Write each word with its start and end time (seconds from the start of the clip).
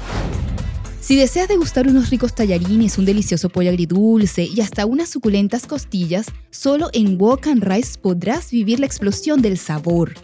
Si 1.06 1.14
deseas 1.14 1.46
degustar 1.46 1.86
unos 1.86 2.10
ricos 2.10 2.34
tallarines, 2.34 2.98
un 2.98 3.04
delicioso 3.04 3.48
pollo 3.48 3.70
agridulce 3.70 4.42
y 4.42 4.60
hasta 4.60 4.86
unas 4.86 5.08
suculentas 5.08 5.64
costillas, 5.64 6.26
solo 6.50 6.90
en 6.92 7.16
Walk 7.16 7.46
and 7.46 7.62
Rice 7.62 7.96
podrás 7.96 8.50
vivir 8.50 8.80
la 8.80 8.86
explosión 8.86 9.40
del 9.40 9.56
sabor. 9.56 10.14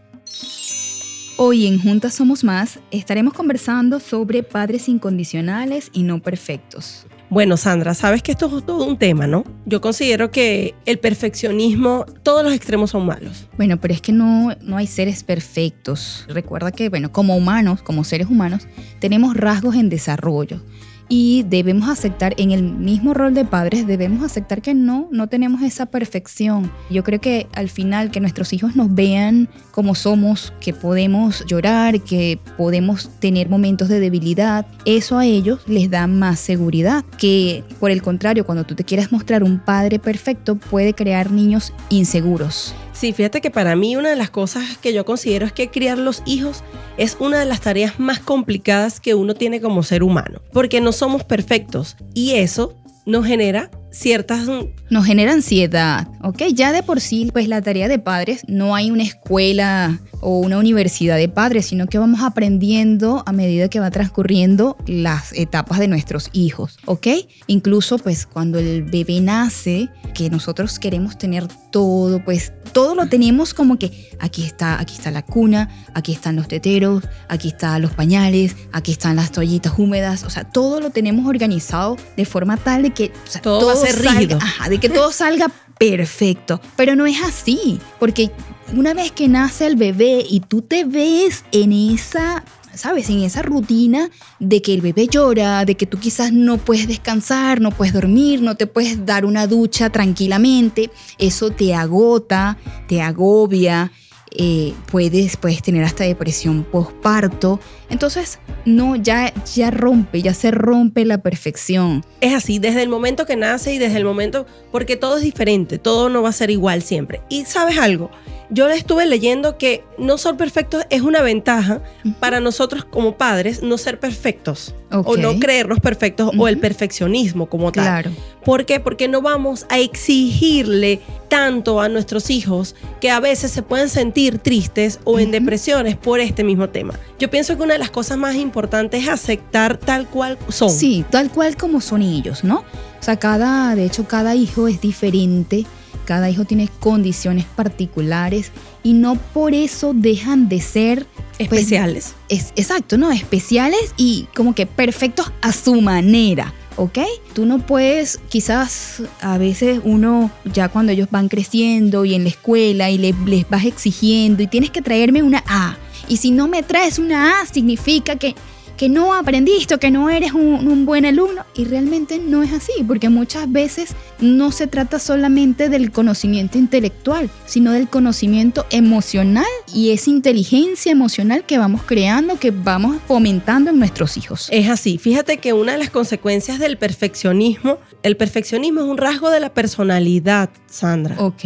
Hoy 1.37 1.67
en 1.67 1.83
Juntas 1.83 2.15
Somos 2.15 2.45
Más 2.45 2.79
estaremos 2.93 3.35
conversando 3.35 3.99
sobre 3.99 4.45
padres 4.45 4.89
incondicionales 4.89 5.91
y 5.93 6.05
no 6.05 6.23
perfectos. 6.23 7.07
Bueno, 7.31 7.57
Sandra, 7.57 7.95
sabes 7.95 8.23
que 8.23 8.33
esto 8.33 8.59
es 8.59 8.67
todo 8.67 8.85
un 8.85 8.97
tema, 8.97 9.27
¿no? 9.27 9.45
Yo 9.67 9.81
considero 9.81 10.31
que 10.31 10.75
el 10.85 10.99
perfeccionismo, 10.99 12.05
todos 12.23 12.45
los 12.45 12.53
extremos 12.53 12.91
son 12.91 13.07
malos. 13.07 13.49
Bueno, 13.57 13.81
pero 13.81 13.95
es 13.95 14.01
que 14.01 14.13
no, 14.13 14.55
no 14.61 14.77
hay 14.77 14.87
seres 14.87 15.25
perfectos. 15.25 16.27
Recuerda 16.29 16.71
que, 16.71 16.89
bueno, 16.91 17.11
como 17.11 17.37
humanos, 17.37 17.83
como 17.83 18.05
seres 18.05 18.29
humanos, 18.29 18.69
tenemos 19.01 19.37
rasgos 19.37 19.75
en 19.75 19.89
desarrollo 19.89 20.61
y 21.09 21.45
debemos 21.49 21.89
aceptar 21.89 22.35
en 22.39 22.51
el 22.51 22.63
mismo 22.63 23.15
rol 23.15 23.35
de 23.35 23.45
padres 23.45 23.87
debemos 23.87 24.25
aceptar 24.25 24.63
que 24.63 24.75
no 24.75 25.09
no 25.11 25.29
tenemos 25.29 25.63
esa 25.63 25.87
perfección. 25.87 26.71
Yo 26.91 27.05
creo 27.05 27.21
que 27.21 27.47
al 27.53 27.69
final 27.69 28.11
que 28.11 28.21
nuestros 28.21 28.53
hijos 28.53 28.77
nos 28.77 28.95
vean 28.95 29.49
como 29.71 29.95
somos 29.95 30.53
que 30.61 30.73
podemos 30.73 31.45
llorar 31.47 32.01
que 32.01 32.39
podemos 32.57 33.11
tener 33.21 33.49
momentos 33.49 33.89
de 33.89 34.01
debilidad 34.01 34.67
eso 34.85 35.19
a 35.19 35.27
ellos 35.27 35.61
les 35.67 35.91
da 35.91 36.07
más 36.07 36.41
seguridad 36.41 37.05
que 37.19 37.65
por 37.81 37.91
el 37.91 38.03
contrario 38.03 38.45
cuando 38.47 38.65
tú 38.65 38.75
te 38.75 38.85
quieras 38.85 39.13
mostrar 39.13 39.43
un 39.43 39.59
padre 39.59 39.99
perfecto 39.99 40.57
puede 40.57 40.95
crear 40.95 41.31
niños 41.31 41.73
inseguros 41.91 42.75
Sí, 42.95 43.13
fíjate 43.13 43.41
que 43.41 43.51
para 43.51 43.75
mí 43.75 43.97
una 43.97 44.11
de 44.11 44.17
las 44.17 44.31
cosas 44.31 44.79
que 44.79 44.93
yo 44.93 45.05
considero 45.05 45.45
es 45.45 45.53
que 45.53 45.69
criar 45.69 45.99
los 45.99 46.23
hijos 46.27 46.63
es 46.97 47.17
una 47.19 47.41
de 47.41 47.45
las 47.45 47.61
tareas 47.61 47.99
más 47.99 48.21
complicadas 48.21 49.01
que 49.01 49.15
uno 49.15 49.35
tiene 49.35 49.61
como 49.61 49.83
ser 49.83 50.05
humano, 50.05 50.41
porque 50.53 50.81
no 50.81 50.93
somos 50.93 51.25
perfectos 51.25 51.97
y 52.15 52.37
eso 52.37 52.77
nos 53.05 53.27
genera 53.27 53.69
ciertas... 53.95 54.47
Nos 54.91 55.07
genera 55.07 55.33
ansiedad, 55.33 56.09
¿ok? 56.23 56.43
Ya 56.53 56.73
de 56.73 56.83
por 56.83 57.01
sí, 57.01 57.31
pues 57.33 57.49
la 57.49 57.63
tarea 57.63 57.89
de 57.89 57.99
padres, 57.99 58.43
no 58.47 58.75
hay 58.75 58.91
una 58.91 59.03
escuela 59.03 60.01
o 60.21 60.39
una 60.39 60.59
universidad 60.59 61.17
de 61.17 61.29
padres, 61.29 61.67
sino 61.67 61.87
que 61.87 61.99
vamos 61.99 62.21
aprendiendo 62.23 63.23
a 63.27 63.33
medida 63.33 63.69
que 63.69 63.81
va 63.81 63.91
transcurriendo 63.91 64.77
las 64.87 65.33
etapas 65.33 65.79
de 65.79 65.89
nuestros 65.89 66.31
hijos, 66.33 66.79
¿ok? 66.87 67.09
Incluso 67.47 67.99
pues 67.99 68.27
cuando 68.27 68.59
el 68.59 68.83
bebé 68.83 69.21
nace, 69.21 69.89
que 70.15 70.31
nosotros 70.31 70.79
queremos 70.79 71.19
tener 71.19 71.47
todo, 71.71 72.25
pues 72.25 72.53
todo 72.73 72.95
lo 72.95 73.07
tenemos 73.07 73.55
como 73.55 73.79
que 73.79 74.11
aquí 74.19 74.45
está, 74.45 74.81
aquí 74.81 74.95
está 74.95 75.11
la 75.11 75.23
cuna, 75.23 75.69
aquí 75.95 76.13
están 76.13 76.37
los 76.37 76.49
teteros, 76.49 77.05
aquí 77.29 77.49
están 77.49 77.83
los 77.83 77.93
pañales, 77.93 78.57
aquí 78.73 78.93
están 78.93 79.17
las 79.17 79.31
toallitas 79.31 79.79
húmedas, 79.79 80.25
o 80.25 80.31
sea, 80.31 80.45
todo 80.45 80.81
lo 80.81 80.91
tenemos 80.91 81.27
organizado 81.27 81.97
de 82.17 82.25
forma 82.25 82.57
tal 82.57 82.83
de 82.83 82.91
que 82.91 83.13
todo, 83.43 83.67
va 83.67 83.84
a 83.85 83.93
ser 83.93 84.03
rígido. 84.03 84.39
de 84.69 84.79
que 84.79 84.89
todo 84.89 85.13
salga 85.13 85.51
perfecto. 85.79 86.61
Pero 86.77 86.97
no 86.97 87.07
es 87.07 87.23
así, 87.23 87.81
porque 87.99 88.31
una 88.75 88.95
vez 88.95 89.13
que 89.13 89.29
nace 89.29 89.67
el 89.67 89.77
bebé 89.77 90.25
y 90.29 90.41
tú 90.41 90.63
te 90.63 90.85
ves 90.85 91.45
en 91.53 91.73
esa 91.73 92.45
¿sabes? 92.75 93.09
En 93.09 93.23
esa 93.23 93.43
rutina 93.43 94.11
de 94.39 94.63
que 94.63 94.75
el 94.75 94.81
bebé 94.81 95.07
llora, 95.07 95.65
de 95.65 95.77
que 95.77 95.87
tú 95.87 95.99
quizás 95.99 96.33
no 96.33 96.59
puedes 96.59 96.89
descansar, 96.89 97.61
no 97.61 97.71
puedes 97.71 97.95
dormir, 97.95 98.43
no 98.43 98.57
te 98.57 98.67
puedes 98.67 99.07
dar 99.07 99.25
una 99.25 99.47
ducha 99.47 99.91
tranquilamente, 99.91 100.91
eso 101.19 101.51
te 101.51 101.75
agota, 101.75 102.59
te 102.89 103.01
agobia, 103.01 103.93
eh, 104.37 104.75
puedes, 104.91 105.37
puedes 105.37 105.63
tener 105.63 105.85
hasta 105.85 106.05
depresión 106.05 106.65
postparto. 106.65 107.61
Entonces, 107.91 108.39
no, 108.65 108.97
ya, 108.97 109.33
ya 109.55 109.71
rompe, 109.71 110.23
ya 110.23 110.35
se 110.35 110.51
rompe 110.51 111.05
la 111.05 111.19
perfección. 111.19 112.05
Es 112.21 112.33
así, 112.35 112.59
desde 112.59 112.83
el 112.83 112.89
momento 112.89 113.27
que 113.27 113.37
nace 113.37 113.75
y 113.75 113.79
desde 113.79 113.99
el 113.99 114.05
momento, 114.05 114.47
porque 114.73 114.97
todo 114.97 115.19
es 115.19 115.23
diferente, 115.23 115.79
todo 115.79 116.09
no 116.09 116.23
va 116.23 116.31
a 116.31 116.33
ser 116.33 116.51
igual 116.51 116.83
siempre. 116.83 117.21
Y 117.29 117.45
sabes 117.45 117.79
algo, 117.79 118.11
yo 118.51 118.69
le 118.69 118.77
estuve 118.77 119.07
leyendo 119.07 119.59
que 119.59 119.83
no 119.99 120.19
ser 120.19 120.37
perfectos 120.37 120.85
es 120.91 121.03
una 121.03 121.23
ventaja 121.23 121.83
para 122.21 122.41
nosotros 122.41 122.85
como 122.85 123.17
padres 123.17 123.63
no 123.63 123.79
ser 123.79 123.99
perfectos 123.99 124.75
o 124.91 125.17
no 125.17 125.39
creernos 125.41 125.81
perfectos 125.81 126.31
o 126.39 126.47
el 126.47 126.59
perfeccionismo 126.59 127.47
como 127.47 127.73
tal. 127.73 127.85
Claro. 127.85 128.11
¿Por 128.45 128.67
qué? 128.67 128.79
Porque 128.79 129.09
no 129.09 129.23
vamos 129.23 129.67
a 129.71 129.79
exigirle 129.79 131.01
tanto 131.29 131.81
a 131.81 131.89
nuestros 131.89 132.31
hijos 132.31 132.77
que 133.01 133.11
a 133.11 133.19
veces 133.19 133.51
se 133.51 133.63
pueden 133.63 133.89
sentir 133.89 134.39
tristes 134.39 135.01
o 135.05 135.19
en 135.19 135.31
depresiones 135.31 135.97
por 135.97 136.21
este 136.21 136.45
mismo 136.45 136.69
tema. 136.69 136.95
Yo 137.19 137.31
pienso 137.31 137.57
que 137.57 137.63
una 137.63 137.73
de 137.73 137.81
las 137.81 137.84
cosas 137.91 138.19
más 138.19 138.35
importantes 138.37 139.03
es 139.03 139.09
aceptar 139.09 139.79
tal 139.79 140.09
cual 140.09 140.39
son. 140.49 140.71
Sí, 140.71 141.05
tal 141.11 141.31
cual 141.31 141.57
como 141.57 141.81
son 141.81 142.03
ellos, 142.03 142.45
¿no? 142.45 142.59
O 142.59 143.03
sea, 143.03 143.19
cada, 143.19 143.75
de 143.75 143.85
hecho, 143.85 144.07
cada 144.09 144.35
hijo 144.35 144.69
es 144.69 144.81
diferente 144.81 145.67
cada 146.05 146.31
hijo 146.31 146.45
tiene 146.45 146.69
condiciones 146.81 147.45
particulares 147.45 148.53
y 148.83 148.93
no 148.93 149.17
por 149.17 149.55
eso 149.55 149.93
dejan 149.95 150.49
de 150.49 150.61
ser 150.61 151.07
pues, 151.37 151.41
especiales. 151.41 152.15
es, 152.29 152.53
exacto, 152.57 152.99
¿no? 152.99 153.11
Especiales 153.11 153.95
y 153.97 154.27
como 154.35 154.55
que 154.55 154.67
perfectos 154.67 155.33
a 155.41 155.53
su 155.53 155.81
manera. 155.81 156.53
¿ok? 156.77 156.99
Tú 157.35 157.47
no 157.47 157.65
puedes, 157.65 158.19
quizás 158.29 159.03
a 159.21 159.39
veces 159.39 159.81
uno, 159.85 160.31
ya 160.45 160.69
cuando 160.69 160.93
ellos 160.93 161.09
van 161.11 161.29
creciendo 161.29 162.05
y 162.05 162.15
en 162.15 162.25
la 162.25 162.31
escuela 162.31 162.91
y 162.91 162.99
les 162.99 163.49
vas 163.49 163.65
exigiendo 163.65 164.43
y 164.43 164.49
tienes 164.49 164.71
que 164.71 164.83
traerme 164.83 165.23
una 165.23 165.43
A. 165.47 165.77
Y 166.09 166.19
si 166.19 166.31
no 166.31 166.49
me 166.49 166.63
traes 166.63 166.99
una 166.99 167.41
A, 167.41 167.47
significa 167.47 168.17
que 168.17 168.35
que 168.77 168.89
no 168.89 169.15
aprendiste 169.15 169.75
o 169.75 169.79
que 169.79 169.91
no 169.91 170.11
eres 170.11 170.33
un, 170.33 170.85
buen 170.85 171.05
alumno. 171.05 171.45
Y 171.55 171.65
realmente 171.65 172.19
no 172.19 172.43
es 172.43 172.53
así, 172.53 172.73
porque 172.87 173.09
muchas 173.09 173.51
veces 173.51 173.95
no 174.21 174.51
se 174.51 174.67
trata 174.67 174.99
solamente 174.99 175.69
del 175.69 175.93
conocimiento 175.93 176.59
intelectual, 176.59 177.31
sino 177.47 177.73
del 177.73 177.89
conocimiento 177.89 178.67
emocional 178.71 179.45
y 179.73 179.91
esa 179.91 180.11
inteligencia 180.11 180.93
emocional 180.93 181.45
que 181.45 181.59
vamos 181.59 181.83
creando, 181.85 182.39
que 182.39 182.51
vamos 182.51 182.97
fomentando 183.07 183.71
en 183.71 183.79
nuestros 183.79 184.17
hijos. 184.17 184.49
Es 184.51 184.69
así. 184.69 184.99
Fíjate 184.99 185.39
que 185.39 185.53
una 185.53 185.73
de 185.73 185.79
las 185.79 185.91
consecuencias 185.91 186.59
del 186.59 186.77
perfeccionismo, 186.77 187.79
el 188.03 188.17
perfeccionismo 188.17 188.81
es 188.81 188.87
un 188.87 188.99
rasgo 188.99 189.31
de 189.31 189.41
la 189.41 189.55
personalidad, 189.55 190.51
Sandra. 190.67 191.17
Ok. 191.19 191.45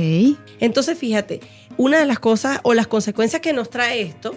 Entonces, 0.61 0.99
fíjate, 0.99 1.41
una 1.77 1.99
de 1.99 2.07
las 2.07 2.19
cosas 2.19 2.61
o 2.63 2.75
las 2.75 2.87
consecuencias 2.87 3.41
que 3.43 3.53
nos 3.53 3.71
trae 3.71 4.03
esto 4.03 4.35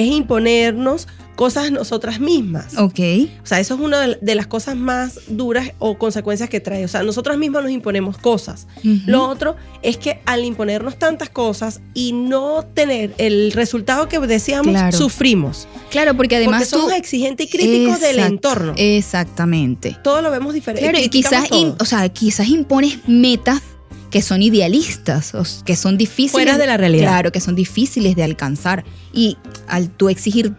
es 0.00 0.12
imponernos 0.12 1.06
cosas 1.40 1.70
nosotras 1.70 2.20
mismas. 2.20 2.76
Ok. 2.76 3.00
O 3.42 3.46
sea, 3.46 3.60
eso 3.60 3.74
es 3.74 3.80
una 3.80 4.08
de 4.08 4.34
las 4.34 4.46
cosas 4.46 4.76
más 4.76 5.20
duras 5.26 5.72
o 5.78 5.96
consecuencias 5.96 6.50
que 6.50 6.60
trae. 6.60 6.84
O 6.84 6.88
sea, 6.88 7.02
nosotras 7.02 7.38
mismas 7.38 7.62
nos 7.62 7.72
imponemos 7.72 8.18
cosas. 8.18 8.66
Lo 9.06 9.26
otro 9.26 9.56
es 9.80 9.96
que 9.96 10.20
al 10.26 10.44
imponernos 10.44 10.98
tantas 10.98 11.30
cosas 11.30 11.80
y 11.94 12.12
no 12.12 12.66
tener 12.74 13.14
el 13.16 13.52
resultado 13.52 14.06
que 14.06 14.18
deseamos, 14.18 14.94
sufrimos. 14.94 15.66
Claro, 15.90 16.14
porque 16.14 16.36
además 16.36 16.68
porque 16.68 16.82
somos 16.82 16.92
exigentes 16.92 17.46
y 17.46 17.50
críticos 17.50 18.00
del 18.00 18.18
entorno. 18.18 18.74
Exactamente. 18.76 19.96
Todo 20.04 20.20
lo 20.20 20.30
vemos 20.30 20.52
diferente. 20.52 20.90
Claro, 20.90 21.02
y 21.02 21.08
quizás, 21.08 21.48
o 21.78 21.84
sea, 21.86 22.06
quizás 22.10 22.48
impones 22.48 22.98
metas 23.08 23.62
que 24.10 24.22
son 24.22 24.42
idealistas, 24.42 25.34
o 25.34 25.42
que 25.64 25.76
son 25.76 25.96
difíciles. 25.96 26.32
Fuera 26.32 26.58
de 26.58 26.66
la 26.66 26.76
realidad. 26.76 27.08
Claro, 27.08 27.32
que 27.32 27.40
son 27.40 27.54
difíciles 27.54 28.16
de 28.16 28.24
alcanzar. 28.24 28.84
Y 29.12 29.36
al 29.68 29.90
tú 29.90 30.08
exigir 30.08 30.54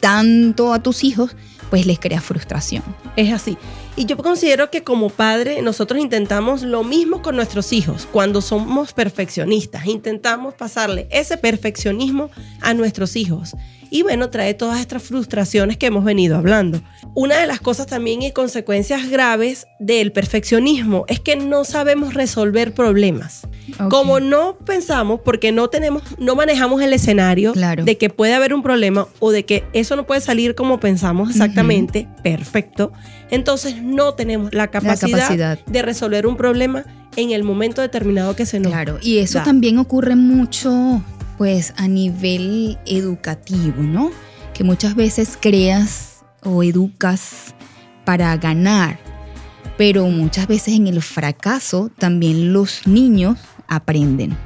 tanto 0.00 0.72
a 0.72 0.82
tus 0.82 1.04
hijos, 1.04 1.36
pues 1.70 1.86
les 1.86 1.98
crea 1.98 2.20
frustración. 2.20 2.82
Es 3.16 3.32
así. 3.32 3.56
Y 3.96 4.06
yo 4.06 4.16
considero 4.16 4.70
que 4.70 4.82
como 4.82 5.08
padre 5.08 5.62
nosotros 5.62 6.00
intentamos 6.00 6.62
lo 6.62 6.82
mismo 6.82 7.22
con 7.22 7.36
nuestros 7.36 7.72
hijos 7.72 8.08
cuando 8.10 8.40
somos 8.40 8.92
perfeccionistas. 8.92 9.86
Intentamos 9.86 10.54
pasarle 10.54 11.06
ese 11.10 11.36
perfeccionismo 11.36 12.30
a 12.60 12.74
nuestros 12.74 13.16
hijos 13.16 13.54
y 13.94 14.02
bueno, 14.02 14.28
trae 14.28 14.54
todas 14.54 14.80
estas 14.80 15.04
frustraciones 15.04 15.76
que 15.76 15.86
hemos 15.86 16.02
venido 16.02 16.36
hablando. 16.36 16.82
Una 17.14 17.38
de 17.38 17.46
las 17.46 17.60
cosas 17.60 17.86
también 17.86 18.22
y 18.22 18.32
consecuencias 18.32 19.08
graves 19.08 19.68
del 19.78 20.10
perfeccionismo 20.10 21.04
es 21.06 21.20
que 21.20 21.36
no 21.36 21.62
sabemos 21.62 22.12
resolver 22.12 22.74
problemas. 22.74 23.46
Como 23.90 24.18
no 24.18 24.58
pensamos, 24.58 25.20
porque 25.24 25.52
no 25.52 25.68
tenemos, 25.68 26.02
no 26.18 26.34
manejamos 26.34 26.82
el 26.82 26.92
escenario 26.92 27.52
de 27.52 27.96
que 27.96 28.10
puede 28.10 28.34
haber 28.34 28.52
un 28.52 28.64
problema 28.64 29.06
o 29.20 29.30
de 29.30 29.44
que 29.44 29.62
eso 29.72 29.94
no 29.94 30.04
puede 30.06 30.20
salir 30.20 30.56
como 30.56 30.80
pensamos 30.80 31.30
exactamente, 31.30 32.08
perfecto. 32.24 32.92
Entonces 33.30 33.80
no 33.80 34.14
tenemos 34.14 34.52
la 34.52 34.72
capacidad, 34.72 35.60
de 35.64 35.82
resolver 35.82 36.26
un 36.26 36.36
problema 36.36 36.84
en 37.14 37.30
el 37.30 37.44
momento 37.44 37.80
determinado 37.80 38.34
que 38.34 38.44
se 38.44 38.58
nos 38.58 38.72
Claro, 38.72 38.98
y 39.00 39.18
eso 39.18 39.40
también 39.44 39.78
ocurre 39.78 40.16
mucho 40.16 41.00
pues 41.36 41.74
a 41.76 41.88
nivel 41.88 42.78
educativo, 42.86 43.82
¿no? 43.82 44.10
Que 44.52 44.64
muchas 44.64 44.94
veces 44.94 45.38
creas 45.40 46.24
o 46.42 46.62
educas 46.62 47.54
para 48.04 48.36
ganar, 48.36 48.98
pero 49.76 50.06
muchas 50.06 50.46
veces 50.46 50.74
en 50.74 50.86
el 50.86 51.02
fracaso 51.02 51.90
también 51.98 52.52
los 52.52 52.86
niños 52.86 53.38
aprenden. 53.66 54.36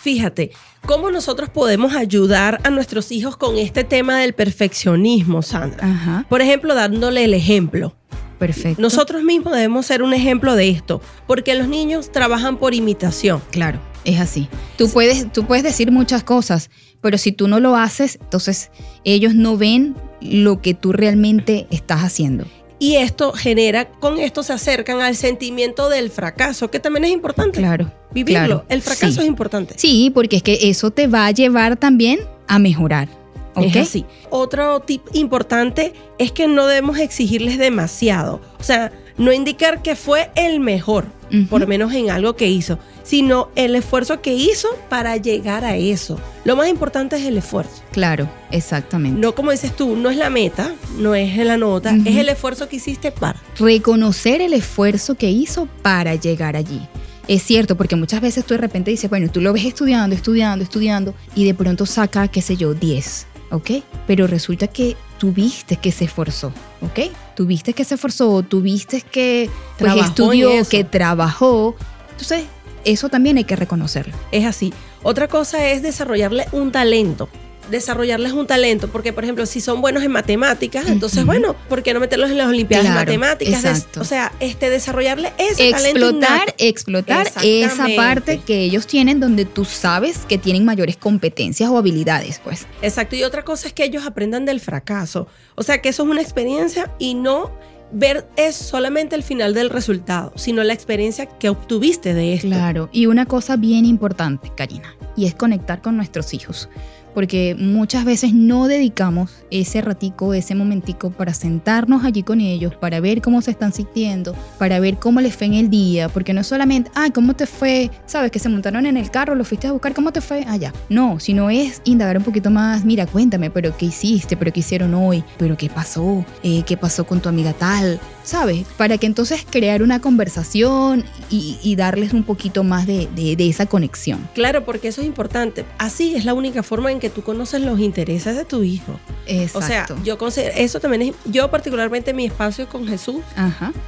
Fíjate, 0.00 0.50
¿cómo 0.84 1.12
nosotros 1.12 1.48
podemos 1.48 1.94
ayudar 1.94 2.60
a 2.64 2.70
nuestros 2.70 3.12
hijos 3.12 3.36
con 3.36 3.56
este 3.56 3.84
tema 3.84 4.18
del 4.18 4.32
perfeccionismo, 4.32 5.42
Sandra? 5.42 6.26
Por 6.28 6.42
ejemplo, 6.42 6.74
dándole 6.74 7.24
el 7.24 7.34
ejemplo. 7.34 7.94
Perfecto. 8.42 8.82
Nosotros 8.82 9.22
mismos 9.22 9.52
debemos 9.52 9.86
ser 9.86 10.02
un 10.02 10.12
ejemplo 10.12 10.56
de 10.56 10.68
esto, 10.68 11.00
porque 11.28 11.54
los 11.54 11.68
niños 11.68 12.10
trabajan 12.10 12.56
por 12.56 12.74
imitación. 12.74 13.40
Claro. 13.52 13.78
Es 14.04 14.18
así. 14.18 14.48
Tú 14.76 14.88
puedes, 14.88 15.32
tú 15.32 15.46
puedes 15.46 15.62
decir 15.62 15.92
muchas 15.92 16.24
cosas, 16.24 16.68
pero 17.00 17.18
si 17.18 17.30
tú 17.30 17.46
no 17.46 17.60
lo 17.60 17.76
haces, 17.76 18.18
entonces 18.20 18.72
ellos 19.04 19.36
no 19.36 19.56
ven 19.56 19.94
lo 20.20 20.60
que 20.60 20.74
tú 20.74 20.92
realmente 20.92 21.68
estás 21.70 22.00
haciendo. 22.00 22.44
Y 22.80 22.96
esto 22.96 23.32
genera, 23.32 23.88
con 23.88 24.18
esto 24.18 24.42
se 24.42 24.52
acercan 24.52 25.00
al 25.02 25.14
sentimiento 25.14 25.88
del 25.88 26.10
fracaso, 26.10 26.68
que 26.68 26.80
también 26.80 27.04
es 27.04 27.12
importante. 27.12 27.60
Claro. 27.60 27.92
Vivirlo. 28.10 28.64
El 28.68 28.82
fracaso 28.82 29.20
es 29.20 29.26
importante. 29.28 29.74
Sí, 29.78 30.10
porque 30.12 30.34
es 30.38 30.42
que 30.42 30.58
eso 30.68 30.90
te 30.90 31.06
va 31.06 31.26
a 31.26 31.30
llevar 31.30 31.76
también 31.76 32.18
a 32.48 32.58
mejorar. 32.58 33.08
¿Ok? 33.54 33.64
Es 33.66 33.76
así. 33.76 34.04
Otro 34.30 34.80
tip 34.80 35.02
importante 35.12 35.92
es 36.18 36.32
que 36.32 36.48
no 36.48 36.66
debemos 36.66 36.98
exigirles 36.98 37.58
demasiado. 37.58 38.40
O 38.58 38.62
sea, 38.62 38.92
no 39.18 39.32
indicar 39.32 39.82
que 39.82 39.96
fue 39.96 40.30
el 40.34 40.60
mejor, 40.60 41.06
por 41.48 41.60
lo 41.60 41.66
menos 41.66 41.92
en 41.94 42.10
algo 42.10 42.34
que 42.34 42.48
hizo, 42.48 42.78
sino 43.02 43.50
el 43.56 43.74
esfuerzo 43.74 44.20
que 44.22 44.34
hizo 44.34 44.68
para 44.88 45.16
llegar 45.16 45.64
a 45.64 45.76
eso. 45.76 46.18
Lo 46.44 46.56
más 46.56 46.68
importante 46.68 47.16
es 47.16 47.24
el 47.24 47.36
esfuerzo. 47.36 47.82
Claro, 47.92 48.28
exactamente. 48.50 49.20
No 49.20 49.34
como 49.34 49.50
dices 49.50 49.74
tú, 49.74 49.96
no 49.96 50.10
es 50.10 50.16
la 50.16 50.30
meta, 50.30 50.72
no 50.98 51.14
es 51.14 51.36
la 51.38 51.56
nota, 51.56 51.94
es 52.04 52.16
el 52.16 52.28
esfuerzo 52.28 52.68
que 52.68 52.76
hiciste 52.76 53.12
para. 53.12 53.40
Reconocer 53.58 54.40
el 54.40 54.54
esfuerzo 54.54 55.14
que 55.14 55.30
hizo 55.30 55.66
para 55.82 56.14
llegar 56.14 56.56
allí. 56.56 56.80
Es 57.28 57.42
cierto, 57.42 57.76
porque 57.76 57.96
muchas 57.96 58.20
veces 58.20 58.44
tú 58.44 58.54
de 58.54 58.58
repente 58.58 58.90
dices, 58.90 59.08
bueno, 59.08 59.30
tú 59.30 59.40
lo 59.40 59.52
ves 59.52 59.64
estudiando, 59.64 60.14
estudiando, 60.14 60.64
estudiando, 60.64 61.14
y 61.36 61.44
de 61.44 61.54
pronto 61.54 61.86
saca, 61.86 62.26
qué 62.28 62.42
sé 62.42 62.56
yo, 62.56 62.74
10, 62.74 63.26
¿ok? 63.52 63.70
Pero 64.06 64.26
resulta 64.26 64.66
que 64.66 64.96
tuviste 65.18 65.76
que 65.76 65.92
se 65.92 66.04
esforzó, 66.04 66.52
¿ok? 66.80 67.12
Tuviste 67.36 67.74
que 67.74 67.84
se 67.84 67.94
esforzó, 67.94 68.42
tuviste 68.42 69.02
que 69.02 69.48
pues, 69.78 69.94
estudió, 69.96 70.50
que 70.68 70.82
trabajó. 70.82 71.76
Entonces, 72.10 72.44
eso 72.84 73.08
también 73.08 73.36
hay 73.36 73.44
que 73.44 73.54
reconocerlo. 73.54 74.14
Es 74.32 74.44
así. 74.44 74.72
Otra 75.04 75.28
cosa 75.28 75.68
es 75.68 75.82
desarrollarle 75.82 76.46
un 76.52 76.72
talento 76.72 77.28
desarrollarles 77.70 78.32
un 78.32 78.46
talento, 78.46 78.88
porque 78.88 79.12
por 79.12 79.24
ejemplo, 79.24 79.46
si 79.46 79.60
son 79.60 79.80
buenos 79.80 80.02
en 80.02 80.10
matemáticas, 80.10 80.86
entonces 80.88 81.24
bueno, 81.24 81.54
¿por 81.68 81.82
qué 81.82 81.94
no 81.94 82.00
meterlos 82.00 82.30
en 82.30 82.38
las 82.38 82.48
olimpiadas 82.48 82.86
de 82.86 82.94
matemáticas? 82.94 83.86
o 83.98 84.04
sea, 84.04 84.32
este 84.40 84.70
desarrollarle 84.70 85.32
ese 85.38 85.68
explotar, 85.68 86.54
explotar 86.58 87.26
esa 87.42 87.86
parte 87.96 88.40
que 88.40 88.60
ellos 88.60 88.86
tienen 88.86 89.20
donde 89.20 89.44
tú 89.44 89.64
sabes 89.64 90.18
que 90.28 90.38
tienen 90.38 90.64
mayores 90.64 90.96
competencias 90.96 91.70
o 91.70 91.78
habilidades, 91.78 92.40
pues. 92.42 92.66
Exacto, 92.82 93.16
y 93.16 93.22
otra 93.22 93.44
cosa 93.44 93.68
es 93.68 93.72
que 93.72 93.84
ellos 93.84 94.06
aprendan 94.06 94.44
del 94.44 94.60
fracaso. 94.60 95.26
O 95.54 95.62
sea, 95.62 95.80
que 95.80 95.90
eso 95.90 96.02
es 96.02 96.08
una 96.08 96.22
experiencia 96.22 96.90
y 96.98 97.14
no 97.14 97.52
ver 97.92 98.26
es 98.36 98.56
solamente 98.56 99.14
el 99.14 99.22
final 99.22 99.54
del 99.54 99.70
resultado, 99.70 100.32
sino 100.36 100.64
la 100.64 100.72
experiencia 100.72 101.26
que 101.26 101.48
obtuviste 101.48 102.14
de 102.14 102.34
esto. 102.34 102.48
Claro, 102.48 102.88
y 102.92 103.06
una 103.06 103.26
cosa 103.26 103.56
bien 103.56 103.84
importante, 103.84 104.50
Karina, 104.56 104.96
y 105.16 105.26
es 105.26 105.34
conectar 105.34 105.82
con 105.82 105.96
nuestros 105.96 106.32
hijos 106.34 106.68
porque 107.14 107.56
muchas 107.58 108.04
veces 108.04 108.32
no 108.32 108.68
dedicamos 108.68 109.30
ese 109.50 109.80
ratico, 109.80 110.34
ese 110.34 110.54
momentico 110.54 111.10
para 111.10 111.34
sentarnos 111.34 112.04
allí 112.04 112.22
con 112.22 112.40
ellos, 112.40 112.74
para 112.74 113.00
ver 113.00 113.20
cómo 113.22 113.42
se 113.42 113.50
están 113.50 113.72
sintiendo, 113.72 114.34
para 114.58 114.80
ver 114.80 114.98
cómo 114.98 115.20
les 115.20 115.36
fue 115.36 115.46
en 115.46 115.54
el 115.54 115.70
día, 115.70 116.08
porque 116.08 116.32
no 116.32 116.40
es 116.40 116.46
solamente, 116.46 116.90
ay, 116.94 117.10
¿cómo 117.10 117.34
te 117.34 117.46
fue? 117.46 117.90
¿Sabes? 118.06 118.30
Que 118.30 118.38
se 118.38 118.48
montaron 118.48 118.86
en 118.86 118.96
el 118.96 119.10
carro, 119.10 119.34
lo 119.34 119.44
fuiste 119.44 119.66
a 119.66 119.72
buscar, 119.72 119.94
¿cómo 119.94 120.12
te 120.12 120.20
fue? 120.20 120.44
Allá. 120.46 120.72
no, 120.88 121.20
sino 121.20 121.50
es 121.50 121.80
indagar 121.84 122.18
un 122.18 122.24
poquito 122.24 122.50
más, 122.50 122.84
mira, 122.84 123.06
cuéntame, 123.06 123.50
pero 123.50 123.76
¿qué 123.76 123.86
hiciste? 123.86 124.36
¿Pero 124.36 124.52
qué 124.52 124.60
hicieron 124.60 124.94
hoy? 124.94 125.24
¿Pero 125.38 125.56
qué 125.56 125.68
pasó? 125.68 126.24
Eh, 126.42 126.62
¿Qué 126.66 126.76
pasó 126.76 127.04
con 127.04 127.20
tu 127.20 127.28
amiga 127.28 127.52
tal? 127.52 128.00
¿Sabes? 128.24 128.66
Para 128.76 128.98
que 128.98 129.06
entonces 129.06 129.44
crear 129.48 129.82
una 129.82 130.00
conversación 130.00 131.04
y, 131.30 131.74
darles 131.76 132.12
un 132.12 132.22
poquito 132.22 132.64
más 132.64 132.86
de, 132.86 133.08
de 133.14 133.48
esa 133.48 133.66
conexión. 133.66 134.28
Claro, 134.34 134.64
porque 134.64 134.88
eso 134.88 135.00
es 135.00 135.06
importante. 135.06 135.64
Así 135.78 136.14
es 136.14 136.24
la 136.24 136.34
única 136.34 136.62
forma 136.62 136.92
en 136.92 137.00
que 137.00 137.10
tú 137.10 137.22
conoces 137.22 137.62
los 137.62 137.80
intereses 137.80 138.36
de 138.36 138.44
tu 138.44 138.62
hijo. 138.62 139.00
Exacto. 139.26 139.58
O 139.94 139.96
sea, 139.96 140.04
yo 140.04 140.18
considero, 140.18 140.54
eso 140.56 140.80
también 140.80 141.02
es, 141.02 141.14
yo 141.24 141.50
particularmente 141.50 142.12
mi 142.12 142.26
espacio 142.26 142.68
con 142.68 142.86
Jesús, 142.86 143.22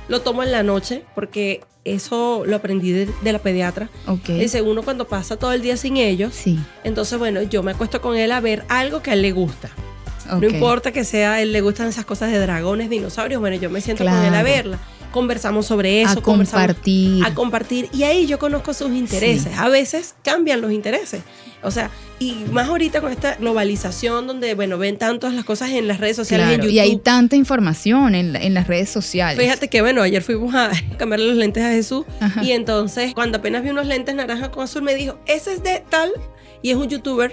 lo 0.09 0.23
tomo 0.23 0.43
en 0.43 0.53
la 0.53 0.62
noche 0.62 1.05
porque 1.14 1.62
eso 1.85 2.45
lo 2.47 2.57
aprendí 2.57 2.93
de, 2.93 3.33
la 3.33 3.38
pediatra. 3.38 3.91
Okay. 4.07 4.41
Dice, 4.41 4.62
uno 4.62 4.83
cuando 4.83 5.07
pasa 5.07 5.37
todo 5.37 5.53
el 5.53 5.62
día 5.62 5.76
sin 5.76 5.97
ellos, 5.97 6.35
sí. 6.35 6.59
entonces 6.83 7.19
bueno, 7.19 7.43
yo 7.43 7.62
me 7.62 7.73
acuesto 7.73 8.00
con 8.00 8.17
él 8.17 8.33
a 8.33 8.41
ver 8.41 8.64
algo 8.69 9.03
que 9.03 9.11
a 9.11 9.14
él 9.14 9.23
le 9.23 9.33
gusta. 9.33 9.71
No 10.26 10.47
importa 10.47 10.93
que 10.93 11.04
sea, 11.04 11.40
él 11.43 11.52
le 11.52 11.61
gustan 11.61 11.88
esas 11.88 12.04
cosas 12.04 12.31
de 12.31 12.38
dragones, 12.38 12.90
dinosaurios, 12.90 13.40
bueno, 13.40 13.57
yo 13.57 13.71
me 13.71 13.81
siento 13.81 14.04
con 14.04 14.25
él 14.25 14.35
a 14.35 14.43
verla 14.43 14.78
conversamos 15.14 15.66
sobre 15.66 16.02
eso, 16.02 16.19
a 16.19 16.23
compartir. 16.23 17.25
A 17.25 17.33
compartir. 17.35 17.88
Y 17.93 18.02
ahí 18.02 18.26
yo 18.26 18.40
conozco 18.40 18.75
sus 18.75 18.90
intereses. 18.90 19.57
A 19.57 19.69
veces 19.69 20.16
cambian 20.25 20.61
los 20.61 20.73
intereses. 20.73 21.23
O 21.62 21.71
sea, 21.71 21.88
y 22.19 22.45
más 22.50 22.69
ahorita 22.69 23.00
con 23.00 23.12
esta 23.12 23.37
globalización 23.37 24.26
donde, 24.26 24.54
bueno, 24.54 24.76
ven 24.76 24.99
tantas 24.99 25.33
las 25.33 25.45
cosas 25.45 25.71
en 25.71 25.87
las 25.87 26.00
redes 26.00 26.16
sociales, 26.16 26.49
en 26.49 26.57
YouTube. 26.57 26.73
Y 26.73 26.81
hay 26.81 26.97
tanta 26.97 27.37
información 27.37 28.16
en, 28.16 28.54
las 28.54 28.66
redes 28.66 28.90
sociales. 28.90 29.38
Fíjate 29.38 29.69
que, 29.69 29.83
bueno, 29.83 30.02
ayer 30.02 30.21
fuimos 30.21 30.52
a 30.52 30.73
cambiarle 30.99 31.28
los 31.28 31.37
lentes 31.37 31.62
a 31.62 31.71
Jesús 31.71 32.04
y 32.43 32.50
entonces 32.50 33.14
cuando 33.14 33.38
apenas 33.38 33.62
vi 33.62 33.71
unos 33.71 33.87
lentes 33.87 34.16
naranja 34.16 34.50
con 34.50 34.64
azul 34.64 34.83
me 34.83 34.97
dijo, 34.97 35.19
ese 35.26 35.52
es 35.52 35.62
de 35.62 35.85
tal 35.88 36.11
y 36.64 36.71
es 36.71 36.78
un 36.78 36.88
youtuber. 36.88 37.30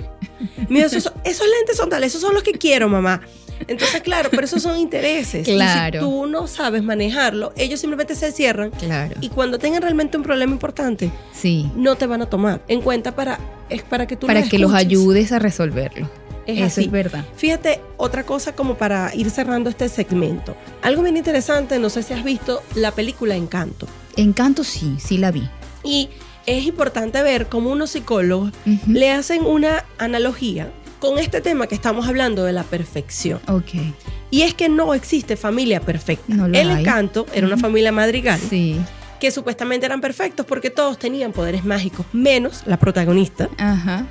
Mira, 0.67 0.87
esos, 0.87 1.09
esos 1.23 1.47
lentes 1.47 1.77
son 1.77 1.89
tal, 1.89 2.03
esos 2.03 2.19
son 2.19 2.33
los 2.33 2.43
que 2.43 2.51
quiero, 2.51 2.89
mamá. 2.89 3.21
Entonces, 3.65 4.01
claro, 4.01 4.29
pero 4.29 4.43
esos 4.43 4.61
son 4.61 4.77
intereses. 4.77 5.47
Claro. 5.47 5.99
Y 5.99 6.01
si 6.01 6.05
tú 6.05 6.25
no 6.25 6.47
sabes 6.47 6.83
manejarlo, 6.83 7.53
ellos 7.55 7.79
simplemente 7.79 8.13
se 8.15 8.33
cierran. 8.33 8.71
Claro. 8.71 9.15
Y 9.21 9.29
cuando 9.29 9.57
tengan 9.57 9.83
realmente 9.83 10.17
un 10.17 10.23
problema 10.23 10.51
importante, 10.51 11.11
sí. 11.31 11.71
no 11.77 11.95
te 11.95 12.07
van 12.07 12.21
a 12.21 12.25
tomar 12.25 12.61
en 12.67 12.81
cuenta 12.81 13.15
para, 13.15 13.39
es 13.69 13.83
para 13.83 14.05
que 14.05 14.17
tú 14.17 14.27
Para 14.27 14.43
que 14.43 14.59
los 14.59 14.73
ayudes 14.73 15.31
a 15.31 15.39
resolverlo. 15.39 16.09
Es 16.45 16.57
Eso 16.57 16.65
así. 16.65 16.81
es 16.81 16.91
verdad. 16.91 17.23
Fíjate, 17.37 17.79
otra 17.95 18.25
cosa 18.25 18.53
como 18.53 18.75
para 18.75 19.15
ir 19.15 19.29
cerrando 19.29 19.69
este 19.69 19.87
segmento. 19.87 20.57
Algo 20.81 21.03
bien 21.03 21.15
interesante, 21.15 21.79
no 21.79 21.89
sé 21.89 22.03
si 22.03 22.13
has 22.13 22.25
visto 22.25 22.61
la 22.75 22.91
película 22.91 23.37
Encanto. 23.37 23.87
Encanto 24.17 24.65
sí, 24.65 24.97
sí 24.99 25.17
la 25.17 25.31
vi. 25.31 25.47
Y 25.85 26.09
es 26.45 26.65
importante 26.65 27.21
ver 27.21 27.47
cómo 27.47 27.71
unos 27.71 27.91
psicólogos 27.91 28.51
le 28.87 29.11
hacen 29.11 29.45
una 29.45 29.83
analogía 29.97 30.71
con 30.99 31.17
este 31.17 31.41
tema 31.41 31.67
que 31.67 31.75
estamos 31.75 32.07
hablando 32.07 32.43
de 32.43 32.53
la 32.53 32.63
perfección. 32.63 33.39
Ok. 33.47 33.71
Y 34.29 34.43
es 34.43 34.53
que 34.53 34.69
no 34.69 34.93
existe 34.93 35.35
familia 35.35 35.81
perfecta. 35.81 36.47
El 36.53 36.69
encanto 36.69 37.25
era 37.33 37.45
una 37.47 37.57
familia 37.57 37.91
madrigal. 37.91 38.39
Sí. 38.39 38.79
Que 39.19 39.31
supuestamente 39.31 39.85
eran 39.85 39.99
perfectos 39.99 40.45
porque 40.45 40.69
todos 40.69 40.97
tenían 40.97 41.31
poderes 41.31 41.65
mágicos, 41.65 42.05
menos 42.13 42.63
la 42.65 42.77
protagonista. 42.77 43.49
Ajá. 43.57 44.05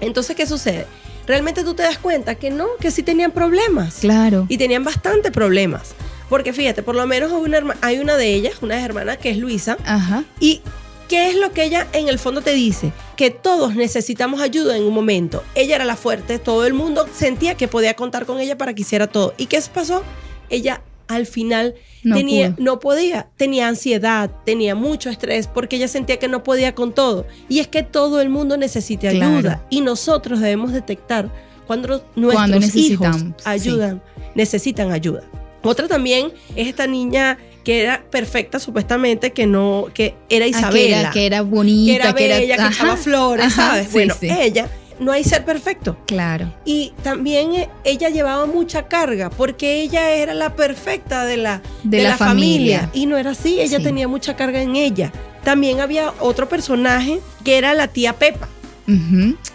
Entonces, 0.00 0.36
¿qué 0.36 0.46
sucede? 0.46 0.86
Realmente 1.26 1.64
tú 1.64 1.74
te 1.74 1.82
das 1.82 1.98
cuenta 1.98 2.34
que 2.34 2.50
no, 2.50 2.66
que 2.78 2.90
sí 2.90 3.02
tenían 3.02 3.30
problemas. 3.30 3.96
Claro. 4.00 4.46
Y 4.48 4.58
tenían 4.58 4.84
bastante 4.84 5.30
problemas. 5.30 5.94
Porque 6.28 6.52
fíjate, 6.52 6.82
por 6.82 6.94
lo 6.94 7.06
menos 7.06 7.32
hay 7.32 7.38
una, 7.38 7.76
hay 7.80 7.98
una 7.98 8.16
de 8.16 8.34
ellas, 8.34 8.54
una 8.60 8.84
hermana 8.84 9.16
que 9.16 9.30
es 9.30 9.38
Luisa. 9.38 9.76
Ajá. 9.84 10.24
Y 10.40 10.60
¿Qué 11.08 11.30
es 11.30 11.36
lo 11.36 11.52
que 11.52 11.64
ella 11.64 11.86
en 11.92 12.08
el 12.08 12.18
fondo 12.18 12.40
te 12.40 12.52
dice? 12.52 12.92
Que 13.16 13.30
todos 13.30 13.74
necesitamos 13.74 14.40
ayuda 14.40 14.76
en 14.76 14.84
un 14.84 14.94
momento. 14.94 15.42
Ella 15.54 15.76
era 15.76 15.84
la 15.84 15.96
fuerte, 15.96 16.38
todo 16.38 16.64
el 16.64 16.72
mundo 16.72 17.06
sentía 17.12 17.56
que 17.56 17.68
podía 17.68 17.94
contar 17.94 18.26
con 18.26 18.40
ella 18.40 18.56
para 18.56 18.74
que 18.74 18.82
hiciera 18.82 19.06
todo. 19.06 19.34
¿Y 19.36 19.46
qué 19.46 19.62
pasó? 19.72 20.02
Ella 20.48 20.82
al 21.08 21.26
final 21.26 21.74
no, 22.02 22.16
tenía, 22.16 22.54
no 22.58 22.80
podía, 22.80 23.28
tenía 23.36 23.68
ansiedad, 23.68 24.30
tenía 24.44 24.74
mucho 24.74 25.10
estrés 25.10 25.46
porque 25.46 25.76
ella 25.76 25.88
sentía 25.88 26.18
que 26.18 26.28
no 26.28 26.42
podía 26.42 26.74
con 26.74 26.92
todo. 26.92 27.26
Y 27.48 27.58
es 27.60 27.68
que 27.68 27.82
todo 27.82 28.20
el 28.20 28.30
mundo 28.30 28.56
necesita 28.56 29.08
ayuda 29.08 29.66
y 29.70 29.80
nosotros 29.82 30.40
debemos 30.40 30.72
detectar 30.72 31.30
cuando 31.66 32.04
nuestros 32.14 32.74
hijos 32.76 33.16
ayudan, 33.44 34.02
necesitan 34.34 34.92
ayuda. 34.92 35.22
Otra 35.62 35.88
también 35.88 36.32
es 36.56 36.68
esta 36.68 36.86
niña 36.86 37.38
que 37.64 37.82
era 37.82 38.04
perfecta 38.10 38.58
supuestamente, 38.58 39.32
que 39.32 39.46
no, 39.46 39.88
que 39.92 40.14
era 40.28 40.44
ah, 40.44 40.48
Isabela. 40.48 41.10
que, 41.10 41.26
era, 41.26 41.40
bonita, 41.40 41.92
que 42.14 42.24
era 42.24 42.38
bella, 42.38 42.56
que, 42.56 42.74
echaba 42.74 42.96
flores, 42.96 43.54
¿sabes? 43.54 43.90
bueno, 43.92 44.14
ella 44.20 44.68
no 45.00 45.12
hay 45.12 45.24
ser 45.24 45.44
perfecto. 45.44 45.96
Claro. 46.06 46.52
Y 46.64 46.92
también 47.02 47.52
eh, 47.54 47.68
ella 47.84 48.10
llevaba 48.10 48.46
mucha 48.46 48.86
carga 48.86 49.30
porque 49.30 49.82
ella 49.82 50.10
era 50.10 50.34
la 50.34 50.54
perfecta 50.54 51.24
de 51.24 51.36
la, 51.36 51.62
de, 51.82 52.02
la, 52.02 52.16
familia. 52.16 52.90
Y 52.92 53.06
no 53.06 53.16
era 53.16 53.30
así, 53.30 53.60
ella 53.60 53.80
tenía 53.80 54.08
mucha 54.08 54.36
carga 54.36 54.62
en 54.62 54.76
ella. 54.76 55.12
También 55.42 55.80
había 55.80 56.12
otro 56.20 56.48
personaje 56.48 57.20
que 57.44 57.58
era 57.58 57.74
la 57.74 57.88
tía 57.88 58.14
Pepa. 58.14 58.48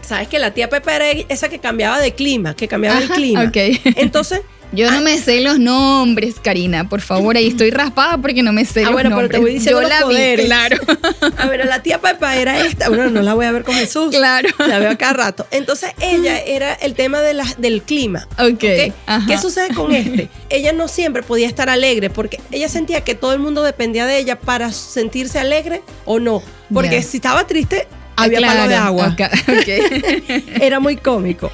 Sabes 0.02 0.28
que 0.28 0.40
la 0.40 0.54
tía 0.54 0.70
Pepa 0.70 0.96
era 0.96 1.12
esa 1.12 1.50
que 1.50 1.60
cambiaba 1.60 2.00
de 2.00 2.14
clima, 2.14 2.56
que 2.56 2.68
cambiaba 2.68 3.00
el 3.00 3.10
clima. 3.10 3.46
Okay. 3.46 3.80
Entonces 3.96 4.42
yo 4.72 4.92
no 4.92 5.02
me 5.02 5.18
sé 5.18 5.42
los 5.42 5.58
nombres, 5.58 6.36
Karina. 6.40 6.88
Por 6.88 7.02
favor, 7.02 7.36
ahí 7.36 7.48
estoy 7.48 7.72
raspada 7.72 8.18
porque 8.18 8.44
no 8.44 8.54
me 8.54 8.66
sé 8.66 8.82
ah, 8.82 8.84
los 8.86 8.94
bueno, 8.94 9.16
pero 9.16 9.30
te 9.30 9.40
voy 9.40 9.54
diciendo 9.54 9.82
Yo 9.82 9.88
la 9.88 10.06
vi, 10.06 10.46
claro. 10.46 10.78
A 11.38 11.48
ver, 11.48 11.66
la 11.66 11.82
tía 11.82 12.00
Pepa 12.00 12.36
era 12.36 12.60
esta. 12.66 12.90
Bueno, 12.90 13.10
no 13.10 13.22
la 13.22 13.34
voy 13.34 13.46
a 13.46 13.52
ver 13.52 13.64
con 13.64 13.76
Jesús. 13.76 14.16
Claro. 14.16 14.50
La 14.60 14.80
veo 14.80 14.92
acá 14.92 15.14
rato. 15.14 15.48
Entonces, 15.52 15.92
ella 16.02 16.40
era 16.40 16.74
el 16.74 16.94
tema 16.94 17.22
de 17.22 17.34
la, 17.34 17.46
del 17.58 17.82
clima. 17.82 18.28
Ok. 18.38 18.54
¿okay? 18.54 18.94
¿Qué 19.28 19.38
sucede 19.38 19.74
con 19.74 19.94
este? 19.94 20.30
Ella 20.50 20.72
no 20.72 20.88
siempre 20.88 21.24
podía 21.24 21.48
estar 21.48 21.70
alegre 21.70 22.10
porque 22.10 22.40
ella 22.52 22.70
sentía 22.70 23.02
que 23.02 23.16
todo 23.16 23.34
el 23.34 23.40
mundo 23.40 23.64
dependía 23.64 24.06
de 24.06 24.20
ella 24.20 24.40
para 24.40 24.72
sentirse 24.72 25.40
alegre 25.40 25.82
o 26.06 26.20
no. 26.20 26.44
Porque 26.72 27.02
si 27.02 27.18
estaba 27.18 27.48
triste, 27.48 27.88
ah, 28.16 28.24
había 28.24 28.42
palo 28.42 28.68
de 28.68 28.76
agua. 28.76 29.16
Okay. 29.62 30.46
era 30.62 30.80
muy 30.80 30.96
cómico. 30.98 31.52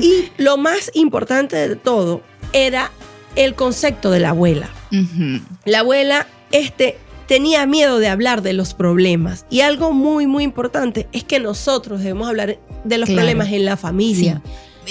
Y 0.00 0.30
lo 0.38 0.56
más 0.56 0.90
importante 0.94 1.56
de 1.56 1.76
todo 1.76 2.22
era 2.52 2.90
el 3.36 3.54
concepto 3.54 4.10
de 4.10 4.20
la 4.20 4.30
abuela. 4.30 4.68
La 5.64 5.80
abuela 5.80 6.26
este, 6.52 6.98
tenía 7.26 7.64
miedo 7.66 7.98
de 7.98 8.08
hablar 8.08 8.42
de 8.42 8.52
los 8.52 8.74
problemas. 8.74 9.46
Y 9.50 9.60
algo 9.60 9.92
muy, 9.92 10.26
muy 10.26 10.44
importante 10.44 11.08
es 11.12 11.24
que 11.24 11.38
nosotros 11.38 12.00
debemos 12.00 12.28
hablar 12.28 12.58
de 12.84 12.98
los 12.98 13.08
problemas 13.08 13.48
en 13.52 13.64
la 13.64 13.76
familia. 13.76 14.42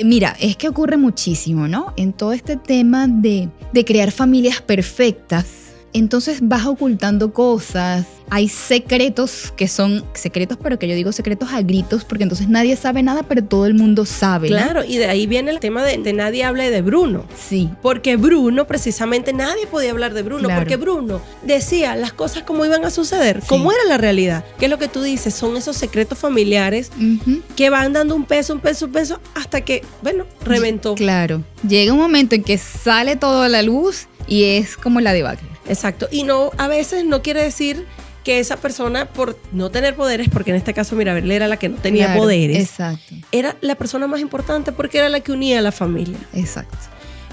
Mira, 0.04 0.38
es 0.40 0.56
que 0.56 0.70
ocurre 0.70 0.98
muchísimo, 0.98 1.68
¿no? 1.68 1.94
En 1.98 2.14
todo 2.14 2.32
este 2.32 2.56
tema 2.56 3.08
de, 3.08 3.50
de 3.74 3.86
crear 3.86 4.12
familias 4.12 4.62
perfectas. 4.62 5.69
Entonces 5.94 6.40
vas 6.42 6.66
ocultando 6.66 7.34
cosas, 7.34 8.06
hay 8.30 8.48
secretos 8.48 9.54
que 9.56 9.68
son 9.68 10.06
secretos, 10.14 10.58
pero 10.62 10.78
que 10.78 10.88
yo 10.88 10.96
digo 10.96 11.12
secretos 11.12 11.50
a 11.52 11.62
gritos, 11.62 12.06
porque 12.06 12.24
entonces 12.24 12.48
nadie 12.48 12.76
sabe 12.76 13.02
nada, 13.02 13.24
pero 13.24 13.44
todo 13.44 13.66
el 13.66 13.74
mundo 13.74 14.06
sabe. 14.06 14.48
Claro, 14.50 14.84
y 14.84 14.98
de 14.98 15.08
ahí 15.08 15.26
viene 15.26 15.52
el 15.52 15.60
tema 15.60 15.84
de, 15.84 15.98
nadie 16.14 16.44
hable 16.44 16.70
de 16.70 16.82
Bruno. 16.82 17.26
Sí. 17.38 17.70
Porque 17.82 18.18
Bruno, 18.18 18.68
precisamente, 18.68 19.34
nadie 19.34 19.66
podía 19.68 19.92
hablar 19.92 20.14
de 20.14 20.22
Bruno, 20.22 20.50
porque 20.56 20.78
Bruno 20.78 21.22
decía 21.44 21.96
las 21.96 22.14
cosas 22.14 22.44
como 22.44 22.66
iban 22.66 22.86
a 22.86 22.92
suceder, 22.92 23.42
como 23.48 23.72
era 23.72 23.84
la 23.88 23.98
realidad. 23.98 24.46
¿Qué 24.60 24.66
es 24.66 24.72
lo 24.72 24.78
que 24.78 24.88
tú 24.88 25.02
dices? 25.02 25.34
Son 25.34 25.58
esos 25.58 25.78
secretos 25.78 26.18
familiares 26.18 26.92
que 27.56 27.70
van 27.70 27.94
dando 27.94 28.16
un 28.16 28.26
peso, 28.26 28.54
un 28.54 28.60
peso, 28.60 28.86
un 28.86 28.92
peso, 28.92 29.20
hasta 29.34 29.62
que, 29.62 29.84
bueno, 30.02 30.26
reventó. 30.44 30.96
Claro. 30.96 31.44
Llega 31.68 31.94
un 31.94 32.00
momento 32.00 32.36
en 32.36 32.44
que 32.44 32.58
sale 32.58 33.16
todo 33.16 33.42
a 33.42 33.50
la 33.50 33.62
luz 33.62 34.08
y 34.28 34.44
es 34.44 34.78
como 34.78 35.02
la 35.02 35.14
debacle. 35.14 35.48
Exacto. 35.70 36.08
Y 36.12 36.24
no, 36.24 36.52
a 36.58 36.68
veces 36.68 37.06
no 37.06 37.22
quiere 37.22 37.42
decir 37.44 37.86
que 38.24 38.40
esa 38.40 38.58
persona, 38.58 39.06
por 39.06 39.40
no 39.54 39.72
tener 39.72 39.96
poderes, 39.96 40.28
porque 40.30 40.52
en 40.52 40.58
este 40.58 40.74
caso 40.74 40.96
Mirabel 40.96 41.32
era 41.32 41.48
la 41.48 41.58
que 41.58 41.70
no 41.70 41.78
tenía 41.78 42.16
poderes, 42.16 42.60
exacto. 42.60 43.16
era 43.32 43.56
la 43.62 43.76
persona 43.76 44.08
más 44.08 44.20
importante 44.20 44.72
porque 44.72 44.98
era 44.98 45.10
la 45.10 45.22
que 45.22 45.32
unía 45.32 45.60
a 45.60 45.62
la 45.62 45.72
familia. 45.72 46.18
Exacto. 46.34 46.78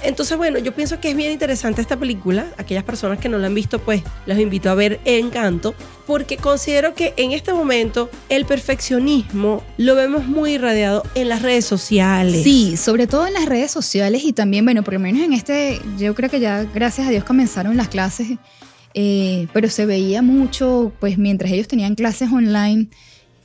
Entonces, 0.02 0.36
bueno, 0.36 0.58
yo 0.58 0.74
pienso 0.74 1.00
que 1.00 1.10
es 1.10 1.16
bien 1.16 1.32
interesante 1.32 1.80
esta 1.80 1.96
película. 1.96 2.46
Aquellas 2.58 2.84
personas 2.84 3.18
que 3.18 3.28
no 3.28 3.38
la 3.38 3.46
han 3.46 3.54
visto, 3.54 3.78
pues 3.78 4.02
los 4.26 4.38
invito 4.38 4.70
a 4.70 4.74
ver 4.74 5.00
Encanto, 5.04 5.74
porque 6.06 6.36
considero 6.36 6.94
que 6.94 7.14
en 7.16 7.32
este 7.32 7.52
momento 7.52 8.10
el 8.28 8.44
perfeccionismo 8.44 9.62
lo 9.76 9.94
vemos 9.94 10.26
muy 10.26 10.52
irradiado 10.52 11.02
en 11.14 11.28
las 11.28 11.42
redes 11.42 11.64
sociales. 11.64 12.42
Sí, 12.42 12.76
sobre 12.76 13.06
todo 13.06 13.26
en 13.26 13.34
las 13.34 13.46
redes 13.46 13.70
sociales 13.70 14.24
y 14.24 14.32
también, 14.32 14.64
bueno, 14.64 14.82
por 14.82 14.94
lo 14.94 15.00
menos 15.00 15.22
en 15.22 15.32
este, 15.32 15.80
yo 15.98 16.14
creo 16.14 16.30
que 16.30 16.40
ya 16.40 16.64
gracias 16.64 17.06
a 17.06 17.10
Dios 17.10 17.24
comenzaron 17.24 17.76
las 17.76 17.88
clases, 17.88 18.38
eh, 18.94 19.46
pero 19.52 19.68
se 19.68 19.86
veía 19.86 20.22
mucho, 20.22 20.92
pues 21.00 21.18
mientras 21.18 21.52
ellos 21.52 21.68
tenían 21.68 21.94
clases 21.94 22.30
online 22.32 22.88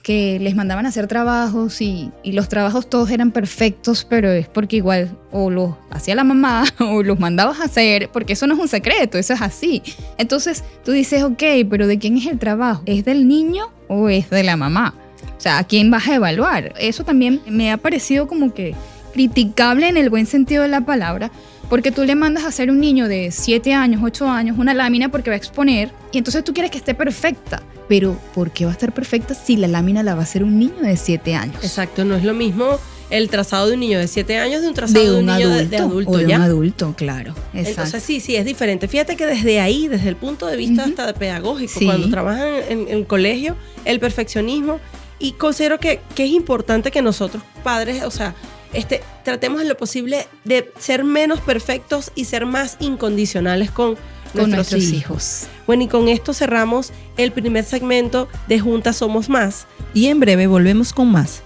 que 0.04 0.40
les 0.40 0.56
mandaban 0.56 0.86
a 0.86 0.90
hacer 0.90 1.08
trabajos 1.08 1.82
y, 1.82 2.12
y, 2.24 2.32
los 2.32 2.50
trabajos 2.50 2.90
todos 2.90 3.10
eran 3.12 3.32
perfectos, 3.32 4.06
pero 4.10 4.32
es 4.32 4.48
porque 4.48 4.78
igual 4.78 5.18
o 5.32 5.50
los 5.50 5.76
hacía 5.92 6.16
la 6.16 6.24
mamá 6.24 6.66
o 6.80 7.04
los 7.04 7.20
mandabas 7.20 7.60
a 7.60 7.66
hacer, 7.66 8.10
porque 8.12 8.34
eso 8.34 8.48
no 8.48 8.56
es 8.56 8.60
un 8.60 8.68
secreto, 8.68 9.18
eso 9.18 9.34
es 9.34 9.42
así. 9.42 9.84
Entonces 10.18 10.64
tú 10.84 10.92
dices, 10.92 11.24
ok, 11.24 11.44
pero 11.70 11.88
¿de 11.88 12.00
quién 12.00 12.18
es 12.18 12.26
el 12.26 12.40
trabajo? 12.40 12.84
¿Es 12.86 13.06
del 13.06 13.28
niño 13.28 13.72
o 13.88 14.10
es 14.10 14.30
de 14.30 14.44
la 14.44 14.58
mamá? 14.58 14.96
O 15.38 15.42
sea, 15.42 15.58
¿a 15.58 15.64
quién 15.64 15.90
vas 15.90 16.08
a 16.08 16.16
evaluar? 16.16 16.74
Eso 16.80 17.04
también 17.04 17.42
me 17.48 17.72
ha 17.72 17.78
parecido 17.78 18.28
como 18.28 18.54
que 18.54 18.76
criticable 19.14 19.88
en 19.88 19.98
el 19.98 20.10
buen 20.10 20.26
sentido 20.26 20.64
de 20.64 20.70
la 20.70 20.82
palabra, 20.82 21.32
porque 21.72 21.90
tú 21.94 22.04
le 22.04 22.16
mandas 22.16 22.44
a 22.44 22.50
hacer 22.50 22.70
un 22.70 22.82
niño 22.82 23.08
de 23.08 23.32
7 23.32 23.74
años, 23.74 24.02
8 24.04 24.30
años 24.30 24.58
una 24.60 24.74
lámina 24.74 25.08
porque 25.08 25.30
va 25.30 25.36
a 25.36 25.38
exponer 25.38 25.90
y 26.12 26.18
entonces 26.18 26.44
tú 26.44 26.54
quieres 26.54 26.70
que 26.70 26.78
esté 26.78 26.94
perfecta. 26.94 27.64
Pero 27.88 28.18
¿por 28.36 28.52
qué 28.52 28.66
va 28.66 28.72
a 28.72 28.74
estar 28.74 28.94
perfecta 28.94 29.34
si 29.34 29.56
la 29.56 29.70
lámina 29.70 30.04
la 30.04 30.14
va 30.14 30.20
a 30.20 30.24
hacer 30.24 30.44
un 30.44 30.60
niño 30.60 30.82
de 30.82 30.98
7 30.98 31.34
años? 31.34 31.56
Exacto, 31.64 32.04
no 32.04 32.16
es 32.16 32.26
lo 32.26 32.34
mismo 32.34 32.78
el 33.10 33.30
trazado 33.30 33.70
de 33.70 33.76
un 33.76 33.80
niño 33.80 34.00
de 34.00 34.10
7 34.10 34.38
años 34.38 34.62
de 34.62 34.68
un 34.68 34.74
trazado 34.74 35.14
de 35.14 35.20
un, 35.22 35.26
niño 35.28 35.48
adulto, 35.48 35.56
de, 35.60 35.66
de 35.68 35.78
adulto. 35.78 36.12
o 36.12 36.18
de 36.18 36.28
¿ya? 36.28 36.36
un 36.36 36.42
adulto, 36.42 36.94
claro. 36.98 37.36
Exacto. 37.54 37.70
Entonces 37.70 38.04
sí, 38.04 38.20
sí, 38.20 38.36
es 38.36 38.44
diferente. 38.44 38.90
Fíjate 38.90 39.16
que 39.16 39.26
desde 39.26 39.62
ahí, 39.62 39.88
desde 39.88 40.10
el 40.10 40.18
punto 40.18 40.48
de 40.48 40.58
vista 40.58 40.84
hasta 40.84 41.08
de 41.08 41.14
pedagógico, 41.14 41.80
Sí. 41.80 41.86
cuando 41.86 42.10
trabajan 42.10 42.50
en, 42.68 42.80
en 42.82 42.88
el 42.90 43.08
colegio, 43.08 43.56
el 43.86 44.02
perfeccionismo, 44.02 44.82
y 45.20 45.32
considero 45.34 45.80
que, 45.80 46.02
que 46.16 46.26
es 46.26 46.32
importante 46.32 46.92
que 46.92 47.02
nosotros, 47.02 47.42
padres, 47.64 48.04
o 48.04 48.12
sea, 48.12 48.36
este, 48.74 49.02
tratemos 49.24 49.62
en 49.62 49.68
lo 49.68 49.78
posible 49.78 50.28
de 50.44 50.72
ser 50.80 51.04
menos 51.04 51.40
perfectos 51.42 52.12
y 52.16 52.26
ser 52.26 52.46
más 52.46 52.78
incondicionales 52.80 53.72
con, 53.72 53.96
con 53.96 54.50
nuestros, 54.50 54.56
nuestros 54.56 54.84
hijos. 54.84 54.94
hijos. 54.94 55.48
Bueno, 55.68 55.84
y 55.84 55.88
con 55.88 56.08
esto 56.08 56.34
cerramos 56.34 56.92
el 57.18 57.32
primer 57.32 57.66
segmento 57.66 58.28
de 58.48 58.60
Juntas 58.60 58.98
Somos 58.98 59.30
Más. 59.30 59.68
Y 59.94 60.08
en 60.08 60.20
breve 60.20 60.48
volvemos 60.48 60.94
con 60.94 61.12
más. 61.12 61.44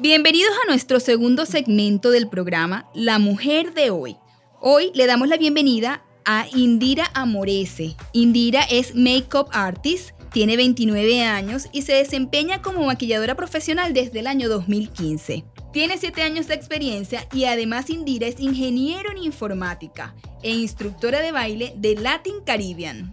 Bienvenidos 0.00 0.52
a 0.62 0.68
nuestro 0.68 1.00
segundo 1.00 1.44
segmento 1.44 2.10
del 2.10 2.28
programa 2.28 2.88
La 2.94 3.18
Mujer 3.18 3.74
de 3.74 3.90
Hoy. 3.90 4.16
Hoy 4.60 4.92
le 4.94 5.06
damos 5.06 5.28
la 5.28 5.36
bienvenida 5.36 6.04
a 6.24 6.46
Indira 6.54 7.10
Amorese. 7.14 7.96
Indira 8.12 8.62
es 8.62 8.94
makeup 8.94 9.48
artist, 9.50 10.10
tiene 10.32 10.56
29 10.56 11.22
años 11.22 11.68
y 11.72 11.82
se 11.82 11.92
desempeña 11.92 12.62
como 12.62 12.86
maquilladora 12.86 13.34
profesional 13.34 13.92
desde 13.94 14.20
el 14.20 14.26
año 14.26 14.48
2015. 14.48 15.44
Tiene 15.72 15.98
7 15.98 16.22
años 16.22 16.48
de 16.48 16.54
experiencia 16.54 17.26
y 17.32 17.44
además 17.44 17.90
Indira 17.90 18.26
es 18.26 18.40
ingeniero 18.40 19.10
en 19.10 19.18
informática 19.18 20.14
e 20.42 20.50
instructora 20.50 21.20
de 21.20 21.32
baile 21.32 21.72
de 21.76 21.96
Latin 21.96 22.36
Caribbean. 22.44 23.10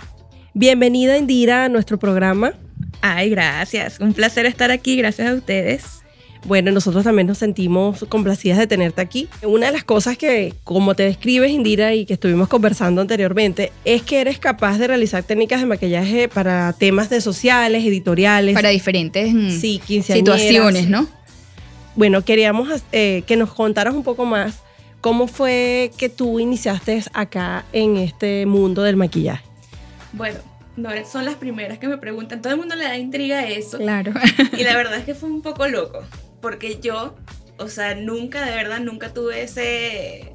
Bienvenida, 0.54 1.18
Indira, 1.18 1.66
a 1.66 1.70
nuestro 1.70 2.00
programa. 2.00 2.54
Ay, 3.02 3.30
gracias. 3.30 4.00
Un 4.00 4.14
placer 4.14 4.46
estar 4.46 4.72
aquí. 4.72 4.96
Gracias 4.96 5.28
a 5.28 5.34
ustedes. 5.34 6.05
Bueno, 6.46 6.72
nosotros 6.72 7.04
también 7.04 7.26
nos 7.26 7.40
sentimos 7.40 8.06
complacidas 8.08 8.60
de 8.60 8.68
tenerte 8.68 9.02
aquí. 9.02 9.28
Una 9.42 9.66
de 9.66 9.72
las 9.72 9.84
cosas 9.84 10.16
que, 10.16 10.54
como 10.64 10.94
te 10.94 11.04
describes, 11.04 11.50
Indira, 11.50 11.96
y 11.96 12.06
que 12.06 12.14
estuvimos 12.14 12.48
conversando 12.48 13.02
anteriormente, 13.02 13.72
es 13.84 14.04
que 14.04 14.22
eres 14.22 14.38
capaz 14.38 14.78
de 14.78 14.88
realizar 14.88 15.24
técnicas 15.24 15.60
de 15.62 15.66
maquillaje 15.66 16.30
para 16.30 16.74
temas 16.74 17.10
de 17.10 17.20
sociales, 17.20 17.84
editoriales. 17.84 18.54
Para 18.54 18.70
diferentes 18.70 19.34
mm, 19.34 19.50
sí, 19.60 19.82
situaciones, 19.88 20.88
¿no? 20.88 21.08
Bueno, 21.96 22.24
queríamos 22.24 22.84
eh, 22.92 23.24
que 23.26 23.38
nos 23.38 23.52
contaras 23.52 23.96
un 23.96 24.04
poco 24.04 24.26
más 24.26 24.60
cómo 25.02 25.28
fue 25.28 25.92
que 25.98 26.10
tú 26.10 26.40
iniciaste 26.40 27.04
acá 27.14 27.66
en 27.74 27.98
este 27.98 28.46
mundo 28.46 28.84
del 28.84 28.98
maquillaje. 28.98 29.44
Bueno, 30.14 30.38
no 30.78 30.90
son 31.10 31.26
las 31.26 31.36
primeras 31.36 31.80
que 31.80 31.88
me 31.88 31.98
preguntan. 31.98 32.42
Todo 32.42 32.54
el 32.54 32.60
mundo 32.60 32.76
le 32.76 32.84
da 32.84 32.98
intriga 32.98 33.40
a 33.40 33.48
eso. 33.48 33.78
Claro. 33.80 34.14
Y 34.58 34.64
la 34.64 34.76
verdad 34.76 34.98
es 34.98 35.06
que 35.06 35.16
fue 35.16 35.30
un 35.30 35.42
poco 35.42 35.68
loco. 35.68 36.04
Porque 36.42 36.80
yo, 36.82 37.16
o 37.58 37.68
sea, 37.70 37.96
nunca, 37.96 38.46
de 38.46 38.56
verdad, 38.56 38.80
nunca 38.80 39.14
tuve 39.14 39.44
ese. 39.44 40.32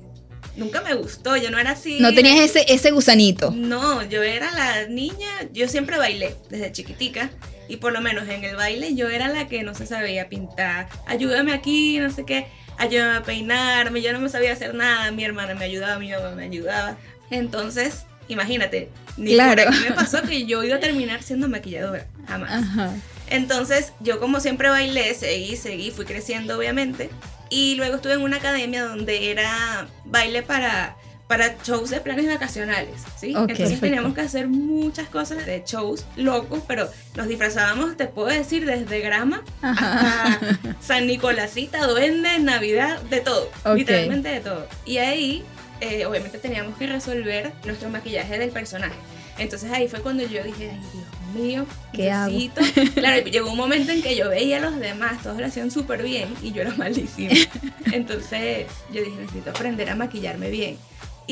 Nunca 0.56 0.80
me 0.82 0.94
gustó. 0.94 1.36
Yo 1.36 1.50
no 1.50 1.58
era 1.58 1.72
así. 1.72 1.98
No 2.00 2.12
tenías 2.14 2.38
ese, 2.38 2.64
ese 2.72 2.90
gusanito. 2.90 3.50
No, 3.52 4.02
yo 4.04 4.22
era 4.22 4.50
la 4.52 4.86
niña. 4.88 5.28
Yo 5.52 5.68
siempre 5.68 5.96
bailé 5.96 6.34
desde 6.50 6.72
chiquitica. 6.72 7.30
Y 7.68 7.76
por 7.76 7.92
lo 7.92 8.00
menos 8.00 8.28
en 8.28 8.42
el 8.42 8.56
baile 8.56 8.96
yo 8.96 9.08
era 9.08 9.28
la 9.28 9.46
que 9.46 9.62
no 9.62 9.74
se 9.74 9.86
sabía 9.86 10.28
pintar. 10.28 10.88
Ayúdame 11.06 11.52
aquí, 11.52 11.98
no 12.00 12.10
sé 12.10 12.24
qué. 12.24 12.46
Ayúdame 12.78 13.18
a 13.18 13.22
peinarme. 13.22 14.02
Yo 14.02 14.12
no 14.12 14.18
me 14.20 14.28
sabía 14.28 14.52
hacer 14.52 14.74
nada. 14.74 15.12
Mi 15.12 15.24
hermana 15.24 15.54
me 15.54 15.64
ayudaba, 15.66 15.98
mi 16.00 16.10
mamá 16.10 16.32
me 16.32 16.44
ayudaba. 16.44 16.96
Entonces, 17.30 18.06
imagínate. 18.26 18.88
Ni 19.16 19.34
Claro. 19.34 19.70
me 19.82 19.92
pasó 19.92 20.22
que 20.22 20.46
yo 20.46 20.64
iba 20.64 20.76
a 20.76 20.80
terminar 20.80 21.22
siendo 21.22 21.48
maquilladora. 21.48 22.06
Jamás. 22.26 22.50
Ajá. 22.50 22.92
Entonces, 23.30 23.92
yo 24.00 24.20
como 24.20 24.40
siempre 24.40 24.68
bailé, 24.68 25.14
seguí, 25.14 25.56
seguí, 25.56 25.90
fui 25.90 26.04
creciendo 26.04 26.58
obviamente. 26.58 27.10
Y 27.48 27.74
luego 27.76 27.96
estuve 27.96 28.14
en 28.14 28.22
una 28.22 28.36
academia 28.36 28.84
donde 28.84 29.30
era 29.30 29.88
baile 30.04 30.42
para, 30.42 30.96
para 31.26 31.56
shows 31.64 31.90
de 31.90 32.00
planes 32.00 32.26
vacacionales, 32.26 33.02
¿sí? 33.18 33.30
Ok, 33.30 33.40
Entonces 33.50 33.56
perfecto. 33.56 33.86
teníamos 33.86 34.14
que 34.14 34.20
hacer 34.20 34.46
muchas 34.48 35.08
cosas 35.08 35.46
de 35.46 35.62
shows 35.66 36.04
locos, 36.16 36.60
pero 36.68 36.88
nos 37.16 37.26
disfrazábamos, 37.26 37.96
te 37.96 38.06
puedo 38.06 38.28
decir, 38.28 38.66
desde 38.66 39.00
grama 39.00 39.42
Ajá. 39.62 40.34
hasta 40.34 40.56
San 40.80 41.06
Nicolásita, 41.08 41.86
duende, 41.88 42.38
Navidad, 42.38 43.00
de 43.02 43.20
todo, 43.20 43.50
literalmente 43.74 44.28
de 44.28 44.40
todo. 44.40 44.68
Y 44.84 44.98
ahí, 44.98 45.44
eh, 45.80 46.06
obviamente 46.06 46.38
teníamos 46.38 46.76
que 46.78 46.86
resolver 46.86 47.52
nuestro 47.64 47.88
maquillaje 47.90 48.38
del 48.38 48.50
personaje. 48.50 48.94
Entonces 49.38 49.72
ahí 49.72 49.88
fue 49.88 50.00
cuando 50.02 50.22
yo 50.22 50.42
dije, 50.44 50.70
ay 50.72 50.80
Dios 50.92 51.04
mío, 51.30 51.66
¿Qué 51.92 52.10
hago? 52.10 52.30
necesito. 52.32 52.60
Claro, 52.94 53.26
y 53.26 53.30
llegó 53.30 53.50
un 53.50 53.56
momento 53.56 53.92
en 53.92 54.02
que 54.02 54.16
yo 54.16 54.28
veía 54.28 54.58
a 54.58 54.60
los 54.60 54.78
demás, 54.78 55.22
todos 55.22 55.38
lo 55.38 55.46
hacían 55.46 55.70
súper 55.70 56.02
bien 56.02 56.34
y 56.42 56.52
yo 56.52 56.62
era 56.62 56.74
malísima. 56.76 57.32
Entonces 57.92 58.66
yo 58.92 59.02
dije, 59.02 59.16
necesito 59.20 59.50
aprender 59.50 59.88
a 59.90 59.96
maquillarme 59.96 60.50
bien. 60.50 60.76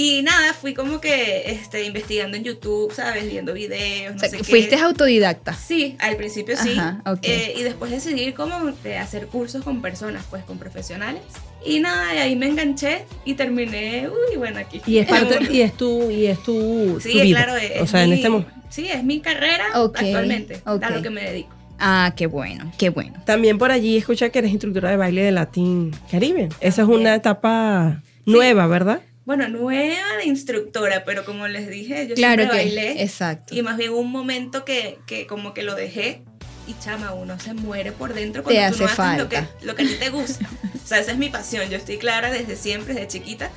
Y 0.00 0.22
nada, 0.22 0.52
fui 0.54 0.74
como 0.74 1.00
que 1.00 1.50
este, 1.50 1.84
investigando 1.84 2.36
en 2.36 2.44
YouTube, 2.44 2.92
¿sabes? 2.94 3.28
Viendo 3.28 3.52
videos, 3.52 4.12
no 4.12 4.16
O 4.18 4.20
sea, 4.20 4.28
sé 4.28 4.36
que 4.36 4.42
qué. 4.44 4.48
fuiste 4.50 4.76
autodidacta. 4.76 5.54
Sí, 5.54 5.96
al 5.98 6.16
principio 6.16 6.56
sí. 6.56 6.76
Ajá. 6.78 7.02
Eh, 7.22 7.54
y 7.56 7.62
después 7.64 7.90
decidí 7.90 8.32
como 8.32 8.70
de 8.84 8.96
hacer 8.96 9.26
cursos 9.26 9.64
con 9.64 9.82
personas, 9.82 10.24
pues 10.30 10.44
con 10.44 10.56
profesionales. 10.56 11.22
Y 11.66 11.80
nada, 11.80 12.14
y 12.14 12.18
ahí 12.18 12.36
me 12.36 12.46
enganché 12.46 13.06
y 13.24 13.34
terminé, 13.34 14.08
uy, 14.08 14.36
bueno, 14.36 14.60
aquí. 14.60 14.80
Y 14.86 14.98
es, 14.98 15.08
parte, 15.08 15.40
y 15.52 15.62
es 15.62 15.76
tu, 15.76 16.08
y 16.12 16.26
es 16.26 16.40
tu, 16.44 17.00
Sí, 17.02 17.14
tu 17.14 17.20
vida. 17.20 17.44
claro, 17.44 17.56
es 17.56 17.80
o 17.82 17.86
sea, 17.88 18.04
en 18.04 18.10
mi- 18.10 18.16
este 18.16 18.28
momento. 18.28 18.52
Sí, 18.70 18.86
es 18.88 19.02
mi 19.02 19.18
carrera 19.18 19.64
actualmente, 19.74 20.60
a 20.64 20.90
lo 20.90 21.02
que 21.02 21.10
me 21.10 21.22
dedico. 21.24 21.50
Ah, 21.80 22.12
qué 22.16 22.26
bueno, 22.28 22.70
qué 22.78 22.90
bueno. 22.90 23.20
También 23.26 23.58
por 23.58 23.72
allí 23.72 23.96
escuché 23.96 24.30
que 24.30 24.38
eres 24.38 24.52
instructora 24.52 24.90
de 24.90 24.96
baile 24.96 25.22
de 25.22 25.32
Latin 25.32 25.90
Caribbean. 26.08 26.50
Esa 26.60 26.82
es 26.82 26.88
una 26.88 27.16
etapa 27.16 28.00
nueva, 28.26 28.66
¿verdad? 28.68 29.00
Bueno, 29.28 29.46
nueva 29.46 30.16
de 30.16 30.24
instructora, 30.24 31.04
pero 31.04 31.22
como 31.26 31.48
les 31.48 31.68
dije, 31.68 32.06
yo 32.08 32.14
Claro 32.14 32.44
siempre 32.44 32.46
que, 32.60 32.64
bailé. 32.64 33.02
exacto. 33.02 33.54
Y 33.54 33.60
más 33.60 33.76
bien 33.76 33.92
un 33.92 34.10
momento 34.10 34.64
que, 34.64 34.96
que 35.06 35.26
como 35.26 35.52
que 35.52 35.62
lo 35.64 35.74
dejé 35.74 36.22
y 36.66 36.74
chama, 36.82 37.12
uno 37.12 37.38
se 37.38 37.52
muere 37.52 37.92
por 37.92 38.14
dentro 38.14 38.42
Te 38.42 38.54
cuando 38.54 38.78
tú 38.78 38.84
no 38.84 38.90
hace 38.90 39.02
haces 39.02 39.18
lo 39.18 39.28
que, 39.28 39.42
lo 39.66 39.74
que 39.74 39.82
a 39.82 39.86
ti 39.86 39.96
te 39.96 40.08
gusta. 40.08 40.48
o 40.82 40.88
sea, 40.88 40.98
esa 41.00 41.12
es 41.12 41.18
mi 41.18 41.28
pasión. 41.28 41.68
Yo 41.68 41.76
estoy 41.76 41.98
clara 41.98 42.30
desde 42.30 42.56
siempre, 42.56 42.94
desde 42.94 43.06
chiquita. 43.06 43.50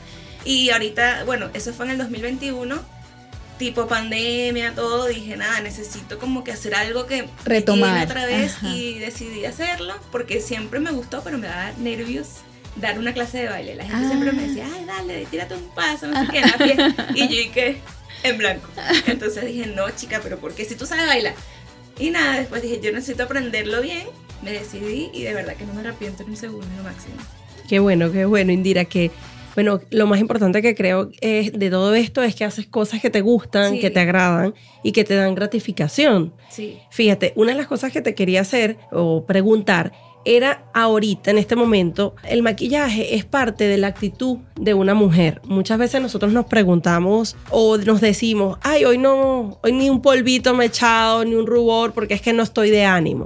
Y 0.43 0.71
ahorita, 0.71 1.23
bueno, 1.23 1.49
eso 1.53 1.71
fue 1.71 1.85
en 1.85 1.91
el 1.91 1.97
2021, 1.99 2.77
tipo 3.57 3.87
pandemia, 3.87 4.75
todo. 4.75 5.05
Dije, 5.07 5.37
nada, 5.37 5.61
necesito 5.61 6.19
como 6.19 6.43
que 6.43 6.51
hacer 6.51 6.75
algo 6.75 7.05
que 7.05 7.29
Retomar, 7.45 8.07
otra 8.07 8.25
vez 8.25 8.55
ajá. 8.55 8.75
y 8.75 8.99
decidí 8.99 9.45
hacerlo 9.45 9.95
porque 10.11 10.41
siempre 10.41 10.81
me 10.81 10.91
gustó, 10.91 11.23
pero 11.23 11.37
me 11.37 11.47
daba 11.47 11.71
nervios 11.77 12.41
dar 12.81 12.97
una 12.99 13.13
clase 13.13 13.39
de 13.39 13.49
baile. 13.49 13.75
La 13.75 13.83
gente 13.85 14.05
Ah. 14.05 14.07
siempre 14.07 14.31
me 14.31 14.47
decía, 14.47 14.65
ay, 14.73 14.85
dale, 14.85 15.25
tírate 15.29 15.55
un 15.55 15.69
paso, 15.75 16.07
no 16.07 16.19
sé 16.25 16.31
qué, 16.31 16.39
en 16.39 16.47
la 16.47 16.57
fiesta. 16.57 17.07
Y 17.15 17.19
yo 17.21 17.27
dije, 17.27 17.77
en 18.23 18.37
blanco. 18.37 18.67
Entonces 19.07 19.45
dije, 19.45 19.67
no, 19.67 19.89
chica, 19.91 20.19
pero 20.23 20.37
¿por 20.37 20.53
qué 20.53 20.65
si 20.65 20.75
tú 20.75 20.85
sabes 20.85 21.05
bailar? 21.07 21.33
Y 21.99 22.09
nada, 22.09 22.37
después 22.37 22.61
dije, 22.61 22.79
yo 22.81 22.91
necesito 22.91 23.23
aprenderlo 23.23 23.81
bien. 23.81 24.07
Me 24.41 24.51
decidí 24.51 25.09
y 25.13 25.21
de 25.23 25.33
verdad 25.35 25.55
que 25.55 25.65
no 25.65 25.73
me 25.73 25.81
arrepiento 25.81 26.23
ni 26.23 26.31
un 26.31 26.35
segundo, 26.37 26.65
lo 26.77 26.83
máximo. 26.83 27.13
Qué 27.69 27.77
bueno, 27.79 28.11
qué 28.11 28.25
bueno, 28.25 28.51
Indira, 28.51 28.85
que 28.85 29.11
bueno, 29.53 29.81
lo 29.91 30.07
más 30.07 30.19
importante 30.19 30.61
que 30.61 30.73
creo 30.75 31.11
es 31.21 31.51
de 31.53 31.69
todo 31.69 31.93
esto 31.93 32.23
es 32.23 32.35
que 32.35 32.45
haces 32.45 32.65
cosas 32.67 33.01
que 33.01 33.09
te 33.09 33.19
gustan, 33.21 33.73
Sí. 33.73 33.79
que 33.81 33.89
te 33.91 33.99
agradan 33.99 34.55
y 34.81 34.93
que 34.93 35.03
te 35.03 35.13
dan 35.15 35.35
gratificación. 35.35 36.33
Sí. 36.49 36.79
Fíjate, 36.89 37.33
una 37.35 37.51
de 37.51 37.57
las 37.57 37.67
cosas 37.67 37.91
que 37.91 38.01
te 38.01 38.15
quería 38.15 38.41
hacer 38.41 38.77
o 38.91 39.25
preguntar 39.25 39.91
era 40.25 40.65
ahorita, 40.73 41.31
en 41.31 41.37
este 41.37 41.55
momento, 41.55 42.15
el 42.23 42.43
maquillaje 42.43 43.15
es 43.15 43.25
parte 43.25 43.65
de 43.65 43.77
la 43.77 43.87
actitud 43.87 44.37
de 44.55 44.73
una 44.73 44.93
mujer. 44.93 45.41
Muchas 45.45 45.77
veces 45.77 46.01
nosotros 46.01 46.31
nos 46.31 46.45
preguntamos 46.45 47.35
o 47.49 47.77
nos 47.77 48.01
decimos, 48.01 48.57
ay, 48.61 48.85
hoy 48.85 48.97
no, 48.97 49.59
hoy 49.63 49.71
ni 49.71 49.89
un 49.89 50.01
polvito 50.01 50.53
me 50.53 50.65
he 50.65 50.67
echado, 50.67 51.25
ni 51.25 51.35
un 51.35 51.47
rubor, 51.47 51.93
porque 51.93 52.13
es 52.13 52.21
que 52.21 52.33
no 52.33 52.43
estoy 52.43 52.69
de 52.69 52.85
ánimo. 52.85 53.25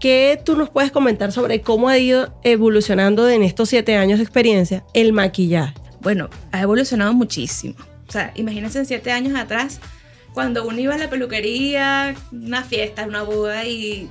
¿Qué 0.00 0.40
tú 0.44 0.56
nos 0.56 0.68
puedes 0.68 0.92
comentar 0.92 1.32
sobre 1.32 1.62
cómo 1.62 1.88
ha 1.88 1.98
ido 1.98 2.34
evolucionando 2.42 3.28
en 3.28 3.42
estos 3.42 3.70
siete 3.70 3.96
años 3.96 4.18
de 4.18 4.24
experiencia 4.24 4.84
el 4.92 5.12
maquillaje? 5.12 5.74
Bueno, 6.00 6.28
ha 6.52 6.60
evolucionado 6.60 7.14
muchísimo. 7.14 7.74
O 8.08 8.12
sea, 8.12 8.32
imagínense 8.36 8.78
en 8.78 8.86
siete 8.86 9.10
años 9.10 9.34
atrás, 9.38 9.80
cuando 10.34 10.66
uno 10.66 10.78
iba 10.78 10.94
a 10.94 10.98
la 10.98 11.08
peluquería, 11.08 12.14
una 12.30 12.62
fiesta, 12.62 13.06
una 13.06 13.22
boda 13.22 13.64
y 13.64 14.08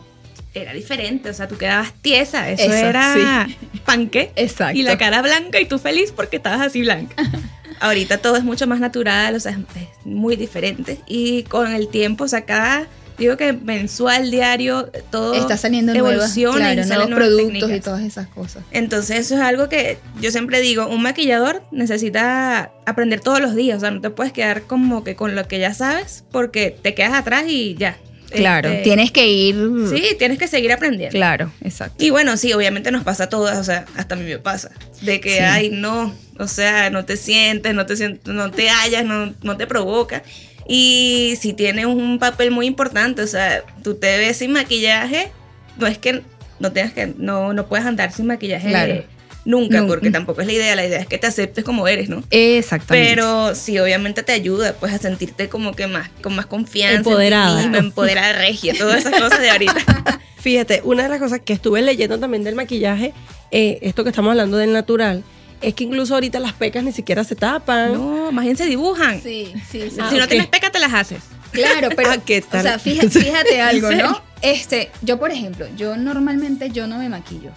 era 0.56 0.74
diferente, 0.74 1.30
o 1.30 1.34
sea, 1.34 1.48
tú 1.48 1.58
quedabas 1.58 1.94
tiesa, 2.02 2.50
eso, 2.50 2.64
Eso, 2.64 2.74
era 2.74 3.48
panque 3.86 4.32
Exacto. 4.36 4.78
y 4.78 4.84
la 4.84 4.98
cara 4.98 5.22
blanca 5.22 5.60
y 5.60 5.66
tú 5.66 5.80
feliz 5.80 6.12
porque 6.12 6.38
estabas 6.38 6.62
así 6.62 6.82
blanca. 6.82 7.16
Ahorita 7.82 8.20
todo 8.20 8.38
es 8.38 8.44
mucho 8.44 8.68
más 8.68 8.80
natural, 8.80 9.36
o 9.36 9.40
sea, 9.40 9.52
es, 9.52 10.06
muy 10.06 10.36
diferente 10.38 11.00
y 11.08 11.44
con 11.44 11.74
el 11.74 11.90
tiempo, 11.90 12.24
o 12.24 12.28
sea, 12.28 12.46
cada 12.46 12.88
digo 13.18 13.38
que 13.38 13.54
mensual, 13.54 14.32
diario, 14.32 14.90
todo 15.10 15.34
Está 15.34 15.58
saliendo 15.58 15.94
nuevas, 15.94 16.14
evoluciona 16.14 16.72
y 16.72 16.76
claro, 16.76 16.88
salen 16.88 17.10
nuevos 17.10 17.10
nuevas 17.10 17.28
productos 17.28 17.58
y 17.58 17.60
técnicas. 17.60 17.84
todas 17.84 18.04
esas 18.04 18.28
cosas. 18.28 18.64
Entonces 18.72 19.20
eso 19.20 19.36
es 19.36 19.42
algo 19.42 19.70
que 19.70 19.98
yo 20.22 20.32
siempre 20.32 20.62
digo, 20.62 20.88
un 20.88 21.02
maquillador 21.02 21.64
necesita 21.72 22.72
aprender 22.86 23.20
todos 23.20 23.42
los 23.42 23.56
días, 23.56 23.78
o 23.78 23.80
sea, 23.82 23.92
no 23.92 24.02
te 24.02 24.10
puedes 24.10 24.32
quedar 24.32 24.64
como 24.64 25.04
que 25.04 25.16
con 25.16 25.36
lo 25.36 25.48
que 25.48 25.60
ya 25.60 25.74
sabes 25.74 26.24
porque 26.32 26.78
te 26.82 26.94
quedas 26.94 27.14
atrás 27.14 27.46
y 27.48 27.76
ya. 27.76 27.98
Claro, 28.38 28.70
Este, 28.70 28.84
tienes 28.84 29.12
que 29.12 29.28
ir. 29.28 29.56
Sí, 29.90 30.04
tienes 30.18 30.38
que 30.40 30.48
seguir 30.48 30.72
aprendiendo. 30.72 31.12
Claro, 31.16 31.52
exacto. 31.64 32.04
Y 32.04 32.10
bueno, 32.10 32.38
sí, 32.38 32.54
obviamente 32.54 32.92
nos 32.92 33.04
pasa 33.04 33.26
a 33.26 33.30
todas, 33.30 33.58
o 33.58 33.64
sea, 33.64 33.86
hasta 33.96 34.16
a 34.16 34.18
mí 34.18 34.26
me 34.26 34.40
pasa. 34.40 34.72
De 35.02 35.20
que, 35.22 35.36
Sí. 35.38 35.40
ay, 35.40 35.70
no, 35.72 36.14
o 36.38 36.48
sea, 36.48 36.90
no 36.90 37.06
te 37.06 37.18
sientes, 37.18 37.74
no 37.74 37.86
te 37.86 37.96
sientes, 37.96 38.34
no 38.34 38.52
te 38.52 38.70
hallas, 38.70 39.06
no, 39.06 39.34
no 39.42 39.58
te 39.58 39.68
provoca. 39.68 40.24
Y 40.68 41.36
si 41.40 41.54
tiene 41.54 41.86
un 41.86 42.18
papel 42.20 42.52
muy 42.52 42.66
importante, 42.66 43.22
o 43.22 43.28
sea, 43.28 43.64
tú 43.84 43.96
te 43.96 44.18
ves 44.18 44.38
sin 44.38 44.52
maquillaje, 44.52 45.32
no 45.78 45.88
es 45.88 45.98
que 45.98 46.22
no 46.60 46.72
tengas 46.72 46.94
que, 46.94 47.14
no, 47.18 47.54
no 47.54 47.68
puedes 47.68 47.86
andar 47.86 48.12
sin 48.12 48.26
maquillaje 48.28 48.70
Claro. 48.70 49.04
Nunca, 49.46 49.80
Nun- 49.82 49.88
porque 49.88 50.12
tampoco 50.12 50.42
es 50.42 50.48
la 50.48 50.54
idea, 50.54 50.76
la 50.76 50.86
idea 50.86 51.00
es 51.00 51.08
que 51.08 51.18
te 51.18 51.28
aceptes 51.28 51.64
como 51.64 51.88
eres, 51.88 52.10
¿no? 52.10 52.24
Exactamente. 52.32 53.10
Pero 53.10 53.56
sí, 53.56 53.80
obviamente 53.80 54.24
te 54.24 54.32
ayuda 54.34 54.74
pues 54.74 54.94
a 54.94 54.98
sentirte 54.98 55.48
como 55.48 55.74
que 55.74 55.88
más, 55.88 56.10
con 56.22 56.36
más 56.36 56.46
confianza. 56.48 56.98
Empoderada. 56.98 57.64
En 57.64 57.72
ti 57.72 57.78
empoderada 57.78 58.34
regia, 58.34 58.74
todas 58.78 59.00
esas 59.06 59.20
cosas 59.22 59.40
de 59.42 59.50
ahorita. 59.52 59.76
Fíjate, 60.40 60.82
una 60.84 61.04
de 61.04 61.10
las 61.10 61.20
cosas 61.20 61.40
que 61.40 61.54
estuve 61.54 61.82
leyendo 61.82 62.20
también 62.20 62.44
del 62.44 62.56
maquillaje, 62.56 63.14
eh, 63.52 63.80
esto 63.82 64.04
que 64.04 64.10
estamos 64.10 64.32
hablando 64.32 64.58
del 64.58 64.74
natural, 64.74 65.24
es 65.62 65.74
que 65.74 65.84
incluso 65.86 66.14
ahorita 66.14 66.40
las 66.40 66.54
pecas 66.54 66.84
ni 66.84 66.92
siquiera 66.92 67.24
se 67.24 67.36
tapan. 67.36 67.94
No, 67.94 68.32
más 68.32 68.46
bien 68.46 68.56
se 68.58 68.66
dibujan. 68.66 69.22
Sí, 69.22 69.54
sí, 69.72 69.90
sí. 69.90 69.98
Ah, 70.00 70.10
si 70.12 70.18
no 70.18 70.28
tienes 70.28 70.48
peca, 70.48 70.70
te 70.70 70.80
las 70.80 70.94
haces. 70.94 71.20
Claro, 71.52 71.90
pero. 71.96 72.10
Ah, 72.14 72.18
¿qué 72.24 72.42
tal? 72.42 72.60
O 72.60 72.64
sea, 72.64 72.80
fíjate, 72.80 73.10
fíjate 73.20 73.62
algo? 73.62 73.90
¿no? 73.92 74.22
Este, 74.42 74.92
yo, 75.02 75.18
por 75.18 75.32
ejemplo, 75.32 75.66
yo 75.76 75.98
normalmente 75.98 76.70
yo 76.70 76.86
no 76.86 76.98
me 77.00 77.10
maquillo. 77.10 77.52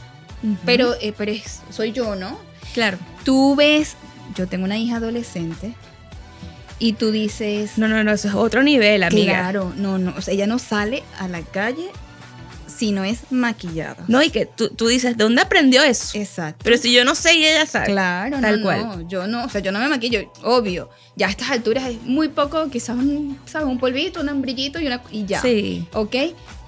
Pero, 0.64 0.94
eh, 1.00 1.12
pero 1.16 1.32
es- 1.32 1.60
soy 1.70 1.92
yo, 1.92 2.14
¿no? 2.14 2.38
claro. 2.74 2.98
Tú 3.24 3.56
ves, 3.56 3.94
yo 4.36 4.46
tengo 4.46 4.64
una 4.64 4.78
hija 4.78 4.96
adolescente 4.96 5.74
y 6.78 6.92
tú 6.92 7.10
dices, 7.10 7.72
No, 7.76 7.88
no, 7.88 8.02
no, 8.04 8.12
eso 8.12 8.28
es 8.28 8.34
otro 8.34 8.62
nivel, 8.62 9.02
amiga. 9.02 9.32
claro, 9.34 9.72
no, 9.76 9.98
no, 9.98 10.14
o 10.16 10.20
sea, 10.22 10.32
ella 10.34 10.46
no 10.46 10.58
sale 10.58 11.02
a 11.18 11.26
la 11.28 11.42
calle 11.42 11.88
si 12.66 12.92
no 12.92 13.02
es 13.02 13.32
maquillada. 13.32 14.04
No, 14.06 14.22
y 14.22 14.30
que 14.30 14.46
tú, 14.46 14.68
tú 14.68 14.86
dices, 14.86 15.16
¿de 15.16 15.24
dónde 15.24 15.42
aprendió 15.42 15.82
eso? 15.82 16.16
Exacto. 16.16 16.60
Pero 16.62 16.76
si 16.76 16.92
yo 16.92 17.04
no 17.04 17.16
sé 17.16 17.34
y 17.34 17.44
ella 17.44 17.66
sabe. 17.66 17.86
Claro, 17.86 18.38
Tal 18.40 18.58
no, 18.60 18.62
cual. 18.62 18.82
no, 18.86 19.08
yo 19.08 19.26
no, 19.26 19.44
o 19.44 19.48
sea, 19.48 19.60
yo 19.60 19.72
no 19.72 19.80
me 19.80 19.88
maquillo, 19.88 20.32
obvio. 20.44 20.88
Ya 21.16 21.26
a 21.26 21.30
estas 21.30 21.50
alturas 21.50 21.88
es 21.88 22.00
muy 22.04 22.28
poco, 22.28 22.70
quizás 22.70 22.90
un, 22.96 23.36
¿sabes? 23.46 23.66
Un 23.66 23.78
polvito, 23.80 24.20
un 24.20 24.40
brillito 24.40 24.78
y, 24.78 24.86
una, 24.86 25.02
y 25.10 25.26
ya. 25.26 25.42
Sí. 25.42 25.88
¿Ok? 25.92 26.14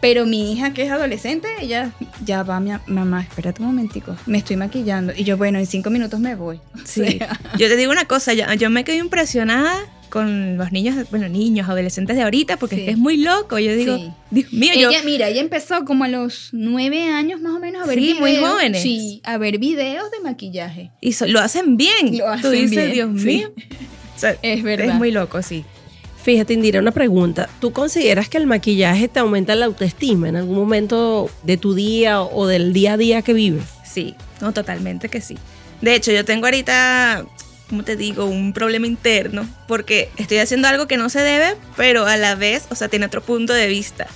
Pero 0.00 0.24
mi 0.26 0.52
hija 0.52 0.72
que 0.72 0.82
es 0.84 0.90
adolescente, 0.90 1.46
ella 1.60 1.92
ya 2.24 2.42
va, 2.42 2.58
mi, 2.60 2.70
mamá, 2.86 3.20
espérate 3.22 3.60
un 3.60 3.68
momentico, 3.68 4.16
me 4.26 4.38
estoy 4.38 4.56
maquillando. 4.56 5.12
Y 5.16 5.24
yo, 5.24 5.36
bueno, 5.36 5.58
en 5.58 5.66
cinco 5.66 5.90
minutos 5.90 6.18
me 6.20 6.34
voy. 6.34 6.56
O 6.74 6.78
Sí. 6.86 7.18
sea, 7.18 7.38
Yo 7.58 7.68
te 7.68 7.76
digo 7.76 7.92
una 7.92 8.06
cosa, 8.06 8.32
yo, 8.32 8.44
yo 8.54 8.70
me 8.70 8.84
quedé 8.84 8.96
impresionada 8.96 9.74
con 10.08 10.56
los 10.56 10.72
niños, 10.72 11.08
bueno, 11.10 11.28
niños, 11.28 11.68
adolescentes 11.68 12.16
de 12.16 12.22
ahorita, 12.22 12.56
porque 12.56 12.74
Sí. 12.76 12.80
es 12.80 12.86
que 12.86 12.90
es 12.92 12.98
muy 12.98 13.18
loco. 13.18 13.58
Yo 13.60 13.74
digo, 13.76 13.96
Sí. 13.96 14.10
Dios 14.30 14.52
mío, 14.52 14.72
yo... 14.76 14.90
ella, 14.90 15.02
mira, 15.04 15.28
ella 15.28 15.40
empezó 15.40 15.84
como 15.84 16.02
a 16.04 16.08
los 16.08 16.48
nueve 16.52 17.04
años 17.08 17.40
más 17.40 17.52
o 17.52 17.60
menos 17.60 17.82
a 17.84 17.86
ver 17.86 17.94
Sí, 17.98 18.00
videos. 18.06 18.20
muy 18.20 18.36
jóvenes. 18.36 18.82
Sí, 18.82 19.20
a 19.24 19.38
ver 19.38 19.58
videos 19.58 20.10
de 20.10 20.18
maquillaje. 20.20 20.90
Y 21.00 21.12
so- 21.12 21.26
lo 21.28 21.38
hacen 21.40 21.76
bien. 21.76 22.16
Lo 22.18 22.24
Tú 22.24 22.30
hacen 22.48 22.52
dices, 22.52 22.90
bien, 22.90 22.92
Dios 22.92 23.10
mío. 23.24 23.52
O 24.16 24.18
sea, 24.18 24.34
Es 24.42 24.62
verdad. 24.64 24.88
Es 24.88 24.94
muy 24.94 25.12
loco, 25.12 25.42
sí. 25.42 25.64
Fíjate, 26.22 26.52
Indira, 26.52 26.80
una 26.80 26.90
pregunta. 26.90 27.48
¿Tú 27.60 27.72
consideras 27.72 28.28
que 28.28 28.36
el 28.36 28.46
maquillaje 28.46 29.08
te 29.08 29.20
aumenta 29.20 29.54
la 29.54 29.66
autoestima 29.66 30.28
en 30.28 30.36
algún 30.36 30.56
momento 30.56 31.30
de 31.44 31.56
tu 31.56 31.74
día 31.74 32.20
o 32.22 32.46
del 32.46 32.72
día 32.72 32.94
a 32.94 32.96
día 32.98 33.22
que 33.22 33.32
vives? 33.32 33.64
Sí, 33.84 34.14
no, 34.40 34.52
totalmente 34.52 35.08
que 35.08 35.20
sí. 35.20 35.38
De 35.80 35.94
hecho, 35.94 36.12
yo 36.12 36.26
tengo 36.26 36.46
ahorita, 36.46 37.24
¿cómo 37.70 37.84
te 37.84 37.96
digo? 37.96 38.26
Un 38.26 38.52
problema 38.52 38.86
interno, 38.86 39.48
porque 39.66 40.10
estoy 40.18 40.38
haciendo 40.38 40.68
algo 40.68 40.86
que 40.86 40.98
no 40.98 41.08
se 41.08 41.20
debe, 41.20 41.56
pero 41.76 42.06
a 42.06 42.18
la 42.18 42.34
vez, 42.34 42.66
o 42.70 42.74
sea, 42.74 42.88
tiene 42.88 43.06
otro 43.06 43.22
punto 43.22 43.54
de 43.54 43.66
vista. 43.66 44.06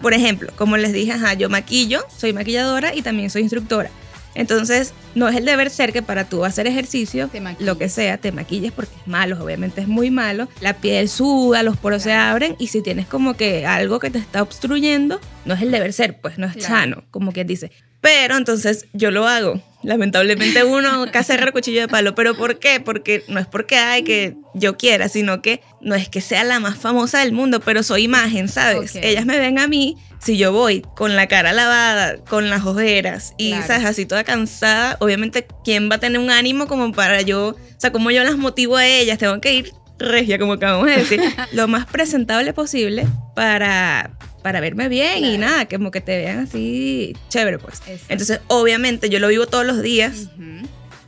Por 0.00 0.14
ejemplo, 0.14 0.50
como 0.56 0.78
les 0.78 0.94
dije, 0.94 1.12
ajá, 1.12 1.34
yo 1.34 1.50
maquillo, 1.50 2.06
soy 2.16 2.32
maquilladora 2.32 2.94
y 2.94 3.02
también 3.02 3.28
soy 3.28 3.42
instructora. 3.42 3.90
Entonces, 4.34 4.92
no 5.14 5.28
es 5.28 5.36
el 5.36 5.44
deber 5.44 5.70
ser 5.70 5.92
que 5.92 6.02
para 6.02 6.24
tú 6.28 6.44
hacer 6.44 6.66
ejercicio, 6.66 7.28
lo 7.58 7.78
que 7.78 7.88
sea, 7.88 8.18
te 8.18 8.32
maquilles 8.32 8.72
porque 8.72 8.94
es 9.00 9.06
malo, 9.06 9.42
obviamente 9.42 9.80
es 9.80 9.88
muy 9.88 10.10
malo. 10.10 10.48
La 10.60 10.74
piel 10.74 11.08
suda, 11.08 11.62
los 11.62 11.76
poros 11.76 12.02
se 12.02 12.12
abren 12.12 12.54
y 12.58 12.68
si 12.68 12.82
tienes 12.82 13.06
como 13.06 13.34
que 13.34 13.66
algo 13.66 13.98
que 13.98 14.10
te 14.10 14.18
está 14.18 14.42
obstruyendo, 14.42 15.20
no 15.44 15.54
es 15.54 15.62
el 15.62 15.70
deber 15.70 15.92
ser, 15.92 16.20
pues 16.20 16.38
no 16.38 16.46
es 16.46 16.54
Claro. 16.54 16.68
sano, 16.68 17.04
como 17.10 17.32
quien 17.32 17.46
dice. 17.46 17.70
Pero 18.00 18.36
entonces 18.36 18.86
yo 18.92 19.10
lo 19.10 19.26
hago. 19.26 19.60
Lamentablemente 19.82 20.64
uno 20.64 21.06
casi 21.12 21.32
agarra 21.32 21.52
cuchillo 21.52 21.80
de 21.80 21.88
palo. 21.88 22.14
¿Pero 22.14 22.36
por 22.36 22.58
qué? 22.58 22.80
Porque 22.80 23.24
no 23.28 23.40
es 23.40 23.46
porque 23.46 23.76
hay 23.78 24.02
que 24.02 24.36
yo 24.54 24.76
quiera, 24.76 25.08
sino 25.08 25.42
que 25.42 25.62
no 25.80 25.94
es 25.94 26.08
que 26.08 26.20
sea 26.20 26.44
la 26.44 26.60
más 26.60 26.76
famosa 26.76 27.20
del 27.20 27.32
mundo, 27.32 27.60
pero 27.60 27.82
soy 27.82 28.04
imagen, 28.04 28.48
¿sabes? 28.48 28.96
Ellas 28.96 29.26
me 29.26 29.38
ven 29.38 29.58
a 29.58 29.68
mí, 29.68 29.96
si 30.20 30.36
yo 30.36 30.52
voy 30.52 30.84
con 30.96 31.16
la 31.16 31.28
cara 31.28 31.52
lavada, 31.52 32.16
con 32.28 32.50
las 32.50 32.64
ojeras 32.64 33.34
y, 33.38 33.50
Claro. 33.50 33.66
¿sabes? 33.66 33.84
Así 33.86 34.06
toda 34.06 34.24
cansada, 34.24 34.96
obviamente, 35.00 35.46
¿quién 35.64 35.90
va 35.90 35.96
a 35.96 35.98
tener 35.98 36.20
un 36.20 36.30
ánimo 36.30 36.66
como 36.66 36.92
para 36.92 37.22
yo, 37.22 37.50
o 37.50 37.56
sea, 37.78 37.92
como 37.92 38.10
yo 38.10 38.22
las 38.24 38.36
motivo 38.36 38.76
a 38.76 38.86
ellas? 38.86 39.18
Tengo 39.18 39.40
que 39.40 39.54
ir 39.54 39.72
regia, 39.98 40.38
como 40.38 40.54
acabamos 40.54 40.86
de 40.86 40.96
decir, 40.96 41.20
lo 41.52 41.68
más 41.68 41.86
presentable 41.86 42.52
posible 42.52 43.06
para, 43.34 44.10
para 44.42 44.60
verme 44.60 44.88
bien 44.88 45.24
y 45.24 45.38
nada, 45.38 45.68
como 45.68 45.90
que 45.90 46.00
te 46.00 46.16
vean 46.16 46.40
así 46.40 47.14
chévere, 47.28 47.58
pues. 47.58 47.80
Exacto. 47.86 48.06
Entonces, 48.08 48.40
obviamente, 48.48 49.08
yo 49.08 49.18
lo 49.18 49.28
vivo 49.28 49.46
todos 49.46 49.66
los 49.66 49.82
días, 49.82 50.30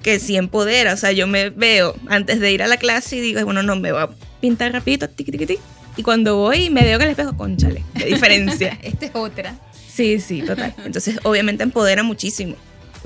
que 0.02 0.18
sí 0.18 0.36
empodera, 0.36 0.94
o 0.94 0.96
sea, 0.96 1.12
yo 1.12 1.26
me 1.26 1.50
veo 1.50 1.94
antes 2.08 2.40
de 2.40 2.52
ir 2.52 2.62
a 2.62 2.66
la 2.66 2.76
clase 2.76 3.16
y 3.16 3.20
digo, 3.20 3.44
bueno, 3.44 3.62
no, 3.62 3.76
me 3.76 3.92
voy 3.92 4.02
a 4.02 4.10
pintar 4.40 4.72
rapidito, 4.72 5.08
tiqui. 5.08 5.58
Y 5.96 6.02
cuando 6.02 6.36
voy 6.36 6.70
me 6.70 6.82
veo 6.82 6.96
en 6.96 7.02
el 7.02 7.10
espejo, 7.10 7.36
conchale, 7.36 7.84
qué 7.96 8.06
diferencia. 8.06 8.78
Esta 8.82 9.06
es 9.06 9.12
otra. 9.14 9.54
sí, 9.88 10.20
sí, 10.20 10.42
total. 10.42 10.74
Entonces, 10.84 11.18
obviamente, 11.22 11.62
empodera 11.62 12.02
muchísimo. 12.02 12.56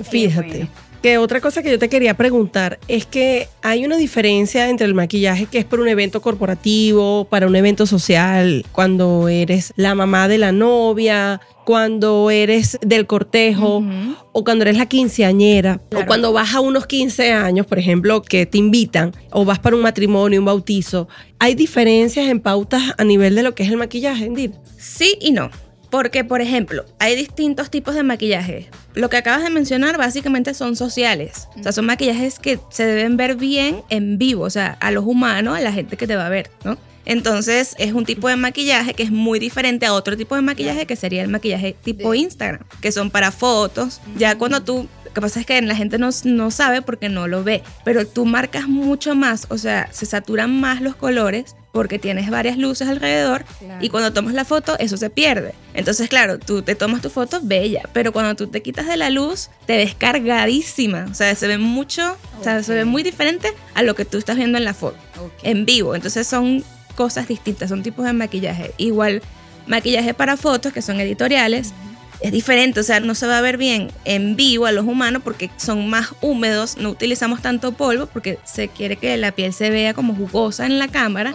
Fíjate. 0.09 0.47
bueno. 0.47 0.69
Que 1.01 1.17
otra 1.17 1.41
cosa 1.41 1.61
que 1.61 1.69
yo 1.69 1.79
te 1.79 1.89
quería 1.89 2.15
preguntar 2.15 2.79
es 2.87 3.05
que 3.05 3.47
hay 3.61 3.85
una 3.85 3.97
diferencia 3.97 4.69
entre 4.69 4.87
el 4.87 4.93
maquillaje 4.93 5.45
que 5.45 5.59
es 5.59 5.65
para 5.65 5.81
un 5.81 5.87
evento 5.87 6.21
corporativo, 6.21 7.25
para 7.25 7.47
un 7.47 7.55
evento 7.55 7.85
social, 7.85 8.65
cuando 8.71 9.29
eres 9.29 9.73
la 9.75 9.93
mamá 9.95 10.27
de 10.27 10.37
la 10.37 10.51
novia, 10.51 11.39
cuando 11.65 12.31
eres 12.31 12.79
del 12.81 13.05
cortejo 13.05 13.83
o 14.31 14.43
cuando 14.43 14.63
eres 14.63 14.77
la 14.77 14.85
quinceañera 14.85 15.81
o 15.93 16.05
cuando 16.05 16.31
vas 16.31 16.55
a 16.55 16.61
unos 16.61 16.87
15 16.87 17.33
años, 17.33 17.65
por 17.65 17.77
ejemplo, 17.77 18.21
que 18.21 18.45
te 18.45 18.57
invitan 18.57 19.13
o 19.31 19.45
vas 19.45 19.59
para 19.59 19.75
un 19.75 19.81
matrimonio, 19.81 20.39
un 20.39 20.45
bautizo. 20.45 21.09
¿Hay 21.39 21.55
diferencias 21.55 22.27
en 22.27 22.39
pautas 22.39 22.93
a 22.97 23.03
nivel 23.03 23.35
de 23.35 23.43
lo 23.43 23.53
que 23.53 23.63
es 23.63 23.69
el 23.69 23.77
maquillaje, 23.77 24.25
Indira? 24.25 24.53
Sí 24.77 25.17
y 25.19 25.31
no. 25.31 25.49
Porque, 25.89 26.23
por 26.23 26.41
ejemplo, 26.41 26.85
hay 26.99 27.15
distintos 27.15 27.69
tipos 27.69 27.95
de 27.95 28.03
maquillaje. 28.03 28.69
Lo 28.93 29.09
que 29.09 29.17
acabas 29.17 29.43
de 29.43 29.49
mencionar 29.49 29.97
básicamente 29.97 30.53
son 30.53 30.75
sociales. 30.75 31.47
O 31.57 31.63
sea, 31.63 31.71
son 31.71 31.85
maquillajes 31.85 32.39
que 32.39 32.59
se 32.69 32.85
deben 32.85 33.15
ver 33.17 33.35
bien 33.35 33.83
en 33.89 34.17
vivo, 34.17 34.43
o 34.43 34.49
sea, 34.49 34.77
a 34.79 34.91
los 34.91 35.05
humanos, 35.05 35.57
a 35.57 35.61
la 35.61 35.71
gente 35.71 35.97
que 35.97 36.07
te 36.07 36.15
va 36.15 36.25
a 36.25 36.29
ver, 36.29 36.49
¿no? 36.63 36.77
Entonces, 37.05 37.73
es 37.79 37.93
un 37.93 38.05
tipo 38.05 38.27
de 38.27 38.35
maquillaje 38.35 38.93
que 38.93 39.03
es 39.03 39.11
muy 39.11 39.39
diferente 39.39 39.85
a 39.85 39.93
otro 39.93 40.17
tipo 40.17 40.35
de 40.35 40.41
maquillaje 40.41 40.85
que 40.85 40.97
sería 40.97 41.21
el 41.21 41.29
maquillaje 41.29 41.73
tipo 41.81 42.13
Instagram, 42.13 42.65
que 42.81 42.91
son 42.91 43.11
para 43.11 43.31
fotos. 43.31 44.01
Ya 44.17 44.37
cuando 44.37 44.61
tú 44.61 44.89
lo 45.05 45.13
que 45.13 45.21
pasa 45.21 45.39
es 45.39 45.45
que 45.45 45.59
la 45.61 45.75
gente 45.75 45.97
no, 45.97 46.09
no 46.25 46.51
sabe 46.51 46.81
porque 46.81 47.07
no 47.07 47.27
lo 47.27 47.43
ve, 47.43 47.63
pero 47.85 48.05
tú 48.05 48.25
marcas 48.25 48.67
mucho 48.67 49.15
más, 49.15 49.47
o 49.49 49.57
sea, 49.57 49.87
se 49.91 50.05
saturan 50.05 50.59
más 50.59 50.81
los 50.81 50.95
colores 50.95 51.55
porque 51.77 51.99
tienes 51.99 52.29
varias 52.29 52.57
luces 52.57 52.87
alrededor 52.87 53.45
Claro. 53.59 53.85
y 53.85 53.89
cuando 53.89 54.11
tomas 54.11 54.33
la 54.33 54.45
foto 54.45 54.75
eso 54.79 54.97
se 54.97 55.09
pierde. 55.11 55.53
Entonces, 55.75 56.09
claro, 56.09 56.39
tú 56.39 56.63
te 56.63 56.73
tomas 56.73 57.01
tu 57.03 57.09
foto 57.11 57.39
bella, 57.43 57.83
pero 57.93 58.11
cuando 58.11 58.35
tú 58.35 58.47
te 58.47 58.61
quitas 58.63 58.87
de 58.87 58.97
la 58.97 59.09
luz 59.11 59.49
te 59.67 59.77
ves 59.77 59.93
cargadísima, 59.95 61.05
o 61.11 61.13
sea, 61.13 61.33
se 61.35 61.47
ve 61.47 61.57
mucho, 61.57 62.17
o 62.39 62.43
sea, 62.43 62.63
se 62.63 62.73
ve 62.73 62.85
muy 62.85 63.03
diferente 63.03 63.53
a 63.75 63.83
lo 63.83 63.93
que 63.95 64.05
tú 64.05 64.17
estás 64.17 64.37
viendo 64.37 64.57
en 64.57 64.65
la 64.65 64.73
foto 64.73 64.97
en 65.43 65.65
vivo. 65.65 65.93
Entonces 65.95 66.25
son 66.27 66.63
cosas 66.95 67.27
distintas, 67.27 67.69
son 67.69 67.83
tipos 67.83 68.05
de 68.05 68.13
maquillaje. 68.13 68.71
Igual 68.77 69.21
maquillaje 69.67 70.13
para 70.13 70.35
fotos, 70.37 70.73
que 70.73 70.81
son 70.81 70.99
editoriales, 70.99 71.73
es 72.21 72.31
diferente, 72.31 72.79
o 72.79 72.83
sea, 72.83 72.99
no 72.99 73.13
se 73.15 73.27
va 73.27 73.37
a 73.37 73.41
ver 73.41 73.57
bien 73.57 73.91
en 74.05 74.35
vivo 74.35 74.65
a 74.65 74.71
los 74.71 74.85
humanos 74.85 75.21
porque 75.23 75.49
son 75.57 75.87
más 75.89 76.13
húmedos, 76.21 76.77
no 76.77 76.89
utilizamos 76.89 77.41
tanto 77.41 77.73
polvo 77.73 78.07
porque 78.07 78.39
se 78.43 78.69
quiere 78.69 78.95
que 78.97 79.15
la 79.17 79.31
piel 79.33 79.53
se 79.53 79.69
vea 79.69 79.93
como 79.93 80.15
jugosa 80.15 80.65
en 80.65 80.79
la 80.79 80.87
cámara. 80.87 81.31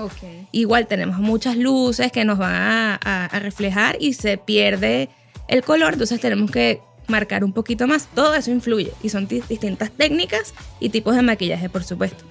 Igual 0.51 0.87
tenemos 0.89 1.19
muchas 1.19 1.57
luces 1.57 2.11
que 2.11 2.25
nos 2.25 2.39
van 2.39 2.53
a, 2.55 3.01
a- 3.03 3.27
a 3.27 3.39
reflejar 3.39 3.97
y 4.01 4.15
se 4.15 4.39
pierde 4.39 5.09
el 5.49 5.63
color, 5.63 5.93
entonces 5.93 6.21
tenemos 6.21 6.51
que 6.51 6.81
marcar 7.09 7.45
un 7.45 7.53
poquito 7.53 7.87
más. 7.87 8.09
Todo 8.15 8.35
eso 8.35 8.51
influye 8.51 8.93
y 9.03 9.09
son 9.09 9.27
di- 9.29 9.43
distintas 9.49 9.91
técnicas 9.91 10.55
y 10.81 10.89
tipos 10.89 11.15
de 11.15 11.23
maquillaje, 11.23 11.69
por 11.69 11.85
supuesto. 11.85 12.25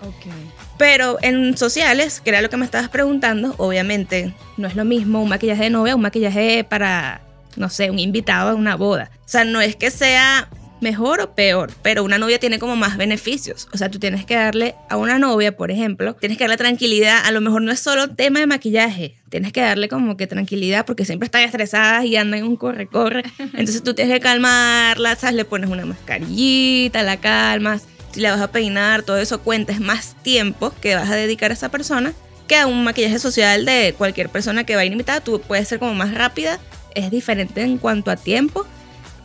Pero 0.78 1.18
en 1.22 1.56
sociales, 1.58 2.22
que 2.22 2.32
era 2.32 2.42
lo 2.42 2.50
que 2.50 2.58
me 2.58 2.66
estabas 2.66 2.90
preguntando, 2.90 3.54
obviamente 3.58 4.34
no 4.58 4.68
es 4.68 4.76
lo 4.76 4.84
mismo 4.86 5.22
un 5.22 5.30
maquillaje 5.30 5.64
de 5.66 5.70
novia, 5.70 5.96
un 5.96 6.02
maquillaje 6.02 6.64
para, 6.64 7.22
no 7.56 7.70
sé, 7.70 7.90
un 7.92 8.00
invitado 8.00 8.52
a 8.52 8.56
una 8.56 8.76
boda. 8.76 9.12
O 9.26 9.30
sea, 9.30 9.46
no 9.46 9.62
es 9.62 9.76
que 9.76 9.92
sea 9.92 10.50
mejor 10.82 11.22
o 11.22 11.36
peor, 11.36 11.72
pero 11.84 12.04
una 12.04 12.18
novia 12.18 12.40
tiene 12.40 12.60
como 12.60 12.76
más 12.76 12.98
beneficios. 12.98 13.68
O 13.72 13.78
sea, 13.78 13.90
tú 13.90 14.00
tienes 14.00 14.26
que 14.26 14.36
darle 14.36 14.76
a 14.90 14.98
una 14.98 15.20
novia, 15.20 15.56
por 15.56 15.72
ejemplo, 15.72 16.16
tienes 16.16 16.38
que 16.38 16.44
darle 16.44 16.58
tranquilidad. 16.58 17.24
A 17.24 17.32
lo 17.32 17.40
mejor 17.40 17.62
no 17.62 17.72
es 17.72 17.80
solo 17.80 18.10
tema 18.10 18.40
de 18.40 18.48
maquillaje, 18.48 19.16
tienes 19.30 19.54
que 19.54 19.62
darle 19.62 19.88
como 19.88 20.18
que 20.18 20.28
tranquilidad 20.28 20.86
porque 20.86 21.06
siempre 21.06 21.28
está 21.28 21.42
estresada 21.44 22.04
y 22.06 22.16
anda 22.18 22.38
en 22.38 22.44
un 22.44 22.58
corre-corre. 22.58 23.24
Entonces 23.40 23.84
tú 23.84 23.94
tienes 23.94 24.14
que 24.14 24.20
calmarla, 24.20 25.16
¿sabes? 25.16 25.36
Le 25.36 25.46
pones 25.46 25.70
una 25.70 25.86
mascarillita, 25.86 27.04
la 27.04 27.18
calmas. 27.18 27.84
Si 28.12 28.20
la 28.20 28.32
vas 28.32 28.42
a 28.42 28.52
peinar, 28.52 29.04
todo 29.04 29.18
eso 29.20 29.40
cuenta, 29.40 29.72
es 29.72 29.80
más 29.80 30.16
tiempo 30.22 30.74
que 30.82 30.96
vas 30.96 31.10
a 31.10 31.16
dedicar 31.16 31.52
a 31.52 31.54
esa 31.54 31.70
persona 31.70 32.14
que 32.48 32.58
a 32.58 32.68
un 32.68 32.84
maquillaje 32.84 33.18
social 33.20 33.64
de 33.64 33.96
cualquier 33.98 34.28
persona 34.28 34.66
que 34.66 34.76
va 34.76 34.82
a 34.82 34.86
ir 34.86 34.92
invitada. 34.92 35.22
Tú 35.22 35.40
puedes 35.40 35.70
ser 35.70 35.80
como 35.80 35.94
más 35.94 36.14
rápida, 36.14 36.60
es 36.96 37.12
diferente 37.12 37.62
en 37.62 37.78
cuanto 37.78 38.12
a 38.12 38.16
tiempo. 38.16 38.66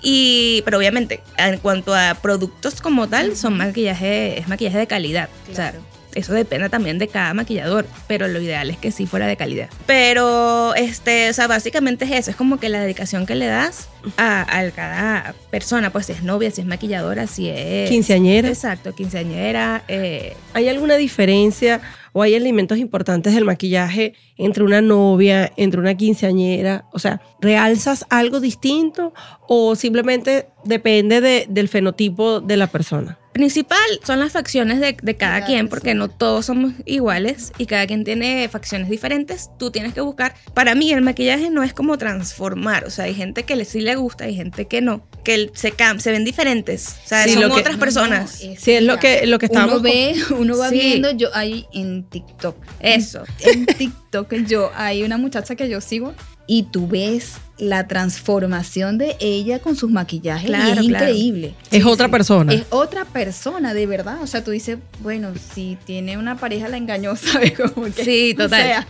Y, 0.02 0.62
pero 0.64 0.78
obviamente, 0.78 1.20
en 1.38 1.58
cuanto 1.58 1.94
a 1.94 2.14
productos 2.14 2.80
como 2.80 3.08
tal, 3.08 3.36
son 3.36 3.56
maquillaje, 3.56 4.38
es 4.38 4.46
maquillaje 4.46 4.78
de 4.78 4.86
calidad. 4.86 5.28
O 5.50 5.54
sea, 5.54 5.74
eso 6.14 6.32
depende 6.32 6.68
también 6.68 6.98
de 6.98 7.08
cada 7.08 7.34
maquillador, 7.34 7.86
pero 8.06 8.28
lo 8.28 8.40
ideal 8.40 8.70
es 8.70 8.78
que 8.78 8.90
sí 8.90 9.06
fuera 9.06 9.26
de 9.26 9.36
calidad. 9.36 9.68
Pero, 9.86 10.74
este, 10.74 11.28
o 11.28 11.32
sea, 11.32 11.46
básicamente 11.46 12.04
es 12.04 12.12
eso, 12.12 12.30
es 12.30 12.36
como 12.36 12.58
que 12.58 12.68
la 12.68 12.80
dedicación 12.80 13.26
que 13.26 13.34
le 13.34 13.46
das 13.46 13.88
a, 14.16 14.58
a 14.58 14.70
cada 14.70 15.34
persona, 15.50 15.90
pues 15.90 16.06
si 16.06 16.12
es 16.12 16.22
novia, 16.22 16.50
si 16.50 16.62
es 16.62 16.66
maquilladora, 16.66 17.26
si 17.26 17.48
es... 17.50 17.90
Quinceañera. 17.90 18.48
Exacto, 18.48 18.94
quinceañera. 18.94 19.82
eh, 19.88 20.36
¿Hay 20.54 20.68
alguna 20.68 20.96
diferencia 20.96 21.80
o 22.16 22.22
hay 22.22 22.32
elementos 22.32 22.78
importantes 22.78 23.34
del 23.34 23.44
maquillaje 23.44 24.14
entre 24.38 24.64
una 24.64 24.80
novia, 24.80 25.52
entre 25.58 25.80
una 25.80 25.94
quinceañera? 25.96 26.86
O 26.94 26.98
sea, 26.98 27.20
¿realzas 27.42 28.06
algo 28.08 28.40
distinto 28.40 29.12
o 29.46 29.74
simplemente 29.76 30.46
depende 30.64 31.20
de- 31.20 31.44
del 31.46 31.68
fenotipo 31.68 32.40
de 32.40 32.56
la 32.56 32.68
persona? 32.68 33.18
Principal 33.36 33.78
son 34.04 34.18
las 34.20 34.32
facciones 34.32 34.80
de, 34.80 34.96
de 35.02 35.16
cada 35.16 35.26
Cada 35.36 35.46
quien, 35.46 35.68
porque 35.68 35.92
no 35.94 36.08
todos 36.08 36.46
somos 36.46 36.72
iguales 36.84 37.52
y 37.58 37.66
cada 37.66 37.86
quien 37.86 38.04
tiene 38.04 38.48
facciones 38.48 38.88
diferentes. 38.88 39.50
Tú 39.58 39.70
tienes 39.70 39.92
que 39.92 40.00
buscar. 40.00 40.34
Para 40.54 40.74
mí, 40.74 40.92
el 40.92 41.02
maquillaje 41.02 41.50
no 41.50 41.62
es 41.62 41.72
como 41.74 41.98
transformar. 41.98 42.84
O 42.84 42.90
sea, 42.90 43.04
hay 43.06 43.14
gente 43.14 43.42
que 43.42 43.62
sí 43.64 43.80
le 43.80 43.96
gusta, 43.96 44.24
hay 44.24 44.34
gente 44.34 44.66
que 44.66 44.80
no. 44.80 45.06
Que 45.24 45.50
se, 45.54 45.74
se 45.98 46.10
ven 46.10 46.24
diferentes. 46.24 46.96
O 47.04 47.08
sea, 47.08 47.24
Sí, 47.24 47.34
son 47.34 47.42
lo 47.42 47.54
que- 47.54 47.60
otras 47.60 47.76
personas. 47.76 48.40
No, 48.42 48.50
no, 48.50 48.56
Sí, 48.60 48.72
es 48.72 48.82
lo 48.82 48.98
que, 48.98 49.26
lo 49.26 49.38
que 49.38 49.46
Uno 49.46 49.54
estábamos... 49.60 49.82
ve, 49.82 50.14
uno 50.38 50.56
va 50.56 50.70
Sí. 50.70 50.78
viendo, 50.78 51.10
yo 51.12 51.28
hay 51.34 51.66
en 51.74 52.04
TikTok. 52.04 52.56
Eso. 52.80 53.24
En 53.40 53.66
TikTok 53.66 54.32
yo 54.46 54.70
hay 54.74 55.02
una 55.02 55.18
muchacha 55.18 55.54
que 55.56 55.68
yo 55.68 55.80
sigo 55.80 56.14
y 56.46 56.64
tú 56.64 56.86
ves 56.88 57.34
la 57.58 57.88
transformación 57.88 58.98
de 58.98 59.16
ella 59.18 59.60
con 59.60 59.76
sus 59.76 59.90
maquillajes 59.90 60.46
Claro, 60.46 60.66
y 60.68 60.70
es 60.72 60.88
claro. 60.88 61.06
increíble. 61.08 61.54
Es 61.70 61.86
otra 61.86 62.08
persona. 62.10 62.52
Es 62.52 62.64
otra 62.68 63.06
persona, 63.06 63.72
de 63.72 63.86
verdad. 63.86 64.18
O 64.22 64.26
sea, 64.26 64.44
tú 64.44 64.50
dices, 64.50 64.76
bueno, 65.00 65.32
si 65.54 65.78
tiene 65.86 66.18
una 66.18 66.36
pareja 66.36 66.68
la 66.68 66.76
engañó, 66.76 67.16
¿sabes? 67.16 67.52
Como 67.58 67.86
que, 67.86 68.04
Sí, 68.04 68.32
o 68.34 68.42
total. 68.42 68.62
sea, 68.62 68.86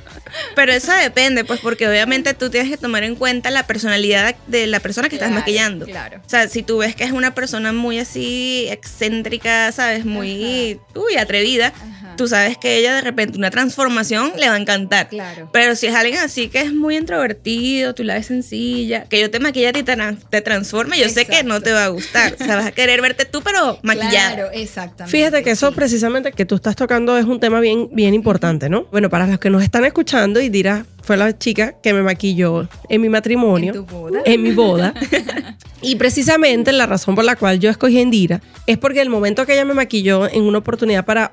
Pero 0.56 0.72
eso 0.72 0.92
depende, 1.00 1.44
pues, 1.44 1.60
porque 1.60 1.86
obviamente 1.88 2.34
tú 2.34 2.50
tienes 2.50 2.68
que 2.70 2.76
tomar 2.76 3.04
en 3.04 3.14
cuenta 3.14 3.50
la 3.50 3.66
personalidad 3.68 4.34
de 4.48 4.66
la 4.66 4.80
persona 4.80 5.08
que 5.08 5.14
estás 5.14 5.30
maquillando. 5.30 5.86
Claro. 5.86 6.20
O 6.26 6.28
sea, 6.28 6.48
si 6.48 6.64
tú 6.64 6.78
ves 6.78 6.96
que 6.96 7.04
es 7.04 7.12
una 7.12 7.34
persona 7.34 7.72
muy 7.72 8.00
así 8.00 8.66
excéntrica, 8.68 9.70
¿sabes? 9.70 10.04
Muy, 10.04 10.80
uy, 10.96 11.16
atrevida, 11.18 11.68
Ajá. 11.68 12.05
Tú 12.16 12.28
sabes 12.28 12.58
que 12.58 12.76
ella 12.76 12.94
de 12.94 13.00
repente 13.00 13.38
una 13.38 13.50
transformación 13.50 14.32
le 14.38 14.48
va 14.48 14.54
a 14.54 14.58
encantar. 14.58 15.08
Claro. 15.08 15.48
Pero 15.52 15.76
si 15.76 15.86
es 15.86 15.94
alguien 15.94 16.18
así 16.18 16.48
que 16.48 16.60
es 16.60 16.72
muy 16.72 16.96
introvertido, 16.96 17.94
tú 17.94 18.04
la 18.04 18.14
ves 18.14 18.26
sencilla, 18.26 19.04
que 19.04 19.20
yo 19.20 19.30
te 19.30 19.40
maquille 19.40 19.70
y 19.74 19.82
te, 19.82 19.96
te 20.30 20.40
transforme, 20.40 20.98
yo 20.98 21.08
sé 21.08 21.26
que 21.26 21.44
no 21.44 21.60
te 21.60 21.72
va 21.72 21.84
a 21.84 21.88
gustar. 21.88 22.34
O 22.40 22.44
sea, 22.44 22.56
vas 22.56 22.66
a 22.66 22.72
querer 22.72 23.00
verte 23.00 23.24
tú, 23.24 23.42
pero 23.42 23.78
maquillada. 23.82 24.34
Claro, 24.34 24.50
exactamente. 24.52 25.16
Fíjate 25.16 25.42
que 25.42 25.50
eso 25.50 25.68
sí. 25.70 25.74
precisamente 25.74 26.32
que 26.32 26.44
tú 26.44 26.54
estás 26.54 26.76
tocando 26.76 27.16
es 27.16 27.24
un 27.24 27.40
tema 27.40 27.60
bien, 27.60 27.88
bien 27.92 28.14
importante, 28.14 28.68
¿no? 28.68 28.84
Bueno, 28.90 29.10
para 29.10 29.26
los 29.26 29.38
que 29.38 29.50
nos 29.50 29.62
están 29.62 29.84
escuchando 29.84 30.40
y 30.40 30.48
dirá, 30.48 30.84
fue 31.06 31.16
la 31.16 31.38
chica 31.38 31.74
que 31.80 31.92
me 31.94 32.02
maquilló 32.02 32.68
en 32.88 33.00
mi 33.00 33.08
matrimonio, 33.08 33.72
En 33.72 33.86
tu 33.86 33.94
boda. 33.94 34.20
en 34.24 34.42
mi 34.42 34.50
boda. 34.52 34.92
y 35.82 35.94
precisamente 35.94 36.72
la 36.72 36.86
razón 36.86 37.14
por 37.14 37.24
la 37.24 37.36
cual 37.36 37.60
yo 37.60 37.70
escogí 37.70 37.98
a 37.98 38.02
Indira 38.02 38.40
es 38.66 38.76
porque 38.76 39.00
el 39.00 39.08
momento 39.08 39.46
que 39.46 39.54
ella 39.54 39.64
me 39.64 39.72
maquilló 39.74 40.28
en 40.28 40.42
una 40.42 40.58
oportunidad 40.58 41.04
para 41.04 41.30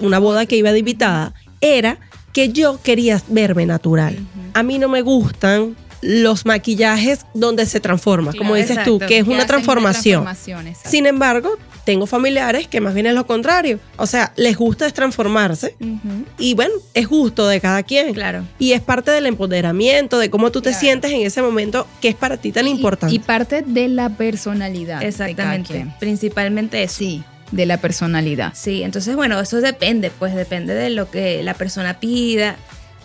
una 0.00 0.18
boda 0.20 0.46
que 0.46 0.56
iba 0.56 0.70
de 0.72 0.78
invitada 0.78 1.34
era 1.60 1.98
que 2.32 2.50
yo 2.50 2.80
quería 2.82 3.20
verme 3.26 3.66
natural. 3.66 4.16
A 4.54 4.62
mí 4.62 4.78
no 4.78 4.88
me 4.88 5.02
gustan 5.02 5.76
los 6.02 6.46
maquillajes 6.46 7.26
donde 7.34 7.66
se 7.66 7.80
transforma, 7.80 8.32
como 8.32 8.54
dices 8.54 8.78
tú, 8.84 9.00
que 9.00 9.18
es 9.18 9.24
Que 9.24 9.30
una 9.30 9.46
transformación. 9.46 10.24
Sin 10.84 11.06
embargo, 11.06 11.58
tengo 11.90 12.06
familiares 12.06 12.68
que 12.68 12.80
más 12.80 12.94
bien 12.94 13.06
es 13.06 13.14
lo 13.14 13.26
contrario. 13.26 13.80
O 13.96 14.06
sea, 14.06 14.32
les 14.36 14.56
gusta 14.56 14.86
es 14.86 14.94
transformarse 14.94 15.74
y 16.38 16.54
bueno, 16.54 16.72
es 16.94 17.08
gusto 17.08 17.48
de 17.48 17.60
cada 17.60 17.82
quien. 17.82 18.14
Claro. 18.14 18.44
Y 18.60 18.72
es 18.74 18.80
parte 18.80 19.10
del 19.10 19.26
empoderamiento, 19.26 20.20
de 20.20 20.30
cómo 20.30 20.52
tú 20.52 20.60
te 20.62 20.70
Claro. 20.70 20.80
sientes 20.80 21.10
en 21.10 21.22
ese 21.22 21.42
momento 21.42 21.88
que 22.00 22.08
es 22.10 22.14
para 22.14 22.36
ti 22.36 22.52
tan 22.52 22.68
Y- 22.68 22.70
importante. 22.70 23.12
Y, 23.12 23.18
parte 23.18 23.62
de 23.66 23.88
la 23.88 24.08
personalidad. 24.10 25.00
de 25.00 25.10
cada 25.12 25.26
Exactamente. 25.30 25.72
quien. 25.72 25.92
Principalmente 25.98 26.80
eso. 26.84 26.94
Sí, 26.98 27.24
de 27.50 27.66
la 27.66 27.78
personalidad. 27.78 28.52
Sí, 28.54 28.84
entonces 28.84 29.16
bueno, 29.16 29.40
eso 29.40 29.60
depende, 29.60 30.12
pues 30.16 30.36
depende 30.36 30.72
de 30.74 30.90
lo 30.90 31.10
que 31.10 31.42
la 31.42 31.54
persona 31.54 31.98
pida. 31.98 32.54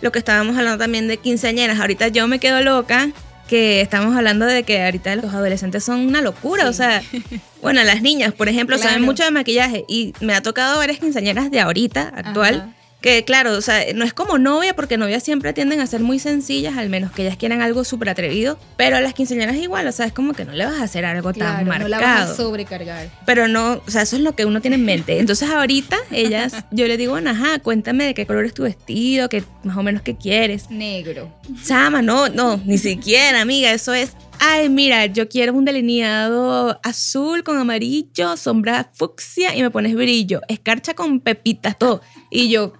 Lo 0.00 0.12
que 0.12 0.20
estábamos 0.20 0.56
hablando 0.56 0.78
también 0.78 1.08
de 1.08 1.16
quinceañeras. 1.16 1.80
Ahorita 1.80 2.06
yo 2.08 2.28
me 2.28 2.38
quedo 2.38 2.60
loca 2.62 3.08
que 3.48 3.80
estamos 3.80 4.16
hablando 4.16 4.46
de 4.46 4.62
que 4.62 4.82
ahorita 4.82 5.16
los 5.16 5.32
adolescentes 5.32 5.84
son 5.84 6.00
una 6.00 6.20
locura. 6.22 6.64
Sí. 6.64 6.68
O 6.68 6.72
sea, 6.72 7.02
bueno, 7.62 7.82
las 7.84 8.02
niñas, 8.02 8.32
por 8.32 8.48
ejemplo, 8.48 8.78
saben 8.78 9.02
mucho 9.02 9.24
de 9.24 9.30
maquillaje 9.30 9.84
y 9.88 10.12
me 10.20 10.34
ha 10.34 10.42
tocado 10.42 10.78
varias 10.78 10.98
quinceañeras 10.98 11.50
de 11.50 11.60
ahorita, 11.60 12.12
actual. 12.14 12.56
Ajá. 12.56 12.72
Que 13.06 13.24
claro, 13.24 13.52
o 13.52 13.60
sea, 13.60 13.84
no 13.94 14.04
es 14.04 14.12
como 14.12 14.36
novia, 14.36 14.74
porque 14.74 14.98
novias 14.98 15.22
siempre 15.22 15.52
tienden 15.52 15.78
a 15.78 15.86
ser 15.86 16.00
muy 16.00 16.18
sencillas, 16.18 16.76
al 16.76 16.88
menos 16.88 17.12
que 17.12 17.22
ellas 17.22 17.36
quieran 17.36 17.62
algo 17.62 17.84
súper 17.84 18.08
atrevido. 18.08 18.58
Pero 18.76 18.98
las 18.98 19.14
quinceañeras 19.14 19.54
igual, 19.58 19.86
o 19.86 19.92
sea, 19.92 20.06
es 20.06 20.12
como 20.12 20.32
que 20.32 20.44
no 20.44 20.50
le 20.50 20.66
vas 20.66 20.80
a 20.80 20.82
hacer 20.82 21.04
algo 21.04 21.32
tan 21.32 21.64
marcado. 21.68 21.84
no 21.84 21.88
la 21.88 22.00
vas 22.00 22.30
a 22.30 22.34
sobrecargar. 22.34 23.08
Pero 23.24 23.46
no, 23.46 23.80
o 23.86 23.90
sea, 23.92 24.02
eso 24.02 24.16
es 24.16 24.22
lo 24.22 24.34
que 24.34 24.44
uno 24.44 24.60
tiene 24.60 24.74
en 24.74 24.84
mente. 24.84 25.20
Entonces 25.20 25.48
ahorita 25.48 25.96
ellas, 26.10 26.64
yo 26.72 26.88
le 26.88 26.96
digo, 26.96 27.12
bueno, 27.12 27.30
ajá, 27.30 27.60
cuéntame 27.60 28.06
de 28.06 28.14
qué 28.14 28.26
color 28.26 28.44
es 28.44 28.54
tu 28.54 28.64
vestido, 28.64 29.28
qué 29.28 29.44
más 29.62 29.76
o 29.76 29.84
menos 29.84 30.02
qué 30.02 30.16
quieres. 30.16 30.68
Negro. 30.68 31.32
Chama, 31.64 32.02
no, 32.02 32.28
no, 32.28 32.60
ni 32.64 32.76
siquiera, 32.76 33.40
amiga, 33.40 33.70
eso 33.70 33.94
es, 33.94 34.16
ay, 34.40 34.68
mira, 34.68 35.06
yo 35.06 35.28
quiero 35.28 35.54
un 35.54 35.64
delineado 35.64 36.80
azul 36.82 37.44
con 37.44 37.56
amarillo, 37.56 38.36
sombra 38.36 38.90
fucsia 38.92 39.54
y 39.54 39.62
me 39.62 39.70
pones 39.70 39.94
brillo, 39.94 40.40
escarcha 40.48 40.94
con 40.94 41.20
pepitas, 41.20 41.78
todo. 41.78 42.00
Y 42.30 42.48
yo, 42.48 42.72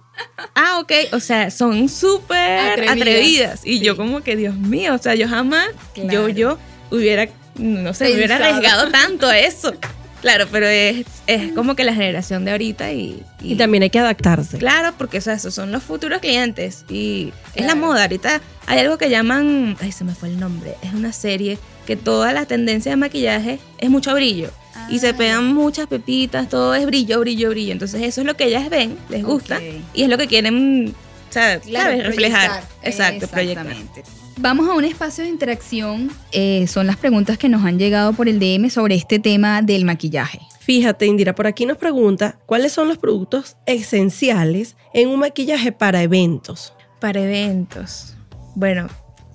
ah, 0.55 0.79
ok, 0.79 0.91
o 1.13 1.19
sea, 1.19 1.51
son 1.51 1.89
súper 1.89 2.59
Atrevidas, 2.71 2.95
atrevidas. 2.97 3.61
Y 3.65 3.77
sí. 3.79 3.85
yo 3.85 3.95
como 3.97 4.21
que, 4.21 4.35
Dios 4.35 4.55
mío, 4.55 4.93
o 4.95 4.97
sea, 4.97 5.15
yo 5.15 5.27
jamás, 5.27 5.67
Claro. 5.93 6.11
yo, 6.11 6.29
yo 6.29 6.57
hubiera, 6.91 7.27
no 7.55 7.93
sé, 7.93 8.05
me 8.05 8.15
hubiera 8.15 8.35
arriesgado 8.37 8.87
tanto 8.91 9.27
a 9.27 9.37
eso. 9.39 9.73
Claro, 10.21 10.47
pero 10.51 10.65
es, 10.65 11.05
es 11.27 11.51
como 11.53 11.75
que 11.75 11.83
la 11.83 11.93
generación 11.93 12.43
de 12.43 12.51
ahorita 12.51 12.91
y, 12.91 13.23
y 13.39 13.55
también 13.55 13.83
hay 13.83 13.91
que 13.91 13.99
adaptarse. 13.99 14.57
Claro, 14.57 14.93
porque 14.97 15.19
o 15.19 15.21
sea, 15.21 15.33
esos 15.35 15.53
son 15.53 15.71
los 15.71 15.83
futuros 15.83 16.19
clientes 16.21 16.85
y 16.89 17.31
es 17.53 17.65
la 17.67 17.75
moda. 17.75 18.01
Ahorita 18.01 18.41
hay 18.65 18.79
algo 18.79 18.97
que 18.97 19.11
llaman, 19.11 19.77
ay, 19.79 19.91
se 19.91 20.03
me 20.03 20.15
fue 20.15 20.29
el 20.29 20.39
nombre, 20.39 20.73
es 20.81 20.93
una 20.93 21.13
serie 21.13 21.59
que 21.85 21.95
toda 21.95 22.33
la 22.33 22.45
tendencia 22.45 22.91
de 22.91 22.95
maquillaje 22.95 23.59
es 23.77 23.89
mucho 23.91 24.13
brillo 24.15 24.49
y 24.89 24.99
se 24.99 25.13
pegan 25.13 25.53
muchas 25.53 25.87
pepitas, 25.87 26.49
todo 26.49 26.73
es 26.75 26.85
brillo, 26.85 27.19
brillo, 27.19 27.49
brillo. 27.49 27.71
Entonces 27.71 28.01
eso 28.01 28.21
es 28.21 28.27
lo 28.27 28.35
que 28.35 28.45
ellas 28.45 28.69
ven, 28.69 28.97
les 29.09 29.23
gusta 29.23 29.59
y 29.93 30.03
es 30.03 30.09
lo 30.09 30.17
que 30.17 30.27
quieren 30.27 30.93
o 31.29 31.33
sea, 31.33 31.61
¿sabes? 31.61 32.05
Reflejar. 32.05 32.63
Exacto, 32.83 33.27
proyectar. 33.27 33.65
Exactamente. 33.67 34.03
Vamos 34.39 34.69
a 34.69 34.73
un 34.73 34.85
espacio 34.85 35.23
de 35.23 35.29
interacción. 35.31 36.11
eh, 36.31 36.67
son 36.67 36.87
las 36.87 36.97
preguntas 36.97 37.37
que 37.37 37.49
nos 37.49 37.65
han 37.65 37.79
llegado 37.79 38.13
por 38.13 38.29
el 38.29 38.39
DM 38.39 38.69
sobre 38.69 38.95
este 38.95 39.19
tema 39.19 39.61
del 39.61 39.83
maquillaje. 39.83 40.39
Fíjate, 40.59 41.05
Indira, 41.05 41.33
por 41.33 41.47
aquí 41.47 41.65
nos 41.65 41.77
pregunta 41.77 42.37
cuáles 42.45 42.71
son 42.73 42.87
los 42.87 42.97
productos 42.97 43.57
esenciales 43.65 44.75
en 44.93 45.09
un 45.09 45.19
maquillaje 45.19 45.71
para 45.71 46.03
eventos. 46.03 46.73
Para 46.99 47.21
eventos. 47.21 48.15
Bueno, 48.55 48.87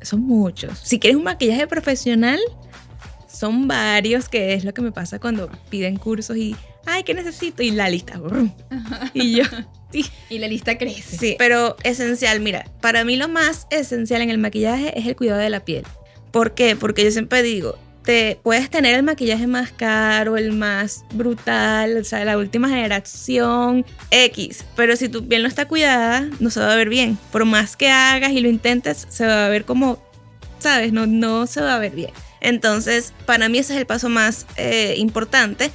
son 0.03 0.21
muchos. 0.21 0.79
Si 0.79 0.99
quieres 0.99 1.17
un 1.17 1.25
maquillaje 1.25 1.67
profesional, 1.67 2.39
son 3.33 3.67
varios, 3.69 4.29
que 4.29 4.55
es 4.55 4.65
lo 4.65 4.75
que 4.75 4.83
me 4.83 4.93
pasa 4.93 5.19
cuando 5.19 5.51
piden 5.71 5.97
cursos 5.97 6.37
y, 6.37 6.55
ay, 6.87 7.03
¿qué 7.03 7.15
necesito? 7.15 7.63
Y 7.63 7.71
la 7.71 7.89
lista. 7.89 8.19
brum. 8.19 8.53
Y 9.15 9.37
yo, 9.37 9.45
sí. 9.91 10.05
Y 10.29 10.39
la 10.39 10.49
lista 10.49 10.79
crece. 10.79 11.17
Sí, 11.17 11.35
pero 11.39 11.77
esencial, 11.83 12.41
mira, 12.41 12.65
para 12.81 13.05
mí 13.05 13.17
lo 13.17 13.29
más 13.29 13.67
esencial 13.71 14.23
en 14.23 14.31
el 14.31 14.39
maquillaje 14.39 14.99
es 14.99 15.07
el 15.07 15.17
cuidado 15.17 15.41
de 15.41 15.51
la 15.51 15.65
piel. 15.65 15.85
¿Por 16.31 16.55
qué? 16.55 16.77
Porque 16.77 17.05
yo 17.05 17.11
siempre 17.11 17.43
digo, 17.43 17.79
te 18.05 18.39
puedes 18.43 18.69
tener 18.71 18.95
el 18.95 19.03
maquillaje 19.03 19.47
más 19.47 19.73
caro, 19.73 20.37
el 20.37 20.53
más 20.53 21.05
brutal, 21.13 21.97
o 21.97 22.05
sea, 22.05 22.25
la 22.25 22.37
última 22.37 22.69
generación 22.69 23.85
X, 24.11 24.65
pero 24.77 24.97
si 24.97 25.09
tu 25.09 25.27
piel 25.27 25.43
no 25.43 25.49
está 25.49 25.67
cuidada, 25.69 26.29
no 26.41 26.51
se 26.51 26.61
va 26.61 26.73
a 26.73 26.77
ver 26.77 26.89
bien. 26.89 27.19
Por 27.31 27.45
más 27.45 27.77
que 27.77 27.91
hagas 27.91 28.33
y 28.33 28.41
lo 28.41 28.49
intentes, 28.49 29.07
se 29.09 29.27
va 29.27 29.47
a 29.47 29.49
ver 29.49 29.65
como, 29.65 30.03
¿sabes? 30.59 30.93
No, 30.93 31.07
no 31.07 31.47
se 31.47 31.61
va 31.61 31.77
a 31.77 31.79
ver 31.79 31.93
bien. 31.93 32.11
Entonces, 32.43 33.15
para 33.25 33.49
mí 33.49 33.59
ese 33.59 33.73
es 33.73 33.79
el 33.79 33.87
paso 33.87 34.09
más 34.09 34.47
eh, 34.57 34.95
importante. 34.99 35.71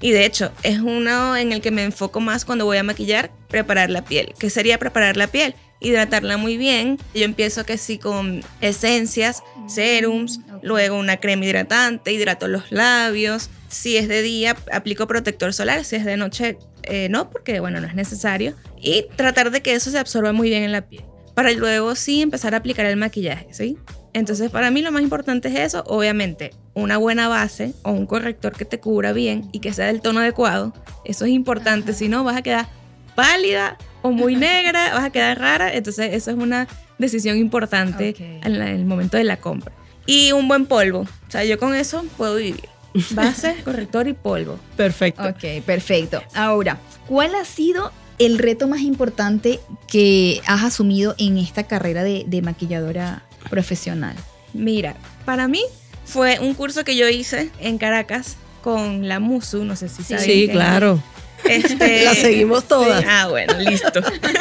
Y 0.00 0.10
de 0.10 0.26
hecho, 0.26 0.52
es 0.62 0.78
uno 0.78 1.36
en 1.36 1.52
el 1.52 1.60
que 1.60 1.70
me 1.70 1.82
enfoco 1.82 2.20
más 2.20 2.44
cuando 2.44 2.64
voy 2.64 2.76
a 2.76 2.82
maquillar, 2.82 3.30
preparar 3.48 3.90
la 3.90 4.04
piel. 4.04 4.34
¿Qué 4.38 4.50
sería 4.50 4.78
preparar 4.78 5.16
la 5.16 5.26
piel? 5.28 5.54
Hidratarla 5.80 6.36
muy 6.36 6.56
bien. 6.56 6.98
Yo 7.14 7.24
empiezo 7.24 7.64
que 7.64 7.78
sí 7.78 7.98
con 7.98 8.42
esencias, 8.60 9.42
serums, 9.66 10.40
ok. 10.52 10.62
luego 10.62 10.98
una 10.98 11.18
crema 11.18 11.46
hidratante, 11.46 12.12
hidrato 12.12 12.46
los 12.46 12.70
labios. 12.70 13.50
Si 13.68 13.96
es 13.96 14.08
de 14.08 14.22
día, 14.22 14.56
aplico 14.72 15.06
protector 15.06 15.52
solar. 15.52 15.84
Si 15.84 15.96
es 15.96 16.04
de 16.04 16.16
noche, 16.16 16.58
eh, 16.84 17.08
no, 17.10 17.30
porque 17.30 17.60
bueno, 17.60 17.80
no 17.80 17.86
es 17.86 17.94
necesario. 17.94 18.54
Y 18.80 19.06
tratar 19.16 19.50
de 19.50 19.62
que 19.62 19.74
eso 19.74 19.90
se 19.90 19.98
absorba 19.98 20.32
muy 20.32 20.48
bien 20.48 20.62
en 20.62 20.72
la 20.72 20.82
piel. 20.82 21.04
Para 21.34 21.52
luego 21.52 21.94
sí 21.94 22.22
empezar 22.22 22.54
a 22.54 22.58
aplicar 22.58 22.86
el 22.86 22.96
maquillaje, 22.96 23.46
¿sí? 23.52 23.78
Entonces, 24.12 24.50
para 24.50 24.70
mí 24.70 24.82
lo 24.82 24.90
más 24.92 25.02
importante 25.02 25.48
es 25.48 25.58
eso. 25.58 25.84
Obviamente, 25.86 26.50
una 26.74 26.96
buena 26.96 27.28
base 27.28 27.72
o 27.82 27.92
un 27.92 28.06
corrector 28.06 28.54
que 28.56 28.64
te 28.64 28.80
cubra 28.80 29.12
bien 29.12 29.48
y 29.52 29.60
que 29.60 29.72
sea 29.72 29.86
del 29.86 30.00
tono 30.00 30.20
adecuado. 30.20 30.72
Eso 31.04 31.24
es 31.24 31.30
importante. 31.32 31.92
Si 31.92 32.08
no, 32.08 32.24
vas 32.24 32.36
a 32.36 32.42
quedar 32.42 32.66
pálida 33.14 33.76
o 34.02 34.10
muy 34.10 34.36
negra, 34.50 34.94
vas 34.94 35.04
a 35.04 35.10
quedar 35.10 35.38
rara. 35.38 35.72
Entonces, 35.74 36.14
eso 36.14 36.30
es 36.30 36.36
una 36.36 36.68
decisión 36.98 37.36
importante 37.38 38.14
en 38.18 38.58
la- 38.58 38.70
en 38.70 38.76
el 38.76 38.84
momento 38.84 39.16
de 39.16 39.24
la 39.24 39.36
compra. 39.38 39.72
Y 40.06 40.32
un 40.32 40.48
buen 40.48 40.66
polvo. 40.66 41.00
O 41.00 41.30
sea, 41.30 41.44
yo 41.44 41.58
con 41.58 41.74
eso 41.74 42.04
puedo 42.16 42.36
vivir. 42.36 42.64
Base, 43.10 43.56
corrector 43.64 44.08
y 44.08 44.14
polvo. 44.14 44.58
Perfecto. 44.76 45.22
Ok, 45.28 45.62
perfecto. 45.64 46.22
Ahora, 46.34 46.78
¿cuál 47.06 47.34
ha 47.34 47.44
sido 47.44 47.92
el 48.18 48.38
reto 48.38 48.66
más 48.66 48.80
importante 48.80 49.60
que 49.86 50.40
has 50.46 50.64
asumido 50.64 51.14
en 51.18 51.38
esta 51.38 51.64
carrera 51.64 52.02
de, 52.02 52.24
de 52.26 52.42
maquilladora 52.42 53.22
profesional? 53.50 54.14
Mira, 54.52 54.94
para 55.24 55.48
mí 55.48 55.62
fue 56.04 56.38
un 56.40 56.54
curso 56.54 56.84
que 56.84 56.96
yo 56.96 57.08
hice 57.08 57.50
en 57.60 57.78
Caracas 57.78 58.36
con 58.62 59.08
la 59.08 59.20
Musu, 59.20 59.64
no 59.64 59.76
sé 59.76 59.88
si 59.88 60.02
saben. 60.02 60.24
Sí, 60.24 60.46
que- 60.46 60.52
claro. 60.52 61.02
Este, 61.44 62.02
La 62.04 62.14
seguimos 62.14 62.64
todas. 62.66 63.04
Ah, 63.06 63.28
bueno, 63.28 63.54
listo. 63.60 64.00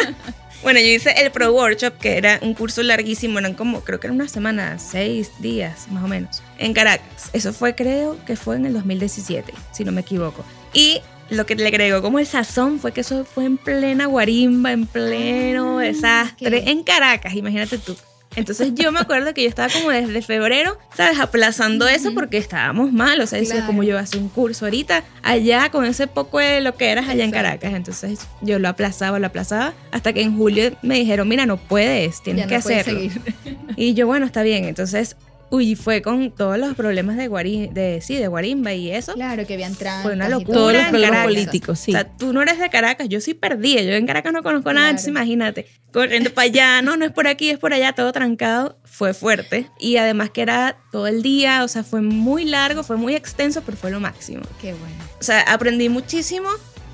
bueno, 0.63 0.79
yo 0.79 0.87
hice 0.87 1.11
el 1.21 1.31
Pro 1.31 1.51
Workshop, 1.53 1.97
que 1.99 2.17
era 2.17 2.39
un 2.41 2.53
curso 2.53 2.81
larguísimo, 2.83 3.37
eran 3.39 3.53
como, 3.53 3.81
creo 3.81 3.99
que 3.99 4.07
era 4.07 4.13
una 4.13 4.27
semana, 4.27 4.79
seis 4.79 5.31
días 5.39 5.87
más 5.91 6.03
o 6.03 6.07
menos, 6.07 6.41
en 6.57 6.73
Caracas. 6.73 7.29
Eso 7.33 7.53
fue, 7.53 7.75
creo 7.75 8.17
que 8.25 8.35
fue 8.35 8.55
en 8.55 8.65
el 8.65 8.73
2017, 8.73 9.53
si 9.71 9.83
no 9.83 9.91
me 9.91 10.01
equivoco. 10.01 10.43
Y 10.73 11.01
lo 11.29 11.45
que 11.45 11.55
le 11.55 11.67
agregó 11.67 12.01
como 12.01 12.19
el 12.19 12.25
sazón 12.25 12.79
fue 12.79 12.93
que 12.93 13.01
eso 13.01 13.25
fue 13.25 13.45
en 13.45 13.57
plena 13.57 14.05
guarimba, 14.07 14.71
en 14.71 14.85
pleno 14.87 15.79
Ah, 15.79 15.83
desastre, 15.83 16.63
en 16.71 16.83
Caracas, 16.83 17.35
imagínate 17.35 17.77
tú. 17.77 17.95
Entonces 18.37 18.71
yo 18.75 18.91
me 18.91 18.99
acuerdo 18.99 19.33
que 19.33 19.41
yo 19.43 19.49
estaba 19.49 19.67
como 19.73 19.89
desde 19.89 20.21
febrero, 20.21 20.77
¿sabes? 20.95 21.19
Aplazando 21.19 21.87
eso 21.87 22.13
porque 22.13 22.37
estábamos 22.37 22.93
mal. 22.93 23.19
O 23.19 23.25
sea, 23.27 23.39
decía, 23.39 23.55
Claro. 23.55 23.67
como 23.67 23.83
yo 23.83 23.97
hacer 23.97 24.21
un 24.21 24.29
curso 24.29 24.65
ahorita 24.65 25.03
allá 25.23 25.69
con 25.71 25.83
ese 25.85 26.05
poco 26.07 26.37
de 26.39 26.61
lo 26.61 26.75
que 26.75 26.89
eras 26.91 27.09
allá 27.09 27.23
en. 27.25 27.31
Caracas. 27.31 27.73
Entonces 27.73 28.19
yo 28.41 28.59
lo 28.59 28.69
aplazaba, 28.69 29.17
lo 29.19 29.27
aplazaba, 29.27 29.73
hasta 29.91 30.13
que 30.13 30.21
en 30.21 30.37
julio 30.37 30.71
me 30.83 30.95
dijeron, 30.99 31.27
mira, 31.27 31.45
no 31.47 31.57
puedes, 31.57 32.21
tienes 32.23 32.43
Ya 32.43 32.47
que 32.47 32.53
no 32.53 32.59
hacerlo. 32.59 32.99
Y 33.75 33.93
yo, 33.95 34.05
bueno, 34.07 34.25
está 34.25 34.43
bien. 34.43 34.65
Entonces, 34.65 35.15
uy, 35.49 35.75
fue 35.75 36.01
con 36.01 36.31
todos 36.31 36.57
los 36.57 36.75
problemas 36.75 37.17
de, 37.17 37.27
guari 37.27 37.67
de 37.71 37.99
sí, 38.01 38.15
de 38.15 38.27
guarimba 38.27 38.73
y 38.73 38.91
eso. 38.91 39.13
Claro, 39.13 39.45
que 39.47 39.53
habían 39.53 39.75
trancas 39.75 40.03
Fue 40.03 40.13
una 40.13 40.27
locura 40.29 40.45
todo. 40.53 40.55
Todos 40.55 40.73
los 40.73 40.83
problemas 40.83 41.09
Caracas. 41.11 41.33
políticos, 41.33 41.79
sí. 41.79 41.91
O 41.91 41.93
sea, 41.93 42.03
tú 42.17 42.33
no 42.33 42.41
eres 42.41 42.59
de 42.59 42.69
Caracas, 42.69 43.07
yo 43.09 43.21
sí 43.21 43.33
perdí. 43.33 43.75
Yo 43.75 43.93
en 43.93 44.05
Caracas 44.07 44.33
no 44.33 44.43
conozco 44.43 44.69
nada, 44.73 44.87
Claro. 44.87 44.89
entonces 44.89 45.07
imagínate. 45.09 45.67
Corriendo 45.91 46.31
para 46.33 46.45
allá, 46.45 46.81
no, 46.81 46.97
no 46.97 47.05
es 47.05 47.11
por 47.11 47.27
aquí, 47.27 47.49
es 47.49 47.57
por 47.59 47.73
allá, 47.73 47.93
todo 47.93 48.11
trancado. 48.11 48.77
Fue 48.83 49.13
fuerte. 49.13 49.67
Y 49.79 49.97
además 49.97 50.29
que 50.31 50.41
era 50.41 50.77
todo 50.91 51.07
el 51.07 51.21
día, 51.21 51.63
o 51.63 51.67
sea, 51.67 51.83
fue 51.83 52.01
muy 52.01 52.45
largo, 52.45 52.83
fue 52.83 52.97
muy 52.97 53.15
extenso, 53.15 53.61
pero 53.65 53.77
fue 53.77 53.89
lo 53.91 53.99
máximo. 53.99 54.41
Qué 54.61 54.73
bueno. 54.73 54.95
O 55.19 55.23
sea, 55.23 55.41
aprendí 55.41 55.87
muchísimo, 55.89 56.49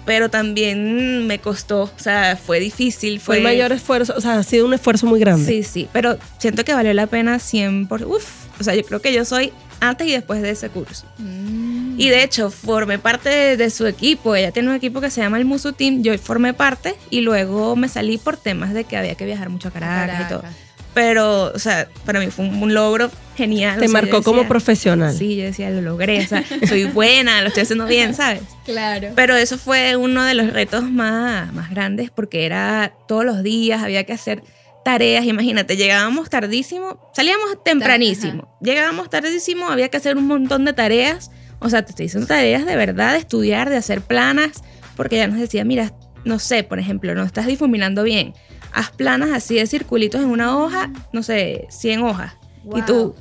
pero 0.05 0.29
también 0.29 1.25
me 1.27 1.39
costó. 1.39 1.83
O 1.83 1.91
sea, 1.99 2.37
fue 2.37 2.59
difícil. 2.59 3.19
Fue 3.19 3.25
Fue, 3.25 3.37
el 3.37 3.43
mayor 3.43 3.71
esfuerzo, 3.71 4.13
o 4.15 4.21
sea, 4.21 4.37
ha 4.39 4.43
sido 4.43 4.65
un 4.65 4.73
esfuerzo 4.73 5.05
muy 5.07 5.19
grande. 5.19 5.45
Sí, 5.45 5.63
sí, 5.63 5.87
pero 5.91 6.17
siento 6.37 6.63
que 6.63 6.73
valió 6.73 6.93
la 6.93 7.07
pena 7.07 7.37
100%. 7.39 7.87
Por, 7.87 8.03
uf, 8.03 8.42
o 8.59 8.63
sea, 8.63 8.75
yo 8.75 8.83
creo 8.83 9.01
que 9.01 9.13
yo 9.13 9.25
soy 9.25 9.51
antes 9.79 10.07
y 10.07 10.11
después 10.11 10.41
de 10.41 10.51
ese 10.51 10.69
curso. 10.69 11.05
Mm. 11.17 11.99
Y 11.99 12.09
de 12.09 12.23
hecho, 12.23 12.49
formé 12.49 12.97
parte 12.99 13.29
de, 13.29 13.57
de 13.57 13.69
su 13.69 13.85
equipo. 13.85 14.35
Ella 14.35 14.51
tiene 14.51 14.69
un 14.69 14.75
equipo 14.75 14.99
que 15.01 15.09
se 15.09 15.21
llama 15.21 15.37
el 15.37 15.45
Musu 15.45 15.73
Team. 15.73 16.01
Yo 16.01 16.17
formé 16.17 16.53
parte 16.53 16.95
y 17.09 17.21
luego 17.21 17.75
me 17.75 17.87
salí 17.87 18.17
por 18.17 18.37
temas 18.37 18.73
de 18.73 18.83
que 18.83 18.97
había 18.97 19.15
que 19.15 19.25
viajar 19.25 19.49
mucho 19.49 19.67
a 19.67 19.71
Caracas, 19.71 20.21
y 20.21 20.29
todo. 20.29 20.41
Caracas. 20.41 20.59
Pero, 20.95 21.51
o 21.53 21.59
sea, 21.59 21.87
para 22.05 22.19
mí 22.19 22.27
fue 22.27 22.45
un, 22.45 22.61
un 22.61 22.73
logro 22.73 23.09
genial. 23.35 23.79
Te 23.79 23.85
o 23.85 23.89
sea, 23.89 23.93
marcó 24.01 24.21
como 24.21 24.37
decía- 24.41 24.49
profesional. 24.49 25.17
Sí, 25.17 25.35
yo 25.37 25.43
decía, 25.45 25.69
lo 25.71 25.81
logré. 25.81 26.23
O 26.23 26.27
sea, 26.27 26.43
soy 26.67 26.85
buena, 26.85 27.41
lo 27.41 27.47
estoy 27.47 27.63
haciendo 27.63 27.85
bien, 27.85 28.13
¿sabes? 28.13 28.41
Claro. 28.65 29.09
Pero 29.15 29.35
eso 29.35 29.57
fue 29.57 29.97
uno 29.97 30.23
de 30.23 30.35
los 30.35 30.53
retos 30.53 30.83
más, 30.83 31.51
más 31.51 31.69
grandes 31.69 32.11
porque 32.11 32.45
era 32.45 32.93
todos 33.09 33.25
los 33.25 33.43
días, 33.43 33.83
había 33.83 34.05
que 34.05 34.13
hacer 34.13 34.41
tareas. 34.83 35.25
Imagínate, 35.25 35.77
llegábamos 35.77 36.29
tardísimo, 36.29 36.99
salíamos 37.13 37.63
tempranísimo, 37.63 38.57
llegábamos 38.61 39.09
tardísimo, 39.09 39.67
había 39.67 39.89
que 39.89 39.97
hacer 39.97 40.17
un 40.17 40.27
montón 40.27 40.65
de 40.65 40.73
tareas. 40.73 41.31
O 41.59 41.69
sea, 41.69 41.83
te 41.83 41.91
estoy 41.91 42.07
diciendo 42.07 42.27
tareas 42.27 42.65
de 42.65 42.75
verdad, 42.75 43.13
de 43.13 43.19
estudiar, 43.19 43.69
de 43.69 43.77
hacer 43.77 44.01
planas, 44.01 44.63
porque 44.95 45.17
ya 45.17 45.27
nos 45.27 45.39
decía, 45.39 45.63
mira, 45.63 45.93
no 46.25 46.39
sé, 46.39 46.63
por 46.63 46.79
ejemplo, 46.79 47.15
no 47.15 47.23
estás 47.23 47.47
difuminando 47.47 48.03
bien. 48.03 48.33
Haz 48.73 48.91
planas 48.91 49.31
así 49.31 49.55
de 49.55 49.67
circulitos 49.67 50.21
en 50.21 50.27
una 50.27 50.57
hoja, 50.57 50.91
no 51.11 51.23
sé, 51.23 51.67
100 51.69 52.01
hojas. 52.01 52.33
Y 52.75 52.81
tú, 52.83 53.15